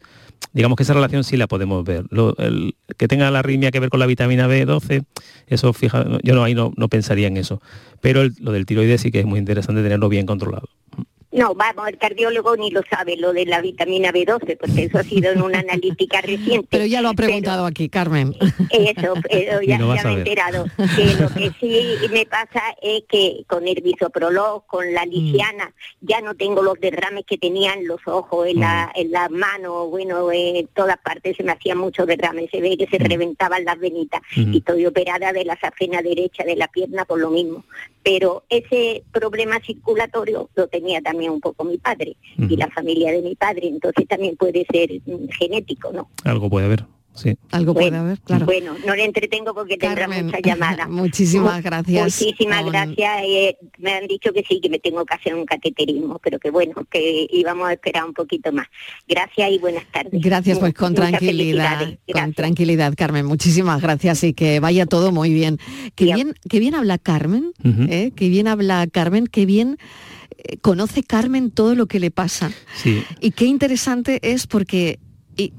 digamos 0.54 0.76
que 0.76 0.84
esa 0.84 0.94
relación 0.94 1.24
sí 1.24 1.38
la 1.38 1.48
podemos 1.48 1.84
ver. 1.84 2.06
el, 2.38 2.76
que 2.98 3.08
tenga 3.08 3.30
la 3.32 3.40
arritmia 3.40 3.72
que 3.72 3.80
ver 3.80 3.90
con 3.90 4.00
la 4.00 4.06
vitamina 4.06 4.48
B12, 4.48 5.06
eso 5.48 5.74
fija, 5.74 6.06
yo 6.24 6.36
no 6.36 6.44
ahí 6.44 6.54
no, 6.54 6.72
no 6.78 6.88
pensaría 6.88 7.28
en 7.28 7.38
eso. 7.38 7.62
Pero 8.02 8.22
lo 8.40 8.52
del 8.52 8.66
tiroides 8.66 9.02
sí 9.02 9.12
que 9.12 9.20
es 9.20 9.26
muy 9.26 9.40
interesante 9.40 9.82
tenerlo 9.82 10.10
bien 10.10 10.26
controlado. 10.26 10.70
No, 11.38 11.54
vamos, 11.54 11.88
el 11.88 12.00
cardiólogo 12.00 12.58
ni 12.58 12.72
lo 12.72 12.82
sabe, 12.90 13.16
lo 13.16 13.32
de 13.32 13.46
la 13.46 13.62
vitamina 13.62 14.12
B12, 14.12 14.58
porque 14.58 14.86
eso 14.86 14.98
ha 14.98 15.04
sido 15.04 15.32
en 15.32 15.44
una 15.44 15.60
analítica 15.60 16.20
reciente. 16.22 16.68
Pero 16.72 16.86
ya 16.86 17.02
lo 17.02 17.10
ha 17.10 17.14
preguntado 17.14 17.66
aquí, 17.68 17.90
Carmen. 17.90 18.36
Eso, 18.72 19.14
pero 19.30 19.62
ya, 19.62 19.78
me 19.78 19.94
he 19.94 20.14
enterado. 20.14 20.66
Que 20.98 21.14
lo 21.22 21.30
que 21.30 21.52
sí 21.60 22.08
me 22.12 22.26
pasa 22.26 22.62
es 22.82 23.04
que 23.08 23.44
con 23.46 23.68
el 23.68 23.82
bisoprolol, 23.82 24.64
con 24.66 24.94
la 24.94 25.06
mm. 25.06 25.10
lisiana, 25.10 25.74
ya 26.02 26.22
no 26.22 26.34
tengo 26.34 26.64
los 26.64 26.80
derrames 26.80 27.26
que 27.26 27.38
tenían 27.38 27.86
los 27.86 28.00
ojos, 28.08 28.48
en, 28.48 28.62
la, 28.62 28.92
mm. 28.96 29.00
en 29.00 29.12
las 29.12 29.30
manos, 29.30 29.90
bueno, 29.90 30.32
en 30.32 30.66
todas 30.68 30.98
partes 30.98 31.38
se 31.38 31.44
me 31.44 31.52
hacían 31.52 31.78
muchos 31.78 32.08
derrames, 32.08 32.50
se 32.50 32.62
ve 32.62 32.78
que 32.78 32.88
se 32.88 32.98
mm. 32.98 33.08
reventaban 33.08 33.64
las 33.64 33.78
venitas. 33.78 34.22
Y 34.36 34.58
estoy 34.58 34.86
operada 34.88 35.34
de 35.34 35.46
la 35.46 35.58
safena 35.60 36.02
derecha 36.02 36.44
de 36.44 36.56
la 36.56 36.68
pierna 36.68 37.06
por 37.06 37.20
lo 37.20 37.30
mismo. 37.30 37.64
Pero 38.08 38.46
ese 38.48 39.04
problema 39.12 39.60
circulatorio 39.60 40.50
lo 40.56 40.68
tenía 40.70 41.02
también 41.02 41.30
un 41.30 41.42
poco 41.42 41.66
mi 41.66 41.78
padre 41.78 42.16
y 42.38 42.56
la 42.56 42.70
familia 42.70 43.12
de 43.12 43.22
mi 43.22 43.36
padre, 43.36 43.68
entonces 43.68 44.08
también 44.08 44.38
puede 44.38 44.66
ser 44.72 44.92
mm, 45.06 45.28
genético, 45.38 45.92
¿no? 45.92 46.10
Algo 46.24 46.50
puede 46.50 46.68
haber. 46.68 46.86
Algo 47.52 47.74
puede 47.74 47.96
haber, 47.96 48.20
claro. 48.20 48.46
Bueno, 48.46 48.76
no 48.86 48.96
le 48.96 49.06
entretengo 49.06 49.54
porque 49.54 49.78
tendrá 49.78 50.08
muchas 50.08 50.42
llamadas. 50.44 50.90
Muchísimas 50.90 51.64
gracias. 51.64 52.04
Muchísimas 52.04 52.66
gracias. 52.66 53.22
Eh, 53.24 53.58
me 53.78 53.94
han 53.94 54.08
dicho 54.08 54.32
que 54.34 54.44
sí, 54.48 54.60
que 54.60 54.70
me 54.70 54.80
tengo 54.80 55.06
que 55.06 55.14
hacer 55.14 55.36
un 55.36 55.46
cateterismo, 55.46 56.20
pero 56.24 56.40
que 56.40 56.50
bueno, 56.50 56.76
que 56.90 57.28
íbamos 57.32 57.70
a 57.70 57.74
esperar 57.74 58.06
un 58.06 58.14
poquito 58.14 58.52
más. 58.52 58.68
Gracias 59.08 59.52
y 59.52 59.58
buenas 59.58 59.86
tardes. 59.92 60.22
Gracias, 60.22 60.60
pues 60.60 60.74
con 60.74 60.94
tranquilidad. 60.94 61.98
Con 62.12 62.34
tranquilidad, 62.34 62.94
Carmen. 62.96 63.26
Muchísimas 63.26 63.82
gracias 63.82 64.24
y 64.24 64.34
que 64.34 64.60
vaya 64.60 64.86
todo 64.86 65.12
muy 65.12 65.34
bien. 65.34 65.60
Qué 65.96 66.06
bien, 66.06 66.36
qué 66.50 66.60
bien 66.60 66.76
habla 66.76 66.98
Carmen, 66.98 67.54
¿eh? 67.64 68.12
qué 68.16 68.30
bien 68.30 68.48
habla 68.48 68.88
Carmen, 68.92 69.28
qué 69.28 69.46
bien 69.46 69.78
eh, 70.38 70.58
conoce 70.58 71.04
Carmen 71.04 71.52
todo 71.52 71.76
lo 71.76 71.88
que 71.88 72.00
le 72.00 72.12
pasa. 72.12 72.52
Sí. 72.76 73.04
Y 73.20 73.32
qué 73.32 73.46
interesante 73.46 74.20
es 74.22 74.48
porque 74.48 75.00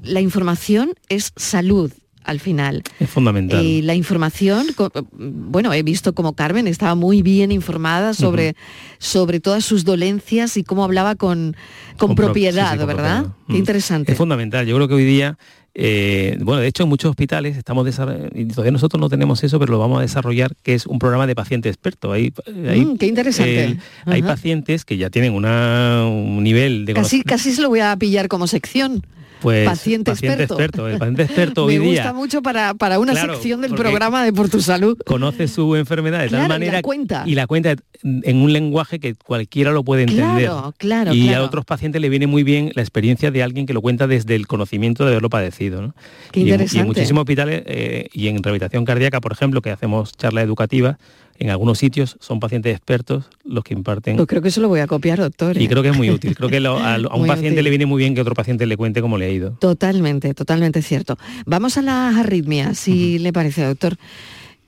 la 0.03 0.21
información 0.21 0.91
es 1.07 1.31
salud 1.35 1.91
al 2.23 2.39
final. 2.39 2.83
Es 2.99 3.09
fundamental. 3.09 3.63
Y 3.63 3.81
la 3.81 3.95
información, 3.95 4.67
bueno, 5.13 5.73
he 5.73 5.81
visto 5.81 6.13
como 6.13 6.33
Carmen 6.33 6.67
estaba 6.67 6.93
muy 6.93 7.21
bien 7.21 7.51
informada 7.51 8.13
sobre, 8.13 8.55
sobre 8.99 9.39
todas 9.39 9.65
sus 9.65 9.83
dolencias 9.83 10.55
y 10.57 10.63
cómo 10.63 10.83
hablaba 10.83 11.15
con, 11.15 11.55
con, 11.97 12.15
propiedad, 12.15 12.77
¿verdad? 12.85 13.27
Qué 13.47 13.57
interesante. 13.57 14.11
Es 14.11 14.17
fundamental. 14.17 14.67
Yo 14.67 14.75
creo 14.75 14.87
que 14.87 14.93
hoy 14.93 15.05
día 15.05 15.37
eh, 15.75 16.37
bueno, 16.41 16.61
de 16.61 16.67
hecho 16.67 16.83
en 16.83 16.89
muchos 16.89 17.09
hospitales 17.09 17.55
estamos 17.55 17.87
y 18.33 18.45
todavía 18.47 18.71
nosotros 18.71 18.99
no 18.99 19.07
tenemos 19.07 19.43
eso, 19.43 19.59
pero 19.59 19.71
lo 19.71 19.79
vamos 19.79 19.99
a 19.99 20.01
desarrollar, 20.01 20.51
que 20.61 20.73
es 20.73 20.85
un 20.85 20.99
programa 20.99 21.27
de 21.27 21.35
paciente 21.35 21.69
experto. 21.69 22.11
Hay, 22.11 22.31
mm, 22.31 22.97
qué 22.97 23.07
interesante. 23.07 23.63
Eh, 23.63 23.77
hay 24.05 24.21
pacientes 24.21 24.83
que 24.83 24.97
ya 24.97 25.09
tienen 25.09 25.33
un 25.33 26.43
nivel 26.43 26.85
de... 26.85 26.93
Casi, 26.93 27.21
casi 27.21 27.53
se 27.53 27.61
lo 27.61 27.69
voy 27.69 27.79
a 27.79 27.95
pillar 27.95 28.27
como 28.27 28.47
sección. 28.47 29.03
Pues, 29.41 29.67
paciente, 29.67 30.11
experto. 30.11 30.87
El 30.87 30.97
paciente 30.97 31.23
experto 31.23 31.65
hoy 31.65 31.79
Me 31.79 31.85
gusta 31.85 32.13
mucho 32.13 32.41
para, 32.41 32.73
para 32.73 32.99
una 32.99 33.15
sección 33.15 33.61
del 33.61 33.73
programa 33.73 34.23
de 34.23 34.33
Por 34.33 34.49
tu 34.49 34.61
Salud. 34.61 34.97
Conoce 35.05 35.47
su 35.47 35.75
enfermedad 35.75 36.21
de 36.21 36.29
tal 36.29 36.47
manera 36.47 36.73
y 36.73 36.75
la 36.75 36.81
cuenta. 36.81 37.23
y 37.25 37.35
la 37.35 37.47
cuenta 37.47 37.75
en 38.03 38.37
un 38.37 38.53
lenguaje 38.53 38.99
que 38.99 39.15
cualquiera 39.15 39.71
lo 39.71 39.83
puede 39.83 40.03
entender. 40.03 40.45
Claro, 40.45 40.73
claro, 40.77 41.13
y 41.13 41.33
a 41.33 41.43
otros 41.43 41.65
pacientes 41.65 42.01
le 42.01 42.09
viene 42.09 42.27
muy 42.27 42.43
bien 42.43 42.71
la 42.75 42.81
experiencia 42.81 43.31
de 43.31 43.43
alguien 43.43 43.65
que 43.65 43.73
lo 43.73 43.81
cuenta 43.81 44.07
desde 44.07 44.35
el 44.35 44.47
conocimiento 44.47 45.03
de 45.05 45.11
haberlo 45.11 45.29
padecido. 45.29 45.81
¿no? 45.81 45.95
Qué 46.31 46.41
interesante. 46.41 46.77
Y 46.77 46.79
en, 46.81 46.87
muchísimos 46.87 47.21
hospitales 47.21 47.63
eh, 47.65 48.07
y 48.13 48.27
en 48.27 48.41
rehabilitación 48.41 48.85
cardíaca, 48.85 49.21
por 49.21 49.31
ejemplo, 49.31 49.61
que 49.61 49.71
hacemos 49.71 50.15
charla 50.15 50.41
educativa, 50.41 50.97
en 51.39 51.49
algunos 51.49 51.79
sitios 51.79 52.17
son 52.19 52.39
pacientes 52.39 52.75
expertos 52.75 53.29
los 53.43 53.63
que 53.63 53.73
imparten. 53.73 54.17
Pues 54.17 54.27
creo 54.27 54.41
que 54.41 54.49
eso 54.49 54.61
lo 54.61 54.67
voy 54.67 54.81
a 54.81 54.87
copiar, 54.87 55.19
doctor. 55.19 55.57
Y 55.57 55.65
¿eh? 55.65 55.69
creo 55.69 55.81
que 55.81 55.89
es 55.89 55.97
muy 55.97 56.09
útil. 56.11 56.35
Creo 56.35 56.49
que 56.49 56.57
a, 56.57 56.97
un 57.15 57.27
paciente 57.27 57.63
le 57.63 57.69
viene 57.69 57.85
muy 57.85 57.99
bien 57.99 58.13
que 58.13 58.21
otro 58.21 58.35
paciente 58.35 58.65
le 58.65 58.77
cuente 58.77 59.01
cómo 59.01 59.17
le 59.17 59.25
ha 59.25 59.29
ido. 59.29 59.51
Totalmente, 59.59 60.33
totalmente 60.33 60.81
cierto. 60.81 61.17
Vamos 61.45 61.77
a 61.77 61.81
las 61.81 62.17
arritmias, 62.17 62.77
si 62.77 63.19
le 63.19 63.33
parece, 63.33 63.63
doctor 63.63 63.97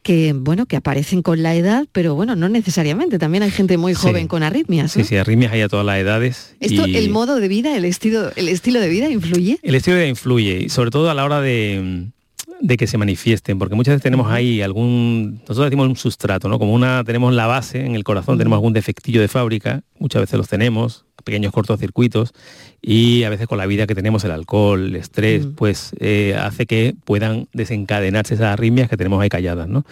que 0.04 0.34
bueno 0.34 0.66
que 0.66 0.76
aparecen 0.76 1.22
con 1.22 1.44
la 1.44 1.54
edad, 1.54 1.86
pero 1.92 2.16
bueno, 2.16 2.36
no 2.36 2.50
necesariamente. 2.50 3.20
También 3.20 3.44
hay 3.44 3.52
gente 3.52 3.78
muy 3.78 3.94
joven 3.94 4.28
con 4.28 4.42
arritmias. 4.42 4.92
Sí, 4.92 5.04
sí, 5.04 5.16
arritmias 5.16 5.52
hay 5.52 5.62
a 5.62 5.70
todas 5.70 5.86
las 5.86 6.00
edades. 6.00 6.56
¿Esto, 6.60 6.86
el 6.86 7.10
modo 7.12 7.40
de 7.40 7.48
vida, 7.48 7.78
el 7.78 7.86
estilo, 7.86 8.32
el 8.36 8.48
estilo 8.50 8.80
de 8.80 8.90
vida 8.90 9.10
influye? 9.10 9.60
El 9.62 9.76
estilo 9.76 9.98
de 9.98 10.04
vida 10.04 10.10
influye, 10.10 10.64
y 10.64 10.70
sobre 10.70 10.90
todo 10.90 11.12
a 11.12 11.14
la 11.14 11.24
hora 11.24 11.40
de, 11.42 12.08
de 12.62 12.78
que 12.78 12.88
se 12.88 12.98
manifiesten, 12.98 13.58
porque 13.58 13.76
muchas 13.76 13.94
veces 13.94 14.04
tenemos 14.04 14.32
ahí 14.32 14.62
algún, 14.62 15.40
nosotros 15.42 15.66
decimos 15.66 15.88
un 15.88 15.96
sustrato, 15.96 16.48
¿no? 16.48 16.60
Como 16.60 16.74
una, 16.74 17.04
tenemos 17.04 17.34
la 17.34 17.48
base 17.48 17.86
en 17.86 17.96
el 17.96 18.04
corazón, 18.04 18.38
tenemos 18.38 18.58
algún 18.58 18.74
defectillo 18.74 19.20
de 19.20 19.28
fábrica, 19.28 19.82
muchas 19.98 20.22
veces 20.22 20.38
los 20.38 20.48
tenemos, 20.48 21.06
pequeños 21.24 21.52
cortocircuitos, 21.52 22.34
y 22.82 23.24
a 23.24 23.30
veces 23.30 23.48
con 23.48 23.58
la 23.58 23.66
vida 23.66 23.88
que 23.88 23.96
tenemos, 23.96 24.24
el 24.24 24.32
alcohol, 24.32 24.86
el 24.86 24.96
estrés, 24.96 25.48
pues 25.56 25.92
eh, 26.00 26.36
hace 26.40 26.66
que 26.66 26.96
puedan 27.04 27.48
desencadenarse 27.54 28.36
esas 28.36 28.48
arritmias 28.48 28.90
que 28.90 28.98
tenemos 28.98 29.22
ahí 29.22 29.30
calladas, 29.30 29.68
¿no? 29.68 29.84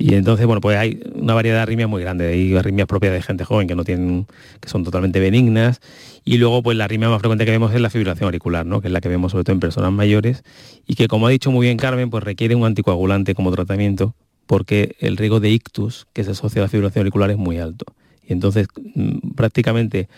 Y 0.00 0.14
entonces, 0.14 0.46
bueno, 0.46 0.62
pues 0.62 0.78
hay 0.78 0.98
una 1.14 1.34
variedad 1.34 1.56
de 1.56 1.60
arritmias 1.60 1.90
muy 1.90 2.00
grande. 2.00 2.26
Hay 2.28 2.56
arritmias 2.56 2.88
propias 2.88 3.12
de 3.12 3.20
gente 3.20 3.44
joven 3.44 3.68
que 3.68 3.74
no 3.74 3.84
tienen, 3.84 4.26
que 4.58 4.70
son 4.70 4.82
totalmente 4.82 5.20
benignas. 5.20 5.82
Y 6.24 6.38
luego, 6.38 6.62
pues 6.62 6.78
la 6.78 6.84
arritmia 6.86 7.10
más 7.10 7.18
frecuente 7.18 7.44
que 7.44 7.50
vemos 7.50 7.74
es 7.74 7.82
la 7.82 7.90
fibrilación 7.90 8.24
auricular, 8.24 8.64
¿no? 8.64 8.80
Que 8.80 8.88
es 8.88 8.92
la 8.94 9.02
que 9.02 9.10
vemos 9.10 9.32
sobre 9.32 9.44
todo 9.44 9.52
en 9.52 9.60
personas 9.60 9.92
mayores. 9.92 10.42
Y 10.86 10.94
que, 10.94 11.06
como 11.06 11.26
ha 11.26 11.30
dicho 11.30 11.50
muy 11.50 11.66
bien 11.66 11.76
Carmen, 11.76 12.08
pues 12.08 12.24
requiere 12.24 12.54
un 12.54 12.64
anticoagulante 12.64 13.34
como 13.34 13.52
tratamiento, 13.52 14.14
porque 14.46 14.96
el 15.00 15.18
riesgo 15.18 15.38
de 15.38 15.50
ictus 15.50 16.06
que 16.14 16.24
se 16.24 16.30
asocia 16.30 16.62
a 16.62 16.64
la 16.64 16.68
fibrilación 16.70 17.02
auricular 17.02 17.30
es 17.30 17.36
muy 17.36 17.58
alto. 17.58 17.84
Y 18.26 18.32
entonces, 18.32 18.68
mm, 18.94 19.32
prácticamente 19.36 20.08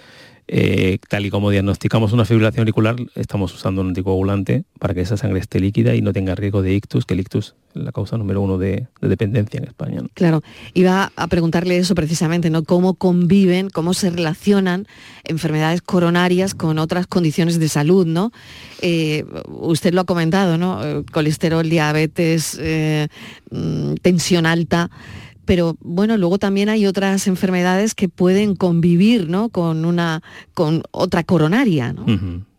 eh, 0.54 0.98
tal 1.08 1.24
y 1.24 1.30
como 1.30 1.50
diagnosticamos 1.50 2.12
una 2.12 2.26
fibrilación 2.26 2.60
auricular, 2.60 2.96
estamos 3.14 3.54
usando 3.54 3.80
un 3.80 3.88
anticoagulante 3.88 4.64
para 4.78 4.92
que 4.92 5.00
esa 5.00 5.16
sangre 5.16 5.40
esté 5.40 5.58
líquida 5.60 5.94
y 5.94 6.02
no 6.02 6.12
tenga 6.12 6.34
riesgo 6.34 6.60
de 6.60 6.74
ictus, 6.74 7.06
que 7.06 7.14
el 7.14 7.20
ictus 7.20 7.54
es 7.74 7.82
la 7.82 7.90
causa 7.90 8.18
número 8.18 8.42
uno 8.42 8.58
de, 8.58 8.86
dependencia 9.00 9.56
en 9.56 9.64
España. 9.64 10.02
Claro, 10.12 10.42
iba 10.74 11.10
a 11.16 11.26
preguntarle 11.28 11.78
eso 11.78 11.94
precisamente, 11.94 12.50
¿no? 12.50 12.64
¿Cómo 12.64 12.92
conviven, 12.92 13.70
cómo 13.70 13.94
se 13.94 14.10
relacionan 14.10 14.86
enfermedades 15.24 15.80
coronarias 15.80 16.54
con 16.54 16.78
otras 16.78 17.06
condiciones 17.06 17.58
de 17.58 17.70
salud, 17.70 18.06
¿no? 18.06 18.30
Eh, 18.82 19.24
usted 19.46 19.94
lo 19.94 20.02
ha 20.02 20.04
comentado, 20.04 20.58
¿no? 20.58 20.84
Eh, 20.84 21.02
colesterol, 21.12 21.66
diabetes, 21.66 22.60
mm, 23.50 23.94
tensión 24.02 24.44
alta 24.44 24.90
pero 25.44 25.76
bueno, 25.80 26.16
luego 26.16 26.38
también 26.38 26.68
hay 26.68 26.86
otras 26.86 27.26
enfermedades 27.26 27.94
que 27.94 28.08
pueden 28.08 28.54
convivir, 28.56 29.28
¿no? 29.28 29.48
Con 29.48 29.84
una, 29.84 30.22
con 30.54 30.82
otra 30.90 31.24
coronaria, 31.24 31.92
¿no? 31.92 32.06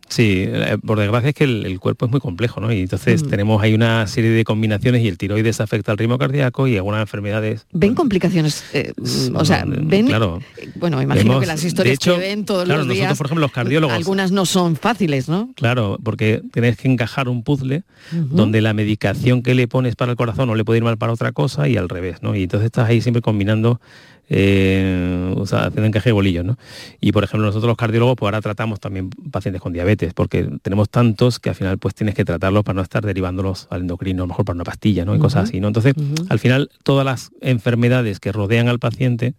Sí, 0.08 0.44
eh, 0.46 0.78
por 0.84 0.98
desgracia 0.98 1.30
es 1.30 1.34
que 1.34 1.44
el, 1.44 1.80
cuerpo 1.80 2.06
es 2.06 2.10
muy 2.10 2.20
complejo, 2.20 2.60
¿no? 2.60 2.72
Y 2.72 2.80
entonces 2.80 3.26
tenemos 3.26 3.62
ahí 3.62 3.74
una 3.74 4.06
serie 4.06 4.30
de 4.30 4.44
combinaciones 4.44 5.02
y 5.02 5.08
el 5.08 5.18
tiroides 5.18 5.60
afecta 5.60 5.92
al 5.92 5.98
ritmo 5.98 6.18
cardíaco 6.18 6.68
y 6.68 6.76
algunas 6.76 7.00
enfermedades. 7.00 7.66
¿Ven 7.72 7.94
complicaciones? 7.94 8.64
Eh, 8.72 8.92
o 9.34 9.44
sea, 9.44 9.64
ven. 9.66 10.06
Claro, 10.06 10.40
bueno, 10.76 11.00
imagino 11.00 11.40
que 11.40 11.46
las 11.46 11.64
historias 11.64 11.98
que 11.98 12.12
ven 12.12 12.44
todos 12.44 12.68
los 12.68 12.86
días. 12.86 12.98
Nosotros, 12.98 13.18
por 13.18 13.26
ejemplo, 13.26 13.42
los 13.42 13.52
cardiólogos. 13.52 13.96
Algunas 13.96 14.30
no 14.30 14.46
son 14.46 14.76
fáciles, 14.76 15.28
¿no? 15.28 15.50
Claro, 15.56 15.98
porque 16.02 16.42
tienes 16.52 16.76
que 16.76 16.88
encajar 16.88 17.28
un 17.28 17.42
puzzle 17.42 17.84
donde 18.12 18.60
la 18.60 18.74
medicación 18.74 19.42
que 19.42 19.54
le 19.54 19.68
pones 19.68 19.96
para 19.96 20.12
el 20.12 20.16
corazón 20.16 20.48
no 20.48 20.54
le 20.54 20.64
puede 20.64 20.78
ir 20.78 20.84
mal 20.84 20.98
para 20.98 21.12
otra 21.12 21.32
cosa 21.32 21.68
y 21.68 21.76
al 21.76 21.88
revés, 21.88 22.22
¿no? 22.22 22.34
Y 22.34 22.44
entonces 22.44 22.66
estás 22.66 22.88
ahí 22.88 23.00
siempre 23.00 23.22
combinando 23.22 23.80
eh, 24.28 25.34
o 25.36 25.46
sea, 25.46 25.66
haciendo 25.66 25.86
encaje 25.86 26.08
de 26.08 26.12
bolillos, 26.12 26.44
¿no? 26.44 26.56
Y 27.00 27.12
por 27.12 27.24
ejemplo, 27.24 27.46
nosotros 27.46 27.68
los 27.68 27.76
cardiólogos, 27.76 28.16
pues 28.16 28.28
ahora 28.28 28.40
tratamos 28.40 28.80
también 28.80 29.10
pacientes 29.30 29.60
con 29.60 29.72
diabetes, 29.72 30.14
porque 30.14 30.48
tenemos 30.62 30.88
tantos 30.88 31.38
que 31.38 31.50
al 31.50 31.54
final 31.54 31.78
pues 31.78 31.94
tienes 31.94 32.14
que 32.14 32.24
tratarlos 32.24 32.64
para 32.64 32.76
no 32.76 32.82
estar 32.82 33.04
derivándolos 33.04 33.66
al 33.70 33.82
endocrino, 33.82 34.22
a 34.22 34.24
lo 34.24 34.28
mejor 34.28 34.44
para 34.44 34.54
una 34.54 34.64
pastilla, 34.64 35.04
¿no? 35.04 35.14
Y 35.14 35.18
cosas 35.18 35.48
así, 35.48 35.60
¿no? 35.60 35.68
Entonces, 35.68 35.94
al 36.28 36.38
final, 36.38 36.70
todas 36.82 37.04
las 37.04 37.30
enfermedades 37.40 38.18
que 38.20 38.32
rodean 38.32 38.68
al 38.68 38.78
paciente, 38.78 39.34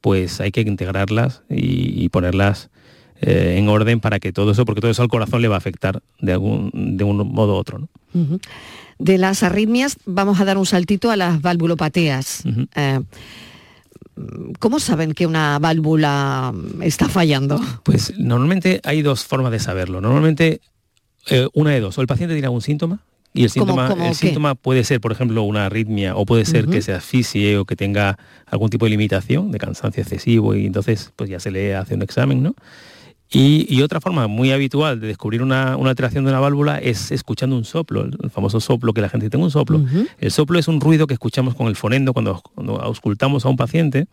pues 0.00 0.40
hay 0.40 0.52
que 0.52 0.60
integrarlas 0.60 1.42
y, 1.48 2.08
ponerlas 2.10 2.70
eh, 3.20 3.56
en 3.58 3.68
orden 3.68 4.00
para 4.00 4.20
que 4.20 4.32
todo 4.32 4.52
eso, 4.52 4.64
porque 4.64 4.80
todo 4.80 4.90
eso 4.90 5.02
al 5.02 5.08
corazón 5.08 5.42
le 5.42 5.48
va 5.48 5.56
a 5.56 5.58
afectar 5.58 6.02
de 6.20 6.32
algún 6.32 6.70
de 6.72 7.04
un 7.04 7.16
modo 7.32 7.54
u 7.54 7.56
otro, 7.56 7.78
¿no? 7.78 7.88
De 8.98 9.18
las 9.18 9.42
arritmias 9.42 9.96
vamos 10.06 10.38
a 10.38 10.44
dar 10.44 10.58
un 10.58 10.66
saltito 10.66 11.10
a 11.10 11.16
las 11.16 11.40
valvulopatías. 11.40 12.44
¿Cómo 14.58 14.78
saben 14.78 15.12
que 15.12 15.26
una 15.26 15.58
válvula 15.58 16.52
está 16.82 17.08
fallando? 17.08 17.60
Pues 17.82 18.12
normalmente 18.18 18.80
hay 18.84 19.02
dos 19.02 19.24
formas 19.24 19.52
de 19.52 19.58
saberlo. 19.58 20.00
Normalmente 20.00 20.60
eh, 21.30 21.48
una 21.54 21.70
de 21.70 21.80
dos. 21.80 21.96
O 21.98 22.00
el 22.00 22.06
paciente 22.06 22.34
tiene 22.34 22.46
algún 22.46 22.62
síntoma 22.62 23.00
y 23.34 23.44
el 23.44 23.50
síntoma, 23.50 23.94
el 24.08 24.14
síntoma 24.14 24.54
puede 24.54 24.84
ser, 24.84 25.00
por 25.00 25.12
ejemplo, 25.12 25.42
una 25.42 25.66
arritmia 25.66 26.16
o 26.16 26.26
puede 26.26 26.44
ser 26.44 26.66
que 26.66 26.82
se 26.82 26.92
asfixie 26.92 27.56
o 27.56 27.64
que 27.64 27.76
tenga 27.76 28.18
algún 28.46 28.68
tipo 28.68 28.84
de 28.84 28.90
limitación 28.90 29.50
de 29.50 29.58
cansancio 29.58 30.02
excesivo 30.02 30.54
y 30.54 30.66
entonces 30.66 31.12
pues 31.16 31.30
ya 31.30 31.40
se 31.40 31.50
le 31.50 31.74
hace 31.74 31.94
un 31.94 32.02
examen, 32.02 32.42
¿no? 32.42 32.54
Y, 33.34 33.80
otra 33.80 34.00
forma 34.00 34.26
muy 34.26 34.52
habitual 34.52 35.00
de 35.00 35.06
descubrir 35.06 35.42
una, 35.42 35.74
alteración 35.74 36.24
de 36.24 36.30
una 36.30 36.40
válvula 36.40 36.78
es 36.78 37.10
escuchando 37.10 37.56
un 37.56 37.64
soplo, 37.64 38.04
el, 38.04 38.30
famoso 38.30 38.60
soplo 38.60 38.92
que 38.92 39.00
la 39.00 39.08
gente 39.08 39.30
tiene 39.30 39.44
un 39.44 39.50
soplo. 39.50 39.80
El 40.18 40.30
soplo 40.30 40.58
es 40.58 40.68
un 40.68 40.80
ruido 40.80 41.06
que 41.06 41.14
escuchamos 41.14 41.54
con 41.54 41.66
el 41.66 41.76
fonendo 41.76 42.12
cuando, 42.12 42.42
cuando 42.54 42.80
auscultamos 42.80 43.46
a 43.46 43.48
un 43.48 43.56
paciente 43.56 44.06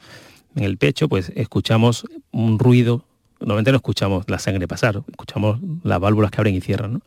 en 0.55 0.63
el 0.63 0.77
pecho, 0.77 1.09
pues 1.09 1.31
escuchamos 1.35 2.05
un 2.31 2.59
ruido, 2.59 3.03
normalmente 3.39 3.71
no 3.71 3.77
escuchamos 3.77 4.23
la 4.27 4.39
sangre 4.39 4.67
pasar, 4.67 5.03
escuchamos 5.09 5.59
las 5.83 5.99
válvulas 5.99 6.31
que 6.31 6.37
abren 6.37 6.55
y 6.55 6.61
cierran, 6.61 6.93
¿no? 6.93 7.01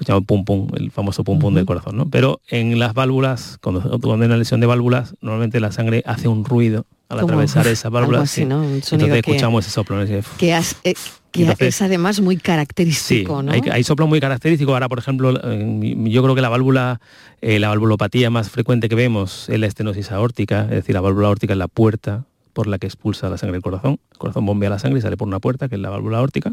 escuchamos 0.00 0.24
pum 0.24 0.44
pum, 0.46 0.68
el 0.76 0.90
famoso 0.90 1.24
pum 1.24 1.38
pum 1.38 1.52
del 1.52 1.66
corazón, 1.66 1.96
¿no? 1.96 2.08
Pero 2.08 2.40
en 2.48 2.78
las 2.78 2.94
válvulas, 2.94 3.58
cuando, 3.60 3.82
cuando 3.82 4.14
hay 4.14 4.26
una 4.26 4.38
lesión 4.38 4.58
de 4.60 4.66
válvulas, 4.66 5.14
normalmente 5.20 5.60
la 5.60 5.72
sangre 5.72 6.02
hace 6.06 6.26
un 6.26 6.46
ruido 6.46 6.86
al 7.10 7.20
atravesar 7.20 7.66
esa 7.66 7.90
válvula. 7.90 8.24
Entonces 8.36 9.02
escuchamos 9.02 9.66
ese 9.66 9.74
soplo. 9.74 9.98
Que, 10.38 10.58
eh, 10.84 10.94
es 11.32 11.82
además 11.82 12.20
muy 12.20 12.36
característico, 12.36 13.42
sí, 13.42 13.70
hay, 13.70 13.84
soplo 13.84 14.06
muy 14.06 14.20
característico. 14.20 14.72
Ahora, 14.72 14.88
por 14.88 14.98
ejemplo, 14.98 15.32
yo 15.32 16.22
creo 16.22 16.34
que 16.34 16.40
la 16.40 16.48
válvula, 16.48 17.00
eh, 17.40 17.58
la 17.58 17.68
valvulopatía 17.68 18.30
más 18.30 18.50
frecuente 18.50 18.88
que 18.88 18.94
vemos 18.94 19.48
es 19.48 19.58
la 19.58 19.66
estenosis 19.66 20.10
aórtica, 20.10 20.62
es 20.64 20.70
decir, 20.70 20.94
la 20.94 21.00
válvula 21.00 21.28
aórtica 21.28 21.52
es 21.52 21.58
la 21.58 21.68
puerta 21.68 22.24
por 22.52 22.66
la 22.66 22.78
que 22.78 22.86
expulsa 22.86 23.28
la 23.30 23.38
sangre 23.38 23.54
del 23.54 23.62
corazón. 23.62 24.00
El 24.12 24.18
corazón 24.18 24.44
bombea 24.44 24.70
la 24.70 24.78
sangre 24.78 24.98
y 24.98 25.02
sale 25.02 25.16
por 25.16 25.28
una 25.28 25.38
puerta, 25.38 25.68
que 25.68 25.76
es 25.76 25.80
la 25.80 25.90
válvula 25.90 26.18
aórtica. 26.18 26.52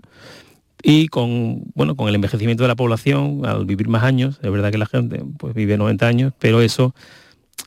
Y 0.84 1.08
con, 1.08 1.64
bueno, 1.74 1.96
con 1.96 2.08
el 2.08 2.16
envejecimiento 2.16 2.64
de 2.64 2.68
la 2.68 2.76
población, 2.76 3.46
al 3.46 3.66
vivir 3.66 3.88
más 3.88 4.04
años, 4.04 4.40
es 4.44 4.52
verdad 4.52 4.72
que 4.72 4.78
la 4.78 4.86
gente 4.86 5.24
pues, 5.38 5.56
vive 5.56 5.76
90 5.76 6.08
años, 6.08 6.34
pero 6.38 6.62
eso 6.62 6.94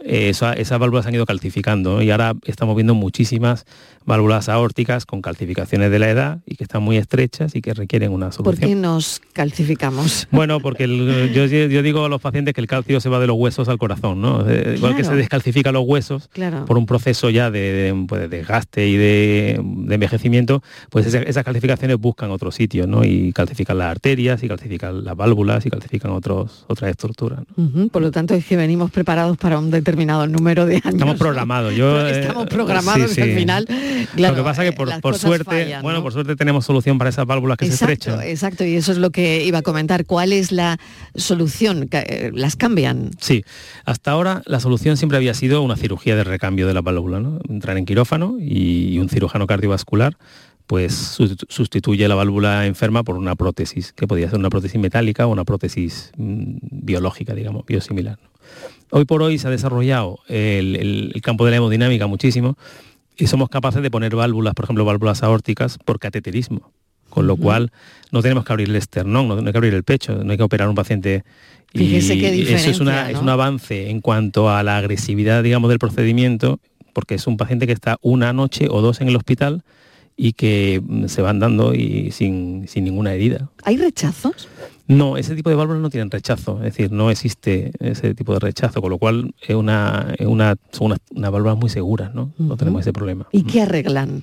eh, 0.03 0.31
esas 0.31 0.79
válvulas 0.79 1.07
han 1.07 1.15
ido 1.15 1.27
calcificando 1.27 2.03
y 2.03 2.11
ahora 2.11 2.35
estamos 2.45 2.75
viendo 2.75 2.95
muchísimas 2.95 3.67
válvulas 4.07 4.49
aórticas 4.49 5.05
con 5.05 5.21
calcificaciones 5.21 5.91
de 5.91 5.99
la 5.99 6.09
edad 6.09 6.39
y 6.47 6.57
que 6.57 6.65
están 6.65 6.83
muy 6.83 6.97
estrechas 6.97 7.55
y 7.55 7.61
que 7.61 7.75
requieren 7.75 8.13
una 8.13 8.33
solución. 8.33 8.59
¿Por 8.59 8.69
qué 8.69 8.75
nos 8.75 9.21
calcificamos? 9.33 10.29
Bueno, 10.41 10.61
porque 10.61 10.87
yo, 11.35 11.83
digo 11.83 12.05
a 12.05 12.09
los 12.09 12.21
pacientes 12.21 12.55
que 12.55 12.63
el 12.63 12.67
calcio 12.67 12.99
se 13.01 13.09
va 13.11 13.21
de 13.21 13.27
los 13.27 13.37
huesos 13.37 13.69
al 13.69 13.77
corazón, 13.77 14.23
¿no? 14.23 14.41
Igual 14.51 14.97
que 14.97 15.05
se 15.05 15.15
descalcifican 15.15 15.75
los 15.75 15.85
huesos 15.87 16.31
por 16.67 16.79
un 16.79 16.87
proceso 16.87 17.29
ya 17.29 17.51
de, 17.51 17.95
pues, 18.09 18.31
desgaste 18.31 18.89
y 18.89 18.97
de, 18.97 19.55
envejecimiento, 19.55 20.63
pues 20.89 21.07
esas, 21.07 21.45
calcificaciones 21.45 21.99
buscan 21.99 22.31
otros 22.31 22.55
sitios, 22.55 22.89
¿no? 22.89 23.05
Y 23.05 23.33
calcifican 23.33 23.77
las 23.77 23.91
arterias, 23.91 24.43
y 24.43 24.49
calcifican 24.49 25.05
las 25.05 25.17
válvulas, 25.17 25.67
y 25.67 25.71
calcifican 25.71 26.13
otros, 26.13 26.65
otras 26.69 26.91
estructuras. 26.91 27.41
Por 27.93 28.01
lo 28.01 28.11
tanto, 28.11 28.35
es 28.35 28.47
que 28.47 28.57
venimos 28.57 28.91
preparados 28.91 29.37
para 29.37 29.59
un 29.59 29.71
determinado 29.71 29.90
número 29.97 30.67
de 30.67 30.77
años. 30.77 30.95
Estamos 30.95 31.17
programados. 31.17 31.75
Yo, 31.75 32.07
Estamos 32.07 32.47
programados 32.47 33.19
al 33.19 33.35
final 33.35 33.67
lo 34.17 34.35
que 34.35 34.43
pasa 34.43 34.65
es 34.65 34.71
que 34.71 34.77
por, 34.77 35.17
suerte, 35.17 35.79
bueno, 35.83 36.03
por 36.03 36.13
suerte 36.13 36.37
tenemos 36.37 36.65
solución 36.65 36.99
para 36.99 37.11
esas 37.11 37.27
válvulas 37.27 37.57
que 37.57 37.67
se 37.67 37.75
estrechan. 37.75 38.23
Exacto, 38.23 38.65
y 38.65 38.75
eso 38.75 38.93
es 38.93 38.99
lo 38.99 39.11
que 39.11 39.45
iba 39.45 39.59
a 39.59 39.63
comentar. 39.63 40.05
¿Cuál 40.07 40.33
es 40.33 40.53
la 40.53 40.79
solución? 41.15 41.89
Eh, 41.91 42.31
¿Las 42.35 42.57
cambian? 42.57 43.11
Sí, 43.19 43.45
hasta 43.85 44.11
ahora 44.11 44.43
la 44.47 44.61
solución 44.61 44.97
siempre 44.97 45.17
había 45.17 45.35
sido 45.35 45.63
una 45.63 45.77
cirugía 45.77 46.17
de 46.17 46.25
recambio 46.25 46.67
de 46.67 46.75
la 46.75 46.81
válvula, 46.81 47.21
¿no? 47.21 47.41
Entrar 47.49 47.77
en 47.77 47.87
quirófano 47.87 48.37
y 48.41 48.99
un 48.99 49.09
cirujano 49.09 49.47
cardiovascular 49.47 50.17
pues 50.67 51.19
sustituye 51.49 52.07
la 52.07 52.15
válvula 52.15 52.65
enferma 52.65 53.03
por 53.03 53.17
una 53.17 53.35
prótesis, 53.35 53.93
que 53.93 54.07
podría 54.07 54.31
ser 54.31 54.39
una 54.39 54.51
prótesis 54.51 54.81
metálica 54.81 55.27
o 55.27 55.33
una 55.33 55.45
prótesis 55.45 56.13
mm, 56.17 56.59
biológica, 56.71 57.35
digamos, 57.35 57.67
biosimilar. 57.67 58.21
Hoy 58.91 59.05
por 59.05 59.23
hoy 59.23 59.39
se 59.39 59.49
ha 59.49 59.51
desarrollado 59.51 60.19
el 60.29 61.21
campo 61.23 61.45
de 61.45 61.53
la 61.53 61.59
hemodinámica 61.59 62.07
muchísimo 62.07 62.57
y 63.21 63.27
somos 63.27 63.49
capaces 63.51 63.83
de 63.83 63.91
poner 63.91 64.17
válvulas, 64.17 64.55
por 64.55 64.65
ejemplo, 64.65 64.85
válvulas 64.85 65.23
aórticas 65.23 65.79
por 65.79 65.99
cateterismo. 65.99 66.73
Con 67.11 67.27
lo 67.27 67.37
cual 67.37 67.73
no 68.13 68.23
tenemos 68.23 68.45
que 68.45 68.53
abrir 68.53 68.69
el 68.69 68.77
esternón, 68.77 69.27
no, 69.27 69.35
hay 69.35 69.53
que 69.53 69.59
abrir 69.59 69.75
el 69.75 69.83
pecho, 69.83 70.23
no 70.25 70.31
hay 70.31 70.37
que 70.37 70.45
operar 70.45 70.69
a 70.69 70.71
un 70.71 70.77
paciente. 70.77 71.25
y 71.73 71.97
eso 71.97 72.13
es, 72.13 72.67
es 72.67 72.79
un 72.79 73.29
avance 73.29 73.91
en 73.91 74.01
cuanto 74.01 74.49
a 74.49 74.63
la 74.63 74.79
agresividad, 74.79 75.43
digamos, 75.43 75.69
del 75.71 75.81
procedimiento, 75.81 76.61
porque 76.93 77.17
es 77.17 77.27
un 77.27 77.37
paciente 77.37 77.67
que 77.67 77.73
está 77.73 77.99
una 78.01 78.33
noche 78.33 78.69
o 78.71 78.81
dos 78.81 79.01
en 79.01 79.09
el 79.09 79.17
hospital 79.17 79.65
y 80.17 80.35
que 80.35 80.83
se 81.07 81.21
van 81.21 81.41
dando 81.41 81.75
y 81.75 82.13
sin, 82.13 82.69
sin 82.69 82.85
ninguna 82.85 83.13
herida. 83.13 83.51
¿Hay 83.65 83.77
rechazos? 83.77 84.49
No, 84.91 85.17
ese 85.17 85.37
tipo 85.37 85.51
de 85.51 85.57
válvulas 85.57 85.81
no 85.81 85.89
tienen 85.89 86.11
rechazo, 86.11 86.57
es 86.59 86.65
decir, 86.65 86.91
no 86.91 87.11
existe 87.11 87.71
ese 87.79 88.13
tipo 88.15 88.33
de 88.33 88.41
rechazo, 88.41 88.83
con 88.83 88.91
lo 88.91 88.99
cual 88.99 89.33
es 89.41 89.55
una, 89.55 90.15
una, 90.21 90.57
son 90.73 90.97
unas, 91.13 91.31
válvulas 91.31 91.57
muy 91.57 91.71
seguras, 91.71 92.13
¿no? 92.13 92.33
No 92.39 92.57
tenemos 92.57 92.81
ese 92.81 92.93
problema. 92.93 93.29
¿Y 93.31 93.45
qué 93.45 93.63
arreglan? 93.63 94.23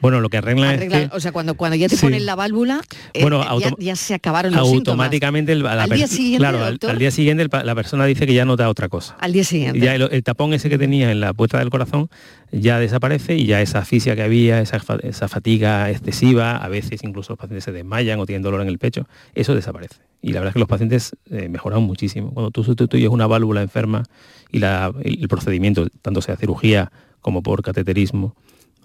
Bueno, 0.00 0.20
lo 0.20 0.28
que 0.28 0.38
arregla 0.38 0.74
es 0.74 1.10
O 1.12 1.20
sea, 1.20 1.32
cuando, 1.32 1.54
cuando 1.54 1.76
ya 1.76 1.88
te 1.88 1.96
ponen 1.96 2.26
la 2.26 2.34
válvula, 2.34 2.80
eh, 3.12 3.22
bueno, 3.22 3.44
ya, 3.78 3.96
se 3.96 4.14
acabaron 4.14 4.52
los 4.52 4.60
automáticamente 4.60 5.52
El, 5.52 5.66
al 5.66 5.90
día 5.90 6.06
siguiente, 6.06 6.38
claro, 6.38 6.64
al, 6.64 6.98
día 6.98 7.10
siguiente 7.10 7.48
la 7.64 7.74
persona 7.74 8.04
dice 8.06 8.26
que 8.26 8.34
ya 8.34 8.44
no 8.44 8.56
da 8.56 8.68
otra 8.68 8.88
cosa. 8.88 9.16
Al 9.20 9.32
día 9.32 9.44
siguiente. 9.44 9.80
Ya 9.80 9.94
el, 9.94 10.22
tapón 10.22 10.52
ese 10.54 10.68
que 10.68 10.78
tenía 10.78 11.10
en 11.10 11.20
la 11.20 11.32
puerta 11.32 11.58
del 11.58 11.70
corazón 11.70 12.08
ya 12.52 12.78
desaparece 12.78 13.36
y 13.36 13.46
ya 13.46 13.60
esa 13.60 13.80
asfixia 13.80 14.16
que 14.16 14.22
había, 14.22 14.60
esa, 14.60 14.80
esa 15.02 15.28
fatiga 15.28 15.90
excesiva, 15.90 16.56
a 16.56 16.68
veces 16.68 17.02
incluso 17.02 17.32
los 17.32 17.38
pacientes 17.38 17.64
se 17.64 17.72
desmayan 17.72 18.18
o 18.20 18.26
tienen 18.26 18.42
dolor 18.42 18.60
en 18.60 18.68
el 18.68 18.78
pecho, 18.78 19.06
eso 19.34 19.54
desaparece. 19.54 19.96
Y 20.22 20.32
la 20.32 20.40
verdad 20.40 20.50
es 20.50 20.54
que 20.54 20.60
los 20.60 20.68
pacientes 20.68 21.16
eh, 21.30 21.48
mejoran 21.48 21.82
muchísimo. 21.82 22.32
Cuando 22.32 22.50
tú 22.50 22.62
sustituyes 22.62 23.08
una 23.08 23.26
válvula 23.26 23.62
enferma 23.62 24.04
y 24.50 24.58
la, 24.58 24.92
el 25.02 25.28
procedimiento, 25.28 25.86
tanto 26.02 26.20
sea 26.20 26.36
cirugía 26.36 26.92
como 27.20 27.42
por 27.42 27.62
cateterismo, 27.62 28.34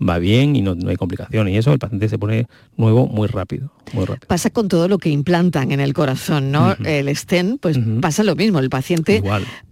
va 0.02 0.20
bien 0.20 0.56
y 0.56 0.62
no, 0.62 0.76
hay 0.88 0.96
complicaciones. 0.96 1.54
Y 1.54 1.58
eso 1.58 1.72
el 1.72 1.80
paciente 1.80 2.10
se 2.10 2.18
pone 2.18 2.48
nuevo 2.78 3.08
muy 3.08 3.28
rápido, 3.28 3.72
muy 3.94 4.06
rápido. 4.06 4.28
Pasa 4.28 4.50
con 4.50 4.68
todo 4.68 4.88
lo 4.88 4.98
que 4.98 5.10
implantan 5.10 5.72
en 5.72 5.80
el 5.80 5.94
corazón, 5.94 6.52
¿no? 6.52 6.76
El 6.84 7.16
stent, 7.16 7.62
pues 7.62 7.78
pasa 8.02 8.24
lo 8.24 8.36
mismo. 8.36 8.60
El 8.60 8.70
paciente 8.70 9.24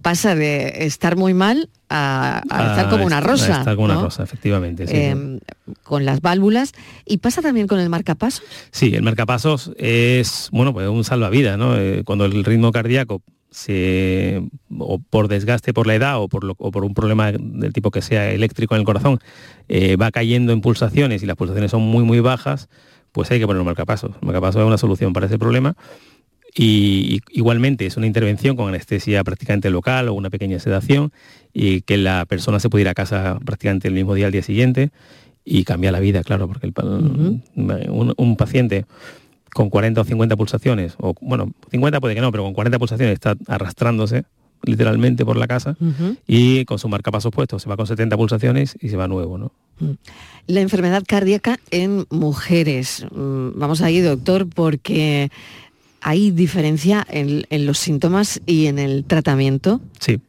pasa 0.01 0.35
de 0.35 0.85
estar 0.85 1.15
muy 1.15 1.33
mal 1.33 1.69
a, 1.89 2.41
estar 2.43 2.89
como 2.89 3.05
una 3.05 3.21
rosa. 3.21 3.59
estar 3.59 3.75
como 3.75 3.85
una 3.85 4.01
rosa, 4.01 4.23
efectivamente. 4.23 4.85
Em, 4.87 5.39
con 5.83 6.05
las 6.05 6.21
válvulas. 6.21 6.71
¿Y 7.05 7.17
pasa 7.17 7.41
también 7.41 7.67
con 7.67 7.79
el 7.79 7.89
marcapasos? 7.89 8.43
Sí, 8.71 8.95
el 8.95 9.03
marcapasos 9.03 9.71
es, 9.77 10.49
bueno, 10.51 10.73
pues 10.73 10.87
un 10.87 11.03
salvavidas, 11.03 11.57
¿no? 11.57 11.77
Eh, 11.77 12.03
cuando 12.05 12.25
el 12.25 12.43
ritmo 12.43 12.71
cardíaco 12.71 13.21
se, 13.53 14.41
o 14.83 14.99
por 14.99 15.27
desgaste 15.27 15.73
por 15.73 15.87
la 15.87 15.95
edad 15.95 16.21
o 16.21 16.27
por, 16.27 16.55
por 16.55 16.83
un 16.83 16.93
problema 16.93 17.31
del 17.31 17.73
tipo 17.73 17.91
que 17.91 18.01
sea 18.01 18.31
eléctrico 18.31 18.75
en 18.75 18.81
el 18.81 18.85
corazón, 18.85 19.19
eh, 19.69 19.95
va 19.95 20.11
cayendo 20.11 20.53
en 20.53 20.61
pulsaciones 20.61 21.23
y 21.23 21.25
las 21.25 21.35
pulsaciones 21.35 21.71
son 21.71 21.81
muy 21.81 22.03
muy 22.03 22.19
bajas, 22.19 22.69
pues 23.11 23.31
hay 23.31 23.39
que 23.39 23.47
poner 23.47 23.59
un 23.59 23.65
marcapasos. 23.65 24.11
El 24.21 24.27
marcapasos 24.27 24.61
es 24.61 24.67
una 24.67 24.77
solución 24.77 25.13
para 25.13 25.27
ese 25.27 25.39
problema 25.39 25.75
y, 26.55 27.21
igualmente 27.31 27.85
es 27.85 27.97
una 27.97 28.05
intervención 28.05 28.55
con 28.55 28.67
anestesia 28.67 29.23
prácticamente 29.23 29.69
local 29.69 30.09
o 30.09 30.13
una 30.13 30.29
pequeña 30.29 30.59
sedación 30.59 31.11
y 31.53 31.81
que 31.81 31.97
la 31.97 32.25
persona 32.25 32.59
se 32.59 32.69
puede 32.69 32.83
ir 32.83 32.89
a 32.89 32.93
casa 32.93 33.39
prácticamente 33.43 33.87
el 33.87 33.93
mismo 33.93 34.13
día 34.13 34.27
al 34.27 34.31
día 34.31 34.43
siguiente 34.43 34.91
y 35.45 35.63
cambia 35.63 35.91
la 35.91 35.99
vida, 35.99 36.23
claro, 36.23 36.47
porque 36.47 36.71
un 37.55 38.35
paciente 38.37 38.85
con 39.53 39.69
40 39.69 40.01
o 40.01 40.03
50 40.03 40.35
pulsaciones, 40.35 40.95
o 40.99 41.13
bueno, 41.21 41.51
50 41.69 41.99
puede 41.99 42.15
que 42.15 42.21
no, 42.21 42.31
pero 42.31 42.43
con 42.43 42.53
40 42.53 42.79
pulsaciones 42.79 43.13
está 43.13 43.35
arrastrándose 43.47 44.23
literalmente 44.63 45.25
por 45.25 45.37
la 45.37 45.47
casa 45.47 45.75
y 46.27 46.65
con 46.65 46.79
su 46.79 46.87
marcapasos 46.87 47.31
puesto 47.31 47.59
se 47.59 47.69
va 47.69 47.77
con 47.77 47.87
70 47.87 48.15
pulsaciones 48.17 48.77
y 48.81 48.89
se 48.89 48.97
va 48.97 49.07
nuevo, 49.07 49.37
¿no? 49.37 49.51
Mm. 49.79 49.91
La 50.47 50.61
enfermedad 50.61 51.03
cardíaca 51.07 51.59
en 51.71 52.05
mujeres. 52.09 53.05
Mm, 53.11 53.51
vamos 53.55 53.81
ahí, 53.81 54.01
doctor, 54.01 54.47
porque 54.47 55.31
hay 56.01 56.31
diferencia 56.31 57.05
en, 57.09 57.45
los 57.65 57.77
síntomas 57.77 58.41
y 58.45 58.67
en 58.67 58.79
el 58.79 59.05
tratamiento. 59.05 59.81
Sí. 59.99 60.19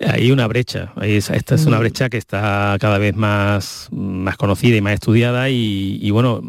Hay 0.00 0.32
una 0.32 0.48
brecha, 0.48 0.92
esta 1.00 1.54
es 1.54 1.66
una 1.66 1.78
brecha 1.78 2.10
que 2.10 2.16
está 2.16 2.76
cada 2.80 2.98
vez 2.98 3.14
más, 3.14 3.88
más 3.92 4.36
conocida 4.36 4.76
y 4.76 4.80
más 4.80 4.94
estudiada 4.94 5.48
y, 5.50 6.00
y 6.02 6.10
bueno, 6.10 6.42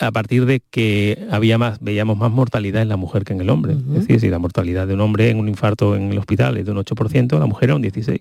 a 0.00 0.10
partir 0.10 0.46
de 0.46 0.60
que 0.60 1.26
había 1.30 1.58
más, 1.58 1.78
veíamos 1.80 2.16
más 2.18 2.30
mortalidad 2.30 2.82
en 2.82 2.88
la 2.88 2.96
mujer 2.96 3.24
que 3.24 3.32
en 3.32 3.40
el 3.40 3.50
hombre. 3.50 3.74
Es 3.74 4.00
decir, 4.00 4.20
si 4.20 4.28
la 4.28 4.38
mortalidad 4.38 4.86
de 4.86 4.94
un 4.94 5.00
hombre 5.00 5.30
en 5.30 5.38
un 5.38 5.48
infarto 5.48 5.96
en 5.96 6.10
el 6.10 6.18
hospital 6.18 6.56
es 6.56 6.66
de 6.66 6.72
un 6.72 6.78
8%, 6.78 7.38
la 7.38 7.46
mujer 7.46 7.70
era 7.70 7.76
un 7.76 7.82
16%. 7.82 8.20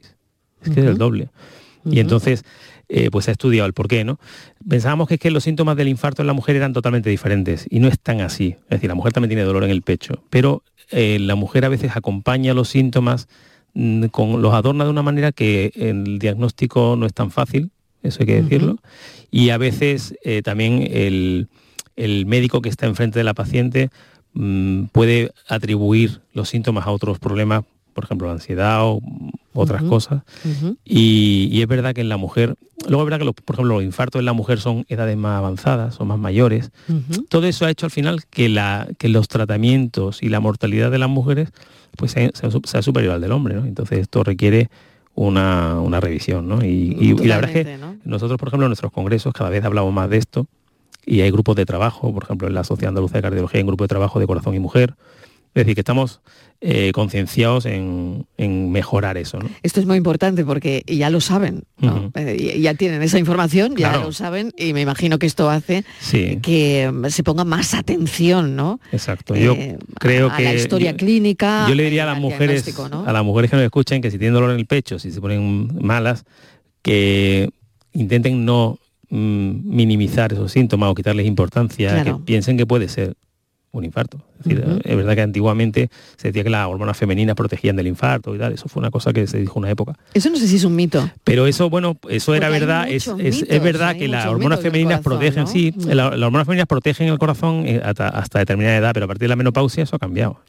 Es 0.61 0.69
que 0.69 0.79
es 0.79 0.85
el 0.85 0.97
doble. 0.97 1.29
Y 1.85 1.99
entonces, 1.99 2.45
eh, 2.87 3.09
pues 3.11 3.25
se 3.25 3.31
ha 3.31 3.33
estudiado 3.33 3.67
el 3.67 3.73
por 3.73 3.87
qué, 3.87 4.03
¿no? 4.03 4.19
Pensábamos 4.67 5.07
que, 5.07 5.15
es 5.15 5.19
que 5.19 5.31
los 5.31 5.43
síntomas 5.43 5.75
del 5.75 5.87
infarto 5.87 6.21
en 6.21 6.27
la 6.27 6.33
mujer 6.33 6.55
eran 6.55 6.73
totalmente 6.73 7.09
diferentes 7.09 7.65
y 7.69 7.79
no 7.79 7.87
es 7.87 7.99
tan 7.99 8.21
así. 8.21 8.55
Es 8.65 8.69
decir, 8.69 8.87
la 8.87 8.95
mujer 8.95 9.11
también 9.11 9.29
tiene 9.29 9.43
dolor 9.43 9.63
en 9.63 9.71
el 9.71 9.81
pecho, 9.81 10.23
pero 10.29 10.63
eh, 10.91 11.17
la 11.19 11.35
mujer 11.35 11.65
a 11.65 11.69
veces 11.69 11.95
acompaña 11.95 12.53
los 12.53 12.69
síntomas, 12.69 13.27
mm, 13.73 14.05
con, 14.05 14.41
los 14.41 14.53
adorna 14.53 14.85
de 14.85 14.91
una 14.91 15.01
manera 15.01 15.31
que 15.31 15.71
el 15.75 16.19
diagnóstico 16.19 16.95
no 16.97 17.05
es 17.05 17.13
tan 17.13 17.31
fácil, 17.31 17.71
eso 18.03 18.19
hay 18.21 18.27
que 18.27 18.41
decirlo, 18.41 18.77
y 19.31 19.49
a 19.49 19.57
veces 19.57 20.15
eh, 20.23 20.41
también 20.41 20.87
el, 20.91 21.47
el 21.95 22.25
médico 22.25 22.61
que 22.61 22.69
está 22.69 22.85
enfrente 22.85 23.19
de 23.19 23.23
la 23.23 23.33
paciente 23.33 23.89
mm, 24.33 24.85
puede 24.85 25.31
atribuir 25.47 26.21
los 26.33 26.49
síntomas 26.49 26.87
a 26.87 26.91
otros 26.91 27.19
problemas, 27.19 27.63
por 27.93 28.05
ejemplo, 28.05 28.31
ansiedad 28.31 28.83
o 28.83 29.01
otras 29.53 29.83
cosas. 29.83 30.23
y, 30.83 31.61
es 31.61 31.67
verdad 31.67 31.93
que 31.93 32.01
en 32.01 32.09
la 32.09 32.17
mujer, 32.17 32.55
luego 32.87 33.03
es 33.03 33.09
verdad 33.09 33.25
que, 33.25 33.41
por 33.43 33.55
ejemplo, 33.55 33.75
los 33.75 33.83
infartos 33.83 34.19
en 34.19 34.25
la 34.25 34.33
mujer 34.33 34.59
son 34.59 34.85
edades 34.89 35.15
más 35.15 35.37
avanzadas, 35.37 35.95
son 35.95 36.07
más 36.07 36.17
mayores. 36.17 36.71
Todo 37.29 37.45
eso 37.45 37.65
ha 37.65 37.69
hecho 37.69 37.85
al 37.85 37.91
final 37.91 38.23
que, 38.25 38.49
la, 38.49 38.87
que 38.97 39.09
los 39.09 39.27
tratamientos 39.27 40.23
y 40.23 40.29
la 40.29 40.39
mortalidad 40.39 40.89
de 40.89 40.97
las 40.97 41.09
mujeres 41.09 41.49
pues 41.95 42.11
sea, 42.11 42.81
superior 42.81 43.13
al 43.13 43.21
del 43.21 43.31
hombre. 43.31 43.55
Entonces 43.55 43.99
esto 43.99 44.23
requiere 44.23 44.69
una, 45.15 45.99
revisión. 45.99 46.59
Y, 46.63 47.13
la 47.25 47.35
verdad 47.35 47.55
es 47.55 47.65
que 47.65 47.77
nosotros, 48.03 48.39
por 48.39 48.47
ejemplo, 48.47 48.65
en 48.65 48.69
nuestros 48.69 48.91
congresos 48.91 49.33
cada 49.33 49.49
vez 49.49 49.63
hablamos 49.63 49.93
más 49.93 50.09
de 50.09 50.17
esto 50.17 50.47
y 51.05 51.21
hay 51.21 51.31
grupos 51.31 51.55
de 51.55 51.65
trabajo, 51.65 52.13
por 52.13 52.23
ejemplo, 52.23 52.47
en 52.47 52.53
la 52.53 52.63
Sociedad 52.63 52.89
Andaluza 52.89 53.17
de 53.17 53.21
Cardiología 53.21 53.59
hay 53.59 53.63
un 53.63 53.67
grupo 53.67 53.83
de 53.83 53.89
trabajo 53.89 54.19
de 54.19 54.27
corazón 54.27 54.55
y 54.55 54.59
mujer. 54.59 54.95
Es 55.55 55.65
decir, 55.65 55.75
que 55.75 55.81
estamos 55.81 56.21
eh, 56.61 56.91
concienciados 56.93 57.65
en, 57.65 58.25
mejorar 58.71 59.17
eso. 59.17 59.37
Esto 59.61 59.79
es 59.79 59.85
muy 59.85 59.97
importante 59.97 60.43
porque 60.45 60.83
ya 60.87 61.11
lo 61.11 61.21
saben, 61.21 61.63
eh, 62.15 62.57
ya 62.59 62.73
tienen 62.73 63.03
esa 63.03 63.19
información, 63.19 63.75
ya 63.75 63.97
lo 63.97 64.11
saben 64.13 64.51
y 64.57 64.73
me 64.73 64.81
imagino 64.81 65.19
que 65.19 65.27
esto 65.27 65.49
hace 65.49 65.83
que 66.09 66.91
se 67.09 67.23
ponga 67.23 67.43
más 67.43 67.73
atención, 67.75 68.55
¿no? 68.55 68.79
Exacto. 68.91 69.35
Yo 69.35 69.53
eh, 69.53 69.77
creo 69.99 70.31
a, 70.31 70.37
que 70.37 70.43
la 70.43 70.53
historia 70.55 70.95
clínica. 70.95 71.67
Yo 71.67 71.75
le 71.75 71.83
diría 71.83 72.03
a 72.03 72.13
las 72.13 72.19
mujeres, 72.19 72.65
a 73.05 73.13
las 73.13 73.23
mujeres 73.23 73.51
que 73.51 73.57
nos 73.57 73.65
escuchen 73.65 74.01
que 74.01 74.09
si 74.09 74.17
tienen 74.17 74.33
dolor 74.33 74.51
en 74.51 74.57
el 74.57 74.65
pecho, 74.65 74.97
si 74.97 75.11
se 75.11 75.21
ponen 75.21 75.69
malas, 75.85 76.25
que 76.81 77.49
intenten 77.91 78.45
no 78.45 78.79
Mm, 79.15 79.69
minimizar 79.69 80.33
esos 80.33 80.51
síntomas 80.51 80.89
o 80.89 80.95
quitarles 80.95 81.27
importancia, 81.27 82.03
que 82.03 82.15
piensen 82.15 82.57
que 82.57 82.65
puede 82.65 82.89
ser 82.89 83.13
un 83.71 83.85
infarto. 83.85 84.17
Es, 84.43 84.95
verdad 84.97 85.13
que 85.13 85.21
antiguamente 85.21 85.91
se 86.17 86.29
decía 86.29 86.43
que 86.43 86.49
las 86.49 86.65
hormonas 86.65 86.97
femeninas 86.97 87.35
protegían 87.35 87.75
del 87.75 87.85
infarto 87.85 88.33
y 88.33 88.39
tal, 88.39 88.53
eso 88.53 88.67
fue 88.69 88.79
una 88.79 88.89
cosa 88.89 89.13
que 89.13 89.27
se 89.27 89.37
dijo 89.37 89.59
en 89.59 89.65
una 89.65 89.69
época. 89.69 89.93
Eso 90.15 90.31
no 90.31 90.37
sé 90.37 90.47
si 90.47 90.55
es 90.55 90.63
un 90.63 90.75
mito. 90.75 91.07
Pero 91.23 91.45
eso, 91.45 91.69
bueno, 91.69 91.95
eso 92.09 92.33
era 92.33 92.49
verdad, 92.49 92.89
es, 92.89 93.07
verdad 93.61 93.95
que 93.95 94.07
las 94.07 94.25
hormonas 94.25 94.61
femeninas 94.61 95.01
protegen, 95.01 95.45
sí, 95.45 95.71
las 95.85 96.11
hormonas 96.13 96.47
femeninas 96.47 96.67
protegen 96.67 97.07
el 97.07 97.19
corazón 97.19 97.67
eh, 97.67 97.81
hasta, 97.83 98.39
determinada 98.39 98.77
edad, 98.77 98.91
pero 98.95 99.03
a 99.03 99.07
partir 99.07 99.25
de 99.25 99.29
la 99.29 99.35
menopausia 99.35 99.83
eso 99.83 99.95
ha 99.95 99.99
cambiado. 99.99 100.41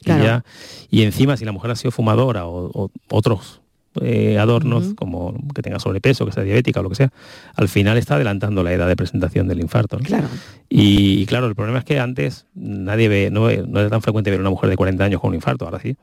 Y, 0.89 1.03
encima 1.03 1.37
si 1.37 1.45
la 1.45 1.51
mujer 1.51 1.69
ha 1.69 1.75
sido 1.75 1.91
fumadora 1.91 2.47
o 2.47 2.89
otros 3.11 3.61
eh, 4.01 4.37
adornos, 4.39 4.93
como 4.95 5.35
que 5.53 5.61
tenga 5.61 5.79
sobrepeso, 5.79 6.25
que 6.25 6.31
sea 6.31 6.43
diabética 6.43 6.79
o 6.79 6.83
lo 6.83 6.89
que 6.89 6.95
sea, 6.95 7.11
al 7.55 7.69
final 7.69 7.97
está 7.97 8.15
adelantando 8.15 8.63
la 8.63 8.73
edad 8.73 8.87
de 8.87 8.95
presentación 8.95 9.47
del 9.47 9.59
infarto. 9.61 9.97
Claro. 9.99 10.27
Y, 10.69 11.25
claro, 11.25 11.47
el 11.47 11.55
problema 11.55 11.79
es 11.79 11.85
que 11.85 11.99
antes 11.99 12.45
nadie 12.55 13.07
ve, 13.07 13.29
no, 13.31 13.49
no 13.49 13.79
era 13.79 13.89
tan 13.89 14.01
frecuente 14.01 14.31
ver 14.31 14.39
una 14.39 14.49
mujer 14.49 14.69
de 14.69 14.75
40 14.75 15.03
años 15.03 15.21
con 15.21 15.29
un 15.29 15.35
infarto, 15.35 15.65
ahora 15.65 15.79
sí. 15.79 15.95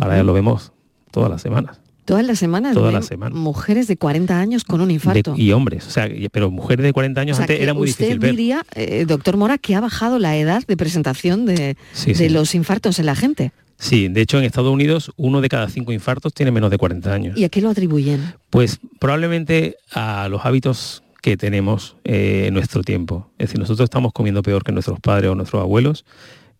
Ahora 0.00 0.16
ya 0.16 0.22
lo 0.22 0.32
vemos 0.32 0.72
todas 1.10 1.30
las 1.30 1.40
semanas. 1.40 1.80
Todas 2.08 2.24
las 2.24 2.38
semanas. 2.38 2.72
Todas 2.72 2.94
las 2.94 3.04
semanas. 3.04 3.38
Mujeres 3.38 3.86
de 3.86 3.98
40 3.98 4.40
años 4.40 4.64
con 4.64 4.80
un 4.80 4.90
infarto. 4.90 5.34
y 5.36 5.52
hombres, 5.52 5.86
o 5.86 5.90
sea, 5.90 6.08
pero 6.32 6.50
mujeres 6.50 6.82
de 6.84 6.94
40 6.94 7.20
años 7.20 7.38
antes 7.38 7.60
era 7.60 7.74
muy 7.74 7.88
difícil 7.88 8.18
ver. 8.18 8.30
diría, 8.30 8.64
eh, 8.74 9.04
doctor 9.06 9.36
Mora, 9.36 9.58
que 9.58 9.74
ha 9.74 9.80
bajado 9.80 10.18
la 10.18 10.34
edad 10.36 10.62
de 10.66 10.74
presentación 10.78 11.44
de, 11.44 11.76
de 12.06 12.30
los 12.30 12.54
infartos 12.54 12.98
en 12.98 13.04
la 13.04 13.14
gente. 13.14 13.52
Sí, 13.78 14.08
de 14.08 14.20
hecho 14.20 14.38
en 14.38 14.44
Estados 14.44 14.72
Unidos 14.72 15.12
uno 15.16 15.40
de 15.40 15.48
cada 15.48 15.68
cinco 15.68 15.92
infartos 15.92 16.34
tiene 16.34 16.50
menos 16.50 16.70
de 16.70 16.78
40 16.78 17.12
años. 17.12 17.38
¿Y 17.38 17.44
a 17.44 17.48
qué 17.48 17.60
lo 17.60 17.70
atribuyen? 17.70 18.34
Pues 18.50 18.80
probablemente 18.98 19.76
a 19.92 20.28
los 20.28 20.44
hábitos 20.44 21.04
que 21.22 21.36
tenemos 21.36 21.96
eh, 22.04 22.46
en 22.48 22.54
nuestro 22.54 22.82
tiempo. 22.82 23.30
Es 23.38 23.48
decir, 23.48 23.60
nosotros 23.60 23.84
estamos 23.84 24.12
comiendo 24.12 24.42
peor 24.42 24.64
que 24.64 24.72
nuestros 24.72 24.98
padres 24.98 25.30
o 25.30 25.34
nuestros 25.36 25.62
abuelos, 25.62 26.04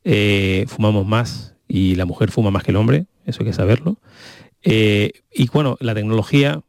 eh, 0.04 0.64
fumamos 0.68 1.06
más 1.06 1.54
y 1.66 1.96
la 1.96 2.04
mujer 2.04 2.30
fuma 2.30 2.50
más 2.50 2.62
que 2.62 2.70
el 2.70 2.76
hombre, 2.76 3.06
eso 3.26 3.40
hay 3.40 3.46
que 3.46 3.52
saberlo. 3.52 3.98
Eh, 4.62 5.10
y 5.32 5.48
bueno, 5.48 5.76
la 5.80 5.94
tecnología, 5.94 6.62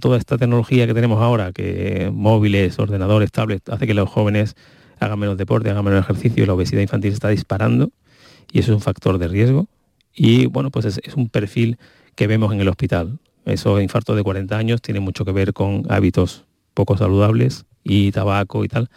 toda 0.00 0.18
esta 0.18 0.36
tecnología 0.36 0.86
que 0.86 0.94
tenemos 0.94 1.22
ahora, 1.22 1.52
que 1.52 2.10
móviles, 2.12 2.78
ordenadores, 2.78 3.30
tablets, 3.30 3.68
hace 3.70 3.86
que 3.86 3.94
los 3.94 4.08
jóvenes 4.08 4.56
hagan 4.98 5.18
menos 5.18 5.36
deporte, 5.36 5.70
hagan 5.70 5.84
menos 5.84 6.00
ejercicio 6.00 6.42
y 6.42 6.46
la 6.46 6.54
obesidad 6.54 6.80
infantil 6.80 7.12
está 7.12 7.28
disparando 7.28 7.90
y 8.52 8.58
eso 8.58 8.72
es 8.72 8.76
un 8.76 8.82
factor 8.82 9.18
de 9.18 9.28
riesgo 9.28 9.68
y 10.14 10.46
bueno, 10.46 10.70
pues 10.70 10.84
es, 10.84 11.14
un 11.14 11.28
perfil 11.28 11.78
que 12.14 12.26
vemos 12.26 12.52
en 12.52 12.60
el 12.60 12.68
hospital. 12.68 13.18
Esos 13.44 13.82
infartos 13.82 14.16
de 14.16 14.22
40 14.22 14.56
años 14.56 14.82
tienen 14.82 15.02
mucho 15.02 15.24
que 15.24 15.32
ver 15.32 15.52
con 15.52 15.84
hábitos 15.88 16.44
poco 16.74 16.96
saludables 16.96 17.64
y 17.82 18.12
tabaco 18.12 18.64
y 18.64 18.68
tal, 18.68 18.88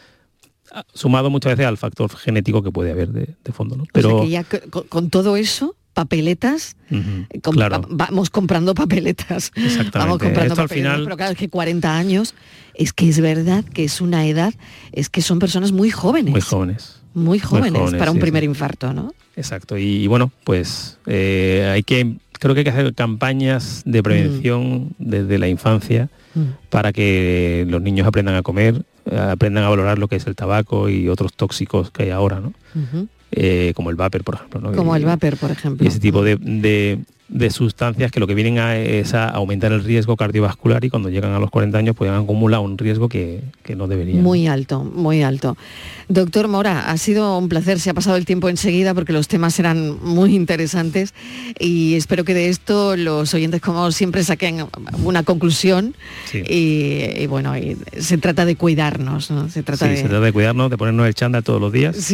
ah, 0.71 0.85
sumado 0.93 1.29
muchas 1.29 1.53
veces 1.53 1.65
al 1.65 1.77
factor 1.77 2.15
genético 2.15 2.61
que 2.61 2.71
puede 2.71 2.91
haber 2.91 3.09
de, 3.09 3.35
fondo. 3.51 3.75
¿no? 3.75 3.85
Pero 3.91 4.21
que 4.21 4.29
ya 4.29 4.45
con, 4.89 5.09
todo 5.09 5.35
eso, 5.35 5.75
papeletas, 5.93 6.75
vamos 7.89 8.29
comprando 8.29 8.75
papeletas. 8.75 9.51
Exactamente. 9.55 9.97
Vamos 9.97 10.19
comprando 10.19 10.61
al 10.61 10.69
final... 10.69 11.03
Pero 11.05 11.17
claro, 11.17 11.31
es 11.31 11.37
que 11.37 11.49
40 11.49 11.97
años, 11.97 12.35
es 12.75 12.93
que 12.93 13.09
es 13.09 13.19
verdad 13.19 13.65
que 13.65 13.83
es 13.83 13.99
una 14.01 14.27
edad, 14.27 14.53
es 14.91 15.09
que 15.09 15.21
son 15.21 15.39
personas 15.39 15.71
muy 15.71 15.89
jóvenes. 15.89 16.31
Muy 16.31 16.41
jóvenes. 16.41 17.01
Muy 17.15 17.39
jóvenes, 17.39 17.95
para 17.95 18.11
un 18.11 18.19
primer 18.19 18.43
infarto, 18.43 18.93
¿no? 18.93 19.13
Exacto, 19.35 19.77
y, 19.77 20.07
bueno, 20.07 20.31
pues 20.43 20.97
eh, 21.05 21.69
hay 21.73 21.83
que, 21.83 22.15
creo 22.39 22.53
que 22.53 22.59
hay 22.59 22.63
que 22.63 22.69
hacer 22.69 22.93
campañas 22.93 23.83
de 23.85 24.01
prevención 24.01 24.93
mm. 24.97 25.09
desde 25.09 25.37
la 25.37 25.47
infancia 25.47 26.09
mm. 26.33 26.69
para 26.69 26.93
que 26.93 27.65
los 27.67 27.81
niños 27.81 28.07
aprendan 28.07 28.35
a 28.35 28.43
comer, 28.43 28.83
aprendan 29.11 29.65
a 29.65 29.69
valorar 29.69 29.99
lo 29.99 30.07
que 30.07 30.15
es 30.15 30.25
el 30.27 30.35
tabaco 30.35 30.89
y 30.89 31.09
otros 31.09 31.33
tóxicos 31.33 31.91
que 31.91 32.03
hay 32.03 32.09
ahora, 32.11 32.39
¿no? 32.39 32.53
Eh, 33.31 33.73
como 33.75 33.89
el 33.89 33.97
vapor, 33.97 34.23
por 34.23 34.35
ejemplo. 34.35 34.71
Como 34.73 34.95
el 34.95 35.03
vapor, 35.03 35.35
por 35.37 35.51
ejemplo. 35.51 35.83
Y 35.83 35.89
ese 35.89 35.99
tipo 35.99 36.23
de, 36.23 36.37
de 36.37 36.99
sustancias 37.49 38.11
que 38.11 38.19
lo 38.19 38.27
que 38.27 38.35
vienen 38.35 38.59
a, 38.59 38.77
es 38.77 39.13
a 39.13 39.29
aumentar 39.29 39.71
el 39.71 39.83
riesgo 39.83 40.15
cardiovascular 40.15 40.85
y 40.85 40.89
cuando 40.89 41.09
llegan 41.09 41.33
a 41.33 41.39
los 41.39 41.49
40 41.49 41.77
años 41.77 41.95
pueden 41.95 42.13
acumular 42.13 42.59
un 42.59 42.77
riesgo 42.77 43.09
que, 43.09 43.41
no 43.75 43.87
deberían. 43.87 44.21
Muy 44.21 44.47
alto, 44.47 44.83
muy 44.83 45.23
alto. 45.23 45.57
Doctor 46.07 46.47
Mora, 46.47 46.91
ha 46.91 46.97
sido 46.97 47.37
un 47.37 47.49
placer, 47.49 47.79
se 47.79 47.89
ha 47.89 47.93
pasado 47.93 48.15
el 48.15 48.25
tiempo 48.25 48.47
enseguida 48.47 48.93
porque 48.93 49.11
los 49.11 49.27
temas 49.27 49.59
eran 49.59 49.97
muy 50.03 50.35
interesantes 50.35 51.13
y 51.59 51.95
espero 51.95 52.23
que 52.23 52.33
de 52.33 52.49
esto 52.49 52.95
los 52.95 53.33
oyentes 53.33 53.59
como 53.61 53.91
siempre 53.91 54.23
saquen 54.23 54.67
una 55.03 55.23
conclusión 55.23 55.95
y, 56.31 57.25
bueno, 57.27 57.53
se 57.97 58.17
trata 58.17 58.45
de 58.45 58.55
cuidarnos, 58.55 59.31
¿no? 59.31 59.49
Se 59.49 59.63
trata, 59.63 59.87
de... 59.87 59.97
se 59.97 60.03
trata 60.03 60.21
de 60.21 60.31
cuidarnos, 60.31 60.69
de 60.69 60.77
ponernos 60.77 61.07
el 61.07 61.15
chándal 61.15 61.43
todos 61.43 61.59
los 61.59 61.71
días 61.71 62.11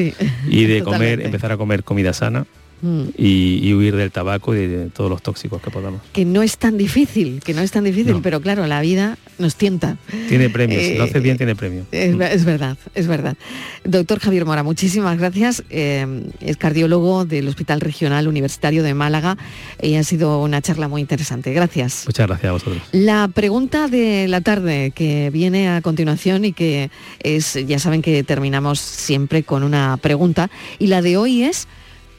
y 0.47 0.65
de 0.65 0.83
comer, 0.83 1.21
empezar 1.21 1.51
a 1.51 1.57
comer 1.57 1.83
comida 1.83 2.13
sana 2.13 2.45
Mm. 2.81 3.09
y, 3.15 3.73
huir 3.73 3.95
del 3.95 4.11
tabaco 4.11 4.55
y 4.55 4.67
de, 4.67 4.89
todos 4.89 5.09
los 5.09 5.21
tóxicos 5.21 5.61
que 5.61 5.69
podamos. 5.69 6.01
Que 6.13 6.25
no 6.25 6.41
es 6.41 6.57
tan 6.57 6.77
difícil, 6.77 7.41
que 7.43 7.53
no 7.53 7.61
es 7.61 7.71
tan 7.71 7.83
difícil, 7.83 8.19
pero 8.23 8.41
claro, 8.41 8.65
la 8.65 8.81
vida 8.81 9.17
nos 9.37 9.55
tienta. 9.55 9.97
Tiene 10.29 10.49
premio, 10.49 10.79
si 10.79 10.95
lo 10.95 11.03
hace 11.03 11.19
bien 11.19 11.37
tiene 11.37 11.55
premio. 11.55 11.85
Es, 11.91 12.45
verdad, 12.45 12.77
es 12.95 13.07
verdad. 13.07 13.37
Doctor 13.83 14.19
Javier 14.19 14.45
Mora, 14.45 14.63
muchísimas 14.63 15.17
gracias. 15.17 15.63
Eh, 15.69 16.23
es 16.39 16.57
cardiólogo 16.57 17.25
del 17.25 17.47
Hospital 17.47 17.81
Regional 17.81 18.27
Universitario 18.27 18.83
de 18.83 18.93
Málaga 18.93 19.37
y 19.81 19.95
ha 19.95 20.03
sido 20.03 20.41
una 20.41 20.61
charla 20.61 20.87
muy 20.87 21.01
interesante. 21.01 21.53
Gracias. 21.53 22.03
Muchas 22.07 22.27
gracias 22.27 22.49
a 22.49 22.53
vosotros. 22.53 22.81
La 22.91 23.27
pregunta 23.27 23.87
de 23.87 24.27
la 24.27 24.41
tarde 24.41 24.91
que 24.91 25.29
viene 25.29 25.69
a 25.69 25.81
continuación 25.81 26.45
y 26.45 26.53
que 26.53 26.89
es, 27.21 27.53
ya 27.67 27.79
saben 27.79 28.01
que 28.01 28.23
terminamos 28.23 28.79
siempre 28.79 29.43
con 29.43 29.63
una 29.63 29.97
pregunta 29.97 30.49
y 30.79 30.87
la 30.87 31.01
de 31.01 31.17
hoy 31.17 31.43
es 31.43 31.67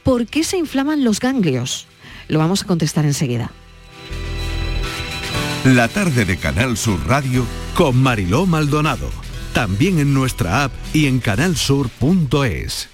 ¿Por 0.03 0.27
qué 0.27 0.43
se 0.43 0.57
inflaman 0.57 1.03
los 1.03 1.19
ganglios? 1.19 1.87
Lo 2.27 2.39
vamos 2.39 2.63
a 2.63 2.67
contestar 2.67 3.05
enseguida. 3.05 3.51
La 5.63 5.87
tarde 5.87 6.25
de 6.25 6.37
Canal 6.37 6.75
Sur 6.75 6.99
Radio 7.07 7.45
con 7.73 7.95
Mariló 7.97 8.45
Maldonado. 8.45 9.09
También 9.53 9.99
en 9.99 10.13
nuestra 10.13 10.65
app 10.65 10.73
y 10.93 11.05
en 11.05 11.19
canalsur.es. 11.19 12.89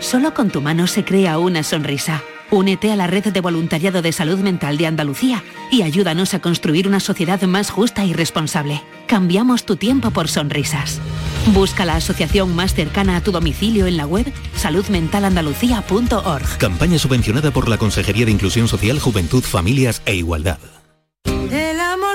Solo 0.00 0.34
con 0.34 0.50
tu 0.50 0.60
mano 0.60 0.86
se 0.86 1.04
crea 1.04 1.38
una 1.38 1.62
sonrisa. 1.62 2.22
Únete 2.50 2.92
a 2.92 2.96
la 2.96 3.06
red 3.06 3.32
de 3.32 3.40
voluntariado 3.40 4.02
de 4.02 4.12
salud 4.12 4.38
mental 4.40 4.76
de 4.76 4.86
Andalucía 4.86 5.42
y 5.72 5.82
ayúdanos 5.82 6.34
a 6.34 6.40
construir 6.40 6.86
una 6.86 7.00
sociedad 7.00 7.40
más 7.42 7.70
justa 7.70 8.04
y 8.04 8.12
responsable. 8.12 8.82
Cambiamos 9.06 9.64
tu 9.64 9.76
tiempo 9.76 10.10
por 10.10 10.28
sonrisas. 10.28 11.00
Busca 11.54 11.84
la 11.84 11.96
asociación 11.96 12.54
más 12.54 12.74
cercana 12.74 13.16
a 13.16 13.20
tu 13.20 13.32
domicilio 13.32 13.86
en 13.86 13.96
la 13.96 14.06
web 14.06 14.32
saludmentalandalucía.org. 14.56 16.58
Campaña 16.58 16.98
subvencionada 16.98 17.50
por 17.50 17.68
la 17.68 17.78
Consejería 17.78 18.26
de 18.26 18.32
Inclusión 18.32 18.68
Social, 18.68 18.98
Juventud, 18.98 19.42
Familias 19.42 20.02
e 20.06 20.14
Igualdad 20.14 20.58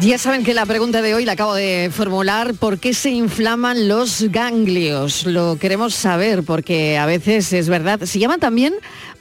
Ya 0.00 0.18
saben 0.18 0.42
que 0.44 0.54
la 0.54 0.64
pregunta 0.64 1.02
de 1.02 1.14
hoy 1.14 1.24
la 1.26 1.32
acabo 1.32 1.54
de 1.54 1.90
formular. 1.92 2.54
¿Por 2.54 2.78
qué 2.78 2.94
se 2.94 3.10
inflaman 3.10 3.88
los 3.88 4.22
ganglios? 4.30 5.26
Lo 5.26 5.58
queremos 5.58 5.94
saber 5.94 6.44
porque 6.44 6.96
a 6.96 7.04
veces 7.04 7.52
es 7.52 7.68
verdad. 7.68 8.00
Se 8.04 8.18
llaman 8.18 8.40
también, 8.40 8.72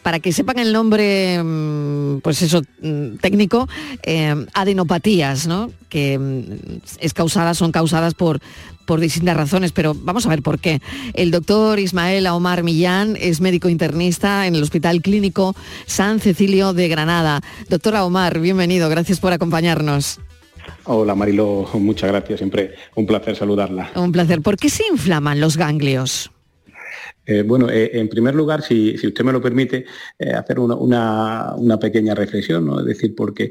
para 0.05 0.19
que 0.19 0.31
sepan 0.31 0.59
el 0.59 0.71
nombre, 0.71 1.41
mm, 1.43 2.19
pues 2.21 2.39
eso, 2.43 2.61
mm, 2.79 3.15
técnico, 3.15 3.67
eh, 4.03 4.35
adenopatías, 4.53 5.47
¿no? 5.47 5.71
Que 5.89 6.19
mm, 6.19 6.81
es 6.99 7.15
causada, 7.15 7.55
son 7.55 7.71
causadas 7.71 8.13
por, 8.13 8.39
por 8.85 8.99
distintas 8.99 9.35
razones, 9.35 9.71
pero 9.71 9.95
vamos 9.95 10.27
a 10.27 10.29
ver 10.29 10.43
por 10.43 10.59
qué. 10.59 10.79
El 11.15 11.31
doctor 11.31 11.79
Ismael 11.79 12.27
Omar 12.27 12.61
Millán 12.61 13.17
es 13.19 13.41
médico 13.41 13.67
internista 13.67 14.45
en 14.45 14.53
el 14.53 14.61
Hospital 14.61 15.01
Clínico 15.01 15.55
San 15.87 16.19
Cecilio 16.19 16.73
de 16.73 16.87
Granada. 16.87 17.41
Doctora 17.67 18.05
Omar, 18.05 18.39
bienvenido, 18.39 18.89
gracias 18.89 19.19
por 19.19 19.33
acompañarnos. 19.33 20.19
Hola 20.83 21.15
Marilo, 21.15 21.67
muchas 21.73 22.11
gracias, 22.11 22.37
siempre 22.37 22.75
un 22.93 23.07
placer 23.07 23.35
saludarla. 23.35 23.89
Un 23.95 24.11
placer. 24.11 24.43
¿Por 24.43 24.57
qué 24.57 24.69
se 24.69 24.83
inflaman 24.85 25.41
los 25.41 25.57
ganglios? 25.57 26.29
Eh, 27.25 27.41
bueno, 27.41 27.69
eh, 27.69 27.91
en 27.93 28.07
primer 28.07 28.35
lugar, 28.35 28.61
si, 28.61 28.95
usted 28.95 29.23
me 29.23 29.31
lo 29.31 29.41
permite, 29.41 29.85
eh, 30.19 30.31
hacer 30.31 30.59
una, 30.59 31.55
pequeña 31.79 32.13
reflexión, 32.13 32.65
¿no? 32.65 32.79
Es 32.79 32.85
decir, 32.85 33.15
porque 33.15 33.49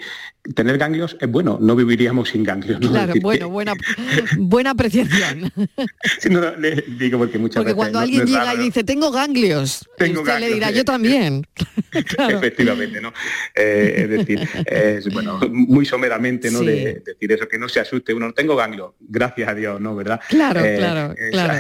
tener 0.55 0.77
ganglios 0.77 1.17
es 1.21 1.31
bueno, 1.31 1.59
no 1.61 1.75
viviríamos 1.75 2.29
sin 2.29 2.43
ganglios. 2.43 2.79
Claro, 2.81 3.15
bueno, 3.21 3.49
buena, 3.49 3.75
buena 4.39 4.71
apreciación. 4.71 5.51
digo 6.99 7.19
porque 7.19 7.39
muchas 7.39 7.63
porque 7.63 7.75
cuando 7.75 7.99
alguien 7.99 8.27
llega 8.27 8.55
y 8.55 8.59
dice, 8.59 8.85
tengo 8.85 9.11
ganglios, 9.11 9.89
usted 9.99 10.41
le 10.41 10.53
dirá, 10.53 10.71
yo 10.71 10.85
también. 10.85 11.47
Efectivamente, 12.29 13.01
¿no? 13.01 13.13
es 13.55 14.09
decir, 14.09 14.49
es 14.67 15.13
bueno, 15.13 15.41
muy 15.51 15.87
someramente, 15.87 16.51
¿no? 16.51 16.61
De, 16.61 17.03
decir 17.05 17.33
eso, 17.33 17.49
que 17.49 17.59
no 17.59 17.69
se 17.69 17.81
asuste 17.81 18.13
uno, 18.13 18.27
no 18.27 18.35
tengo 18.35 18.57
ganglios, 18.57 18.93
gracias 19.01 19.49
a 19.49 19.55
Dios, 19.55 19.81
¿no? 19.81 19.95
¿Verdad? 19.97 20.21
Claro, 20.29 20.61
claro, 20.61 21.15
claro 21.31 21.59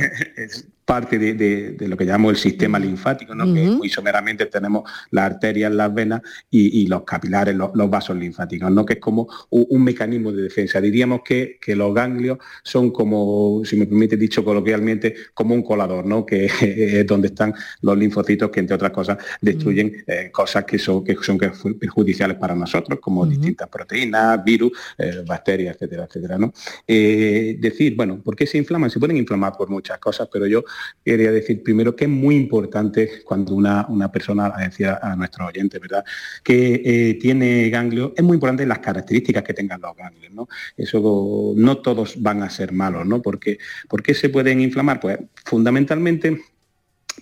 parte 0.85 1.19
de, 1.19 1.77
lo 1.89 1.97
que 1.97 2.05
llamamos 2.05 2.33
el 2.33 2.37
sistema 2.37 2.79
linfático, 2.79 3.35
¿no? 3.35 3.53
que 3.53 3.63
muy 3.63 3.89
someramente 3.89 4.47
tenemos 4.47 4.91
las 5.11 5.25
arterias, 5.25 5.73
las 5.73 5.93
venas 5.93 6.21
y, 6.51 6.87
los 6.87 7.05
capilares, 7.05 7.57
los, 7.57 7.91
vasos 7.91 8.17
linfáticos, 8.17 8.71
¿no? 8.75 8.85
que 8.85 8.95
es 8.95 8.99
como 8.99 9.29
un, 9.51 9.85
mecanismo 9.85 10.33
de 10.33 10.43
defensa. 10.43 10.81
Diríamos 10.81 11.21
que, 11.25 11.59
los 11.75 11.95
ganglios 11.95 12.39
son 12.63 12.91
como, 12.91 13.63
si 13.65 13.77
me 13.77 13.87
permite 13.87 14.17
dicho 14.17 14.45
coloquialmente, 14.45 15.15
como 15.35 15.55
un 15.55 15.63
colador, 15.63 16.07
¿no? 16.07 16.25
que 16.25 16.47
es 16.61 17.07
donde 17.07 17.29
están 17.29 17.55
los 17.83 17.97
linfocitos 17.97 18.51
que, 18.51 18.61
entre 18.61 18.77
otras 18.77 18.93
cosas, 18.93 19.19
destruyen 19.41 20.05
eh, 20.07 20.31
cosas 20.33 20.65
que 20.65 20.79
son, 20.79 21.05
que 21.05 21.17
son 21.23 21.39
perjudiciales 21.39 22.37
para 22.37 22.55
nosotros, 22.55 22.99
como 23.01 23.27
distintas 23.27 23.69
proteínas, 23.69 24.43
virus, 24.45 24.73
eh, 24.99 25.23
bacterias, 25.27 25.77
etcétera, 25.77 26.05
etcétera. 26.05 26.39
¿no? 26.39 26.53
Eh, 26.87 27.57
decir, 27.59 27.95
bueno, 27.97 28.21
¿por 28.23 28.37
qué 28.37 28.47
se 28.47 28.59
inflaman? 28.59 28.91
Se 28.91 28.99
pueden 28.99 29.17
inflamar 29.17 29.55
por 29.57 29.69
muchas 29.69 29.99
cosas, 29.99 30.29
pero 30.33 30.47
yo 30.47 30.65
quería 31.05 31.31
decir 31.31 31.63
primero 31.63 31.95
que 31.95 32.05
es 32.05 32.11
muy 32.11 32.37
importante 32.37 33.23
cuando 33.25 33.55
una, 33.55 33.87
una 33.89 34.11
persona, 34.11 34.53
decía 34.59 34.99
a 35.03 35.17
nuestros 35.17 35.49
oyentes, 35.49 35.81
¿verdad?, 35.81 36.05
que 36.43 36.83
eh, 36.85 37.15
tiene 37.15 37.69
ganglios, 37.71 38.13
es 38.17 38.25
muy 38.25 38.35
importante 38.35 38.64
las 38.67 38.79
características 38.81 39.43
que 39.43 39.55
tengan 39.55 39.81
los 39.81 39.97
ganglios, 39.97 40.33
¿no? 40.33 40.49
Eso 40.77 41.53
no 41.57 41.79
todos 41.79 42.21
van 42.21 42.43
a 42.43 42.51
ser 42.51 42.73
malos, 42.73 43.07
¿no? 43.07 43.23
Porque, 43.23 43.59
¿Por 43.89 44.03
qué 44.03 44.15
se 44.15 44.29
pueden 44.29 44.61
inflamar? 44.61 45.01
Pues 45.01 45.19
fundamentalmente 45.45 46.41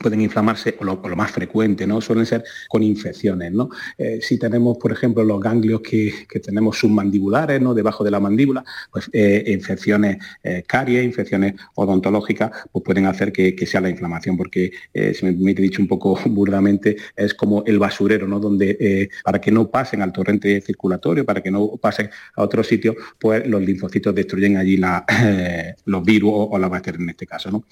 pueden 0.02 0.20
inflamarse, 0.20 0.76
o 0.78 0.84
lo, 0.84 0.98
más 1.16 1.30
frecuente, 1.30 1.86
¿no? 1.86 2.00
Suelen 2.00 2.26
ser 2.26 2.44
con 2.68 2.82
infecciones, 2.82 3.52
¿no? 3.52 3.70
Eh, 3.96 4.18
si 4.20 4.38
tenemos, 4.38 4.76
por 4.78 4.92
ejemplo, 4.92 5.24
los 5.24 5.40
ganglios 5.40 5.80
que, 5.80 6.12
tenemos 6.42 6.78
submandibulares, 6.78 7.60
¿no? 7.60 7.72
Debajo 7.72 8.02
de 8.02 8.10
la 8.10 8.18
mandíbula, 8.18 8.64
pues 8.90 9.08
eh, 9.12 9.44
infecciones 9.46 10.18
eh, 10.42 10.64
caries, 10.66 11.04
infecciones 11.04 11.54
odontológicas, 11.74 12.50
pues 12.70 12.84
pueden 12.84 13.06
hacer 13.06 13.32
que, 13.32 13.54
sea 13.66 13.80
la 13.80 13.88
inflamación, 13.88 14.36
porque, 14.36 14.72
si 14.92 15.24
me 15.24 15.32
permite 15.32 15.62
dicho 15.62 15.80
un 15.80 15.88
poco 15.88 16.18
burdamente, 16.26 16.96
es 17.16 17.32
como 17.32 17.62
el 17.64 17.78
basurero, 17.78 18.26
¿no? 18.26 18.40
Donde, 18.40 19.08
para 19.24 19.40
que 19.40 19.52
no 19.52 19.70
pasen 19.70 20.02
al 20.02 20.12
torrente 20.12 20.60
circulatorio, 20.60 21.24
para 21.24 21.40
que 21.40 21.50
no 21.50 21.76
pasen 21.80 22.10
a 22.34 22.42
otro 22.42 22.64
sitio, 22.64 22.96
pues 23.20 23.46
los 23.46 23.62
linfocitos 23.62 24.14
destruyen 24.14 24.56
allí 24.56 24.76
la, 24.76 25.04
los 25.84 26.04
virus 26.04 26.32
o, 26.34 26.58
la 26.58 26.68
bacteria 26.68 27.00
en 27.00 27.10
este 27.10 27.26
caso, 27.26 27.50
¿no? 27.50 27.64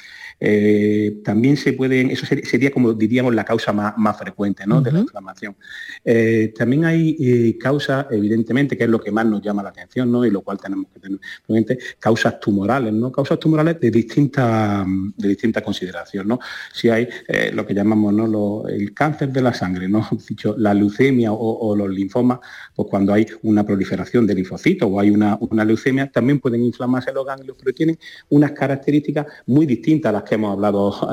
también 1.25 1.57
se 1.57 1.73
pueden 1.73 2.11
eso 2.23 2.35
sería, 2.45 2.71
como 2.71 2.93
diríamos 2.93 3.35
la 3.35 3.45
causa 3.45 3.73
más, 3.73 4.19
frecuente 4.19 4.65
de 4.67 4.93
la 4.93 5.01
inflamación. 5.01 5.57
Eh, 6.05 6.53
también 6.57 6.85
hay 6.85 7.17
eh, 7.21 7.59
causas, 7.59 8.07
evidentemente, 8.11 8.77
que 8.77 8.85
es 8.85 8.91
lo 8.91 9.01
que 9.01 9.11
más 9.11 9.27
nos 9.27 9.41
llama 9.41 9.63
la 9.63 9.71
atención, 9.71 10.11
¿no? 10.11 10.25
y 10.25 10.31
lo 10.31 10.43
cual 10.43 10.59
tenemos 10.59 10.87
que 10.93 11.01
tener 11.01 11.19
presente, 11.47 11.79
causas 11.99 12.41
tumorales, 12.41 12.93
¿no? 12.93 13.11
causas 13.11 13.39
tumorales 13.39 13.81
de 13.81 13.91
distinta, 13.91 14.85
de 15.17 15.29
distinta 15.29 15.63
consideración. 15.63 16.29
¿no? 16.29 16.39
Si 16.73 16.89
hay 16.89 17.09
eh, 17.29 17.51
lo 17.55 17.67
que 17.67 17.75
llamamos 17.75 18.13
¿no? 18.13 18.69
el 18.69 18.93
cáncer 18.93 19.31
de 19.31 19.43
la 19.43 19.55
sangre, 19.55 19.89
¿no? 19.89 20.07
Dicho, 20.29 20.55
la 20.59 20.75
leucemia 20.75 21.33
o, 21.33 21.77
los 21.77 21.89
linfomas, 21.89 22.41
pues 22.75 22.89
cuando 22.89 23.13
hay 23.13 23.27
una 23.43 23.65
proliferación 23.65 24.27
de 24.27 24.35
linfocitos 24.35 24.89
o 24.91 25.01
hay 25.01 25.11
una, 25.11 25.39
una 25.41 25.65
leucemia, 25.65 26.11
también 26.11 26.41
pueden 26.41 26.65
inflamarse 26.65 27.13
los 27.13 27.25
ganglios, 27.25 27.57
pero 27.59 27.73
tienen 27.73 27.99
unas 28.29 28.53
características 28.53 29.27
muy 29.47 29.67
distintas 29.67 30.11
a 30.11 30.13
las 30.13 30.23
que 30.25 30.35
hemos 30.35 30.53
hablado 30.53 31.11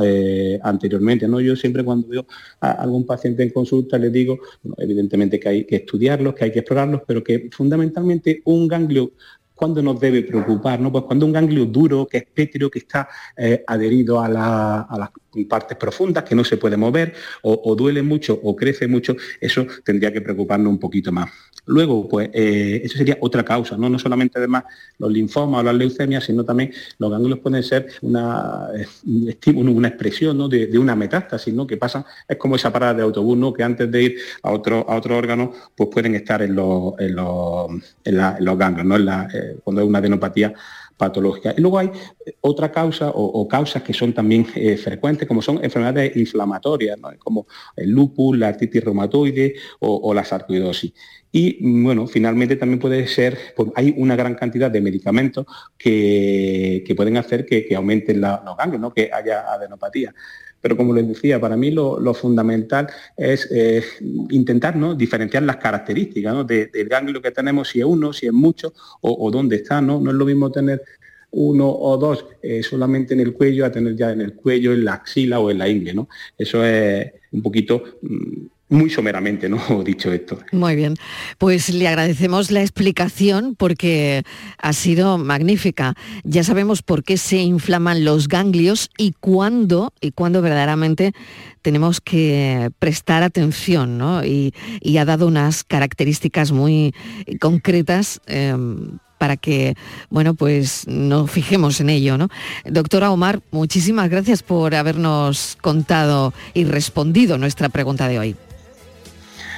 antes 0.63 0.86
anteriormente. 0.87 1.27
¿no? 1.27 1.39
Yo 1.39 1.55
siempre 1.55 1.83
cuando 1.83 2.07
veo 2.07 2.25
a 2.61 2.71
algún 2.71 3.05
paciente 3.05 3.43
en 3.43 3.49
consulta 3.49 3.97
les 3.97 4.11
digo, 4.11 4.39
evidentemente 4.77 5.39
que 5.39 5.49
hay 5.49 5.65
que 5.65 5.77
estudiarlos, 5.77 6.33
que 6.33 6.45
hay 6.45 6.51
que 6.51 6.59
explorarlos, 6.59 7.01
pero 7.05 7.23
que 7.23 7.49
fundamentalmente 7.51 8.41
un 8.45 8.67
ganglio 8.67 9.11
cuando 9.53 9.81
nos 9.81 9.99
debe 9.99 10.21
preocupar? 10.21 10.79
Pues 10.91 11.03
cuando 11.05 11.25
un 11.25 11.33
ganglio 11.33 11.65
duro, 11.65 12.07
que 12.07 12.17
es 12.17 12.25
pétreo, 12.31 12.69
que 12.69 12.79
está 12.79 13.09
eh, 13.35 13.63
adherido 13.65 14.21
a, 14.21 14.29
las 14.29 15.09
partes 15.45 15.77
profundas, 15.77 16.23
que 16.23 16.35
no 16.35 16.43
se 16.43 16.57
puede 16.57 16.77
mover, 16.77 17.13
o, 17.41 17.75
duele 17.75 18.01
mucho 18.01 18.39
o 18.43 18.55
crece 18.55 18.87
mucho, 18.87 19.15
eso 19.39 19.65
tendría 19.83 20.11
que 20.11 20.21
preocuparnos 20.21 20.71
un 20.71 20.79
poquito 20.79 21.11
más. 21.11 21.29
Luego, 21.65 22.07
pues 22.07 22.29
eh, 22.33 22.81
eso 22.83 22.97
sería 22.97 23.17
otra 23.19 23.43
causa, 23.43 23.75
¿no? 23.77 23.89
no 23.89 23.99
solamente 23.99 24.39
además 24.39 24.63
los 24.97 25.11
linfomas 25.11 25.61
o 25.61 25.63
las 25.63 25.75
leucemias, 25.75 26.23
sino 26.23 26.45
también 26.45 26.71
los 26.97 27.11
ganglios 27.11 27.39
pueden 27.39 27.61
ser 27.61 27.87
una, 28.01 28.67
un 29.05 29.29
estímulo, 29.29 29.71
una 29.71 29.89
expresión 29.89 30.49
de, 30.49 30.77
una 30.79 30.95
metástasis, 30.95 31.53
¿no? 31.53 31.67
que 31.67 31.75
pasa, 31.77 32.05
es 32.27 32.37
como 32.37 32.55
esa 32.55 32.71
parada 32.71 32.93
de 32.93 33.03
autobús, 33.03 33.37
¿no? 33.37 33.51
que 33.51 33.63
antes 33.63 33.91
de 33.91 34.03
ir 34.03 34.17
a 34.43 34.51
otro, 34.51 34.85
a 34.89 34.95
otro 34.95 35.17
órgano, 35.17 35.51
pues 35.75 35.89
pueden 35.91 36.15
estar 36.15 36.41
en 36.41 36.55
los, 36.55 36.93
en 36.99 37.15
los, 37.15 38.57
ganglios, 38.57 38.85
¿no? 38.85 38.97
Eh, 38.97 39.57
cuando 39.63 39.81
hay 39.81 39.87
una 39.87 39.99
adenopatía 39.99 40.53
patológica. 40.97 41.53
Y 41.55 41.61
luego 41.61 41.77
hay 41.77 41.87
eh, 42.25 42.33
otra 42.41 42.71
causa 42.71 43.11
o, 43.13 43.47
causas 43.47 43.83
que 43.83 43.93
son 43.93 44.13
también 44.13 44.45
eh, 44.55 44.77
frecuentes, 44.77 45.27
como 45.27 45.41
son 45.41 45.63
enfermedades 45.63 46.15
inflamatorias, 46.17 46.99
como 47.19 47.47
el 47.75 47.91
lupus, 47.91 48.37
la 48.37 48.49
artritis 48.49 48.83
reumatoide 48.83 49.55
o, 49.79 50.13
la 50.13 50.25
sarcoidosis. 50.25 50.93
Y 51.31 51.57
mm, 51.61 51.83
bueno, 51.83 52.07
finalmente 52.07 52.55
también 52.55 52.79
puede 52.79 53.07
ser, 53.07 53.37
pues, 53.55 53.69
hay 53.75 53.93
una 53.97 54.15
gran 54.15 54.35
cantidad 54.35 54.71
de 54.71 54.81
medicamentos 54.81 55.45
que, 55.77 56.83
pueden 56.95 57.17
hacer 57.17 57.45
que, 57.45 57.73
aumenten 57.75 58.19
los 58.19 58.57
ganglios, 58.57 58.93
que 58.93 59.11
haya 59.13 59.51
adenopatía. 59.53 60.13
Pero 60.61 60.75
como 60.75 60.93
les 60.93 61.07
decía, 61.07 61.39
para 61.39 61.55
mí 61.55 61.71
lo, 61.71 62.13
fundamental 62.13 62.87
es 63.15 63.47
eh, 63.51 63.83
intentar 64.29 64.75
¿no? 64.75 64.95
diferenciar 64.95 65.43
las 65.43 65.57
características 65.57 66.47
del 66.47 66.87
ganglio 66.89 67.21
que 67.21 67.31
tenemos, 67.31 67.69
si 67.69 67.79
es 67.79 67.85
uno, 67.85 68.13
si 68.13 68.27
es 68.27 68.33
mucho 68.33 68.73
o, 69.01 69.29
dónde 69.31 69.57
está. 69.57 69.81
¿no? 69.81 69.99
no 69.99 70.11
es 70.11 70.17
lo 70.17 70.25
mismo 70.25 70.51
tener 70.51 70.81
uno 71.31 71.69
o 71.69 71.97
dos 71.97 72.25
eh, 72.41 72.63
solamente 72.63 73.13
en 73.13 73.19
el 73.19 73.33
cuello 73.33 73.65
a 73.65 73.71
tener 73.71 73.95
ya 73.95 74.11
en 74.11 74.21
el 74.21 74.33
cuello, 74.33 74.73
en 74.73 74.85
la 74.85 74.93
axila 74.93 75.39
o 75.39 75.51
en 75.51 75.59
la 75.59 75.69
ingle. 75.69 75.93
¿no? 75.93 76.09
Eso 76.37 76.63
es 76.63 77.11
un 77.31 77.41
poquito 77.41 77.83
mm, 78.01 78.45
muy 78.69 78.89
someramente, 78.89 79.49
¿no? 79.49 79.59
Dicho 79.83 80.11
esto. 80.11 80.39
Muy 80.51 80.75
bien. 80.75 80.95
Pues 81.37 81.69
le 81.69 81.87
agradecemos 81.87 82.51
la 82.51 82.61
explicación 82.61 83.55
porque 83.55 84.23
ha 84.57 84.73
sido 84.73 85.17
magnífica. 85.17 85.95
Ya 86.23 86.43
sabemos 86.43 86.81
por 86.81 87.03
qué 87.03 87.17
se 87.17 87.37
inflaman 87.37 88.03
los 88.03 88.27
ganglios 88.27 88.89
y 88.97 89.13
cuándo, 89.19 89.93
y 90.01 90.11
cuándo 90.11 90.41
verdaderamente 90.41 91.13
tenemos 91.61 92.01
que 92.01 92.69
prestar 92.79 93.23
atención, 93.23 93.97
¿no? 93.97 94.23
Y, 94.23 94.53
ha 94.97 95.05
dado 95.05 95.27
unas 95.27 95.63
características 95.63 96.51
muy 96.51 96.91
concretas. 97.39 98.19
Em, 98.25 98.97
para 99.19 99.37
que, 99.37 99.75
bueno, 100.09 100.35
pues 100.35 100.87
nos 100.87 101.29
fijemos 101.29 101.79
en 101.81 101.89
ello, 101.89 102.17
¿no? 102.17 102.29
Doctora 102.65 103.11
Omar, 103.11 103.41
muchísimas 103.51 104.09
gracias 104.09 104.43
por 104.43 104.75
habernos 104.75 105.57
contado 105.61 106.33
y 106.53 106.65
respondido 106.65 107.37
nuestra 107.37 107.69
pregunta 107.69 108.07
de 108.07 108.19
hoy. 108.19 108.35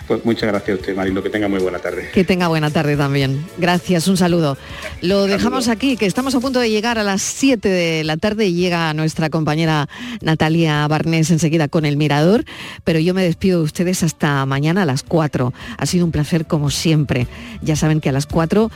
Pues 0.10 0.26
muchas 0.26 0.50
gracias 0.50 0.76
a 0.76 0.82
usted, 0.82 0.96
Marilo, 0.96 1.22
que 1.22 1.30
tenga 1.30 1.48
muy 1.48 1.60
buena 1.60 1.78
tarde. 1.78 2.10
Que 2.12 2.24
tenga 2.24 2.48
buena 2.48 2.72
tarde 2.72 2.98
también. 2.98 3.46
Gracias, 3.60 4.08
un 4.08 4.18
saludo. 4.18 4.58
Lo 5.04 5.28
dejamos 5.28 5.68
aquí, 5.68 5.98
que 5.98 6.08
estamos 6.08 6.34
a 6.34 6.40
punto 6.40 6.60
de 6.60 6.72
llegar 6.72 6.98
a 6.98 7.04
las 7.04 7.22
7 7.22 7.70
de 7.70 8.04
la 8.04 8.18
tarde 8.18 8.48
y 8.48 8.56
llega 8.56 8.92
nuestra 8.96 9.30
compañera 9.30 9.88
Natalia 10.22 10.88
Barnés 10.88 11.30
enseguida 11.30 11.68
con 11.68 11.86
el 11.86 11.96
Mirador, 11.96 12.44
pero 12.84 12.98
yo 12.98 13.14
me 13.14 13.22
despido 13.22 13.60
de 13.60 13.66
ustedes 13.66 14.02
hasta 14.02 14.44
mañana 14.48 14.82
a 14.82 14.86
las 14.86 15.04
4. 15.04 15.54
Ha 15.78 15.86
sido 15.86 16.06
un 16.06 16.12
placer 16.12 16.48
como 16.48 16.72
siempre. 16.72 17.28
Ya 17.62 17.76
saben 17.76 18.02
que 18.02 18.10
a 18.10 18.12
las 18.12 18.26
4 18.26 18.72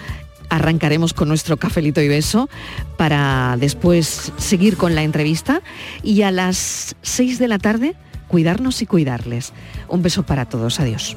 arrancaremos 0.49 1.15
con 1.15 1.29
nuestro 1.29 1.57
cafelito 1.57 1.99
y 1.99 2.09
beso 2.09 2.47
para 2.95 3.57
después 3.59 4.31
seguir 4.37 4.77
con 4.77 4.93
la 4.93 5.01
entrevista 5.01 5.63
y 6.03 6.21
a 6.21 6.29
las 6.29 6.95
6 7.01 7.39
de 7.39 7.47
la 7.47 7.57
tarde 7.57 7.95
cuidarnos 8.33 8.81
y 8.81 8.87
cuidarles. 8.87 9.53
Un 9.87 10.01
beso 10.01 10.23
para 10.23 10.45
todos. 10.45 10.79
Adiós. 10.79 11.15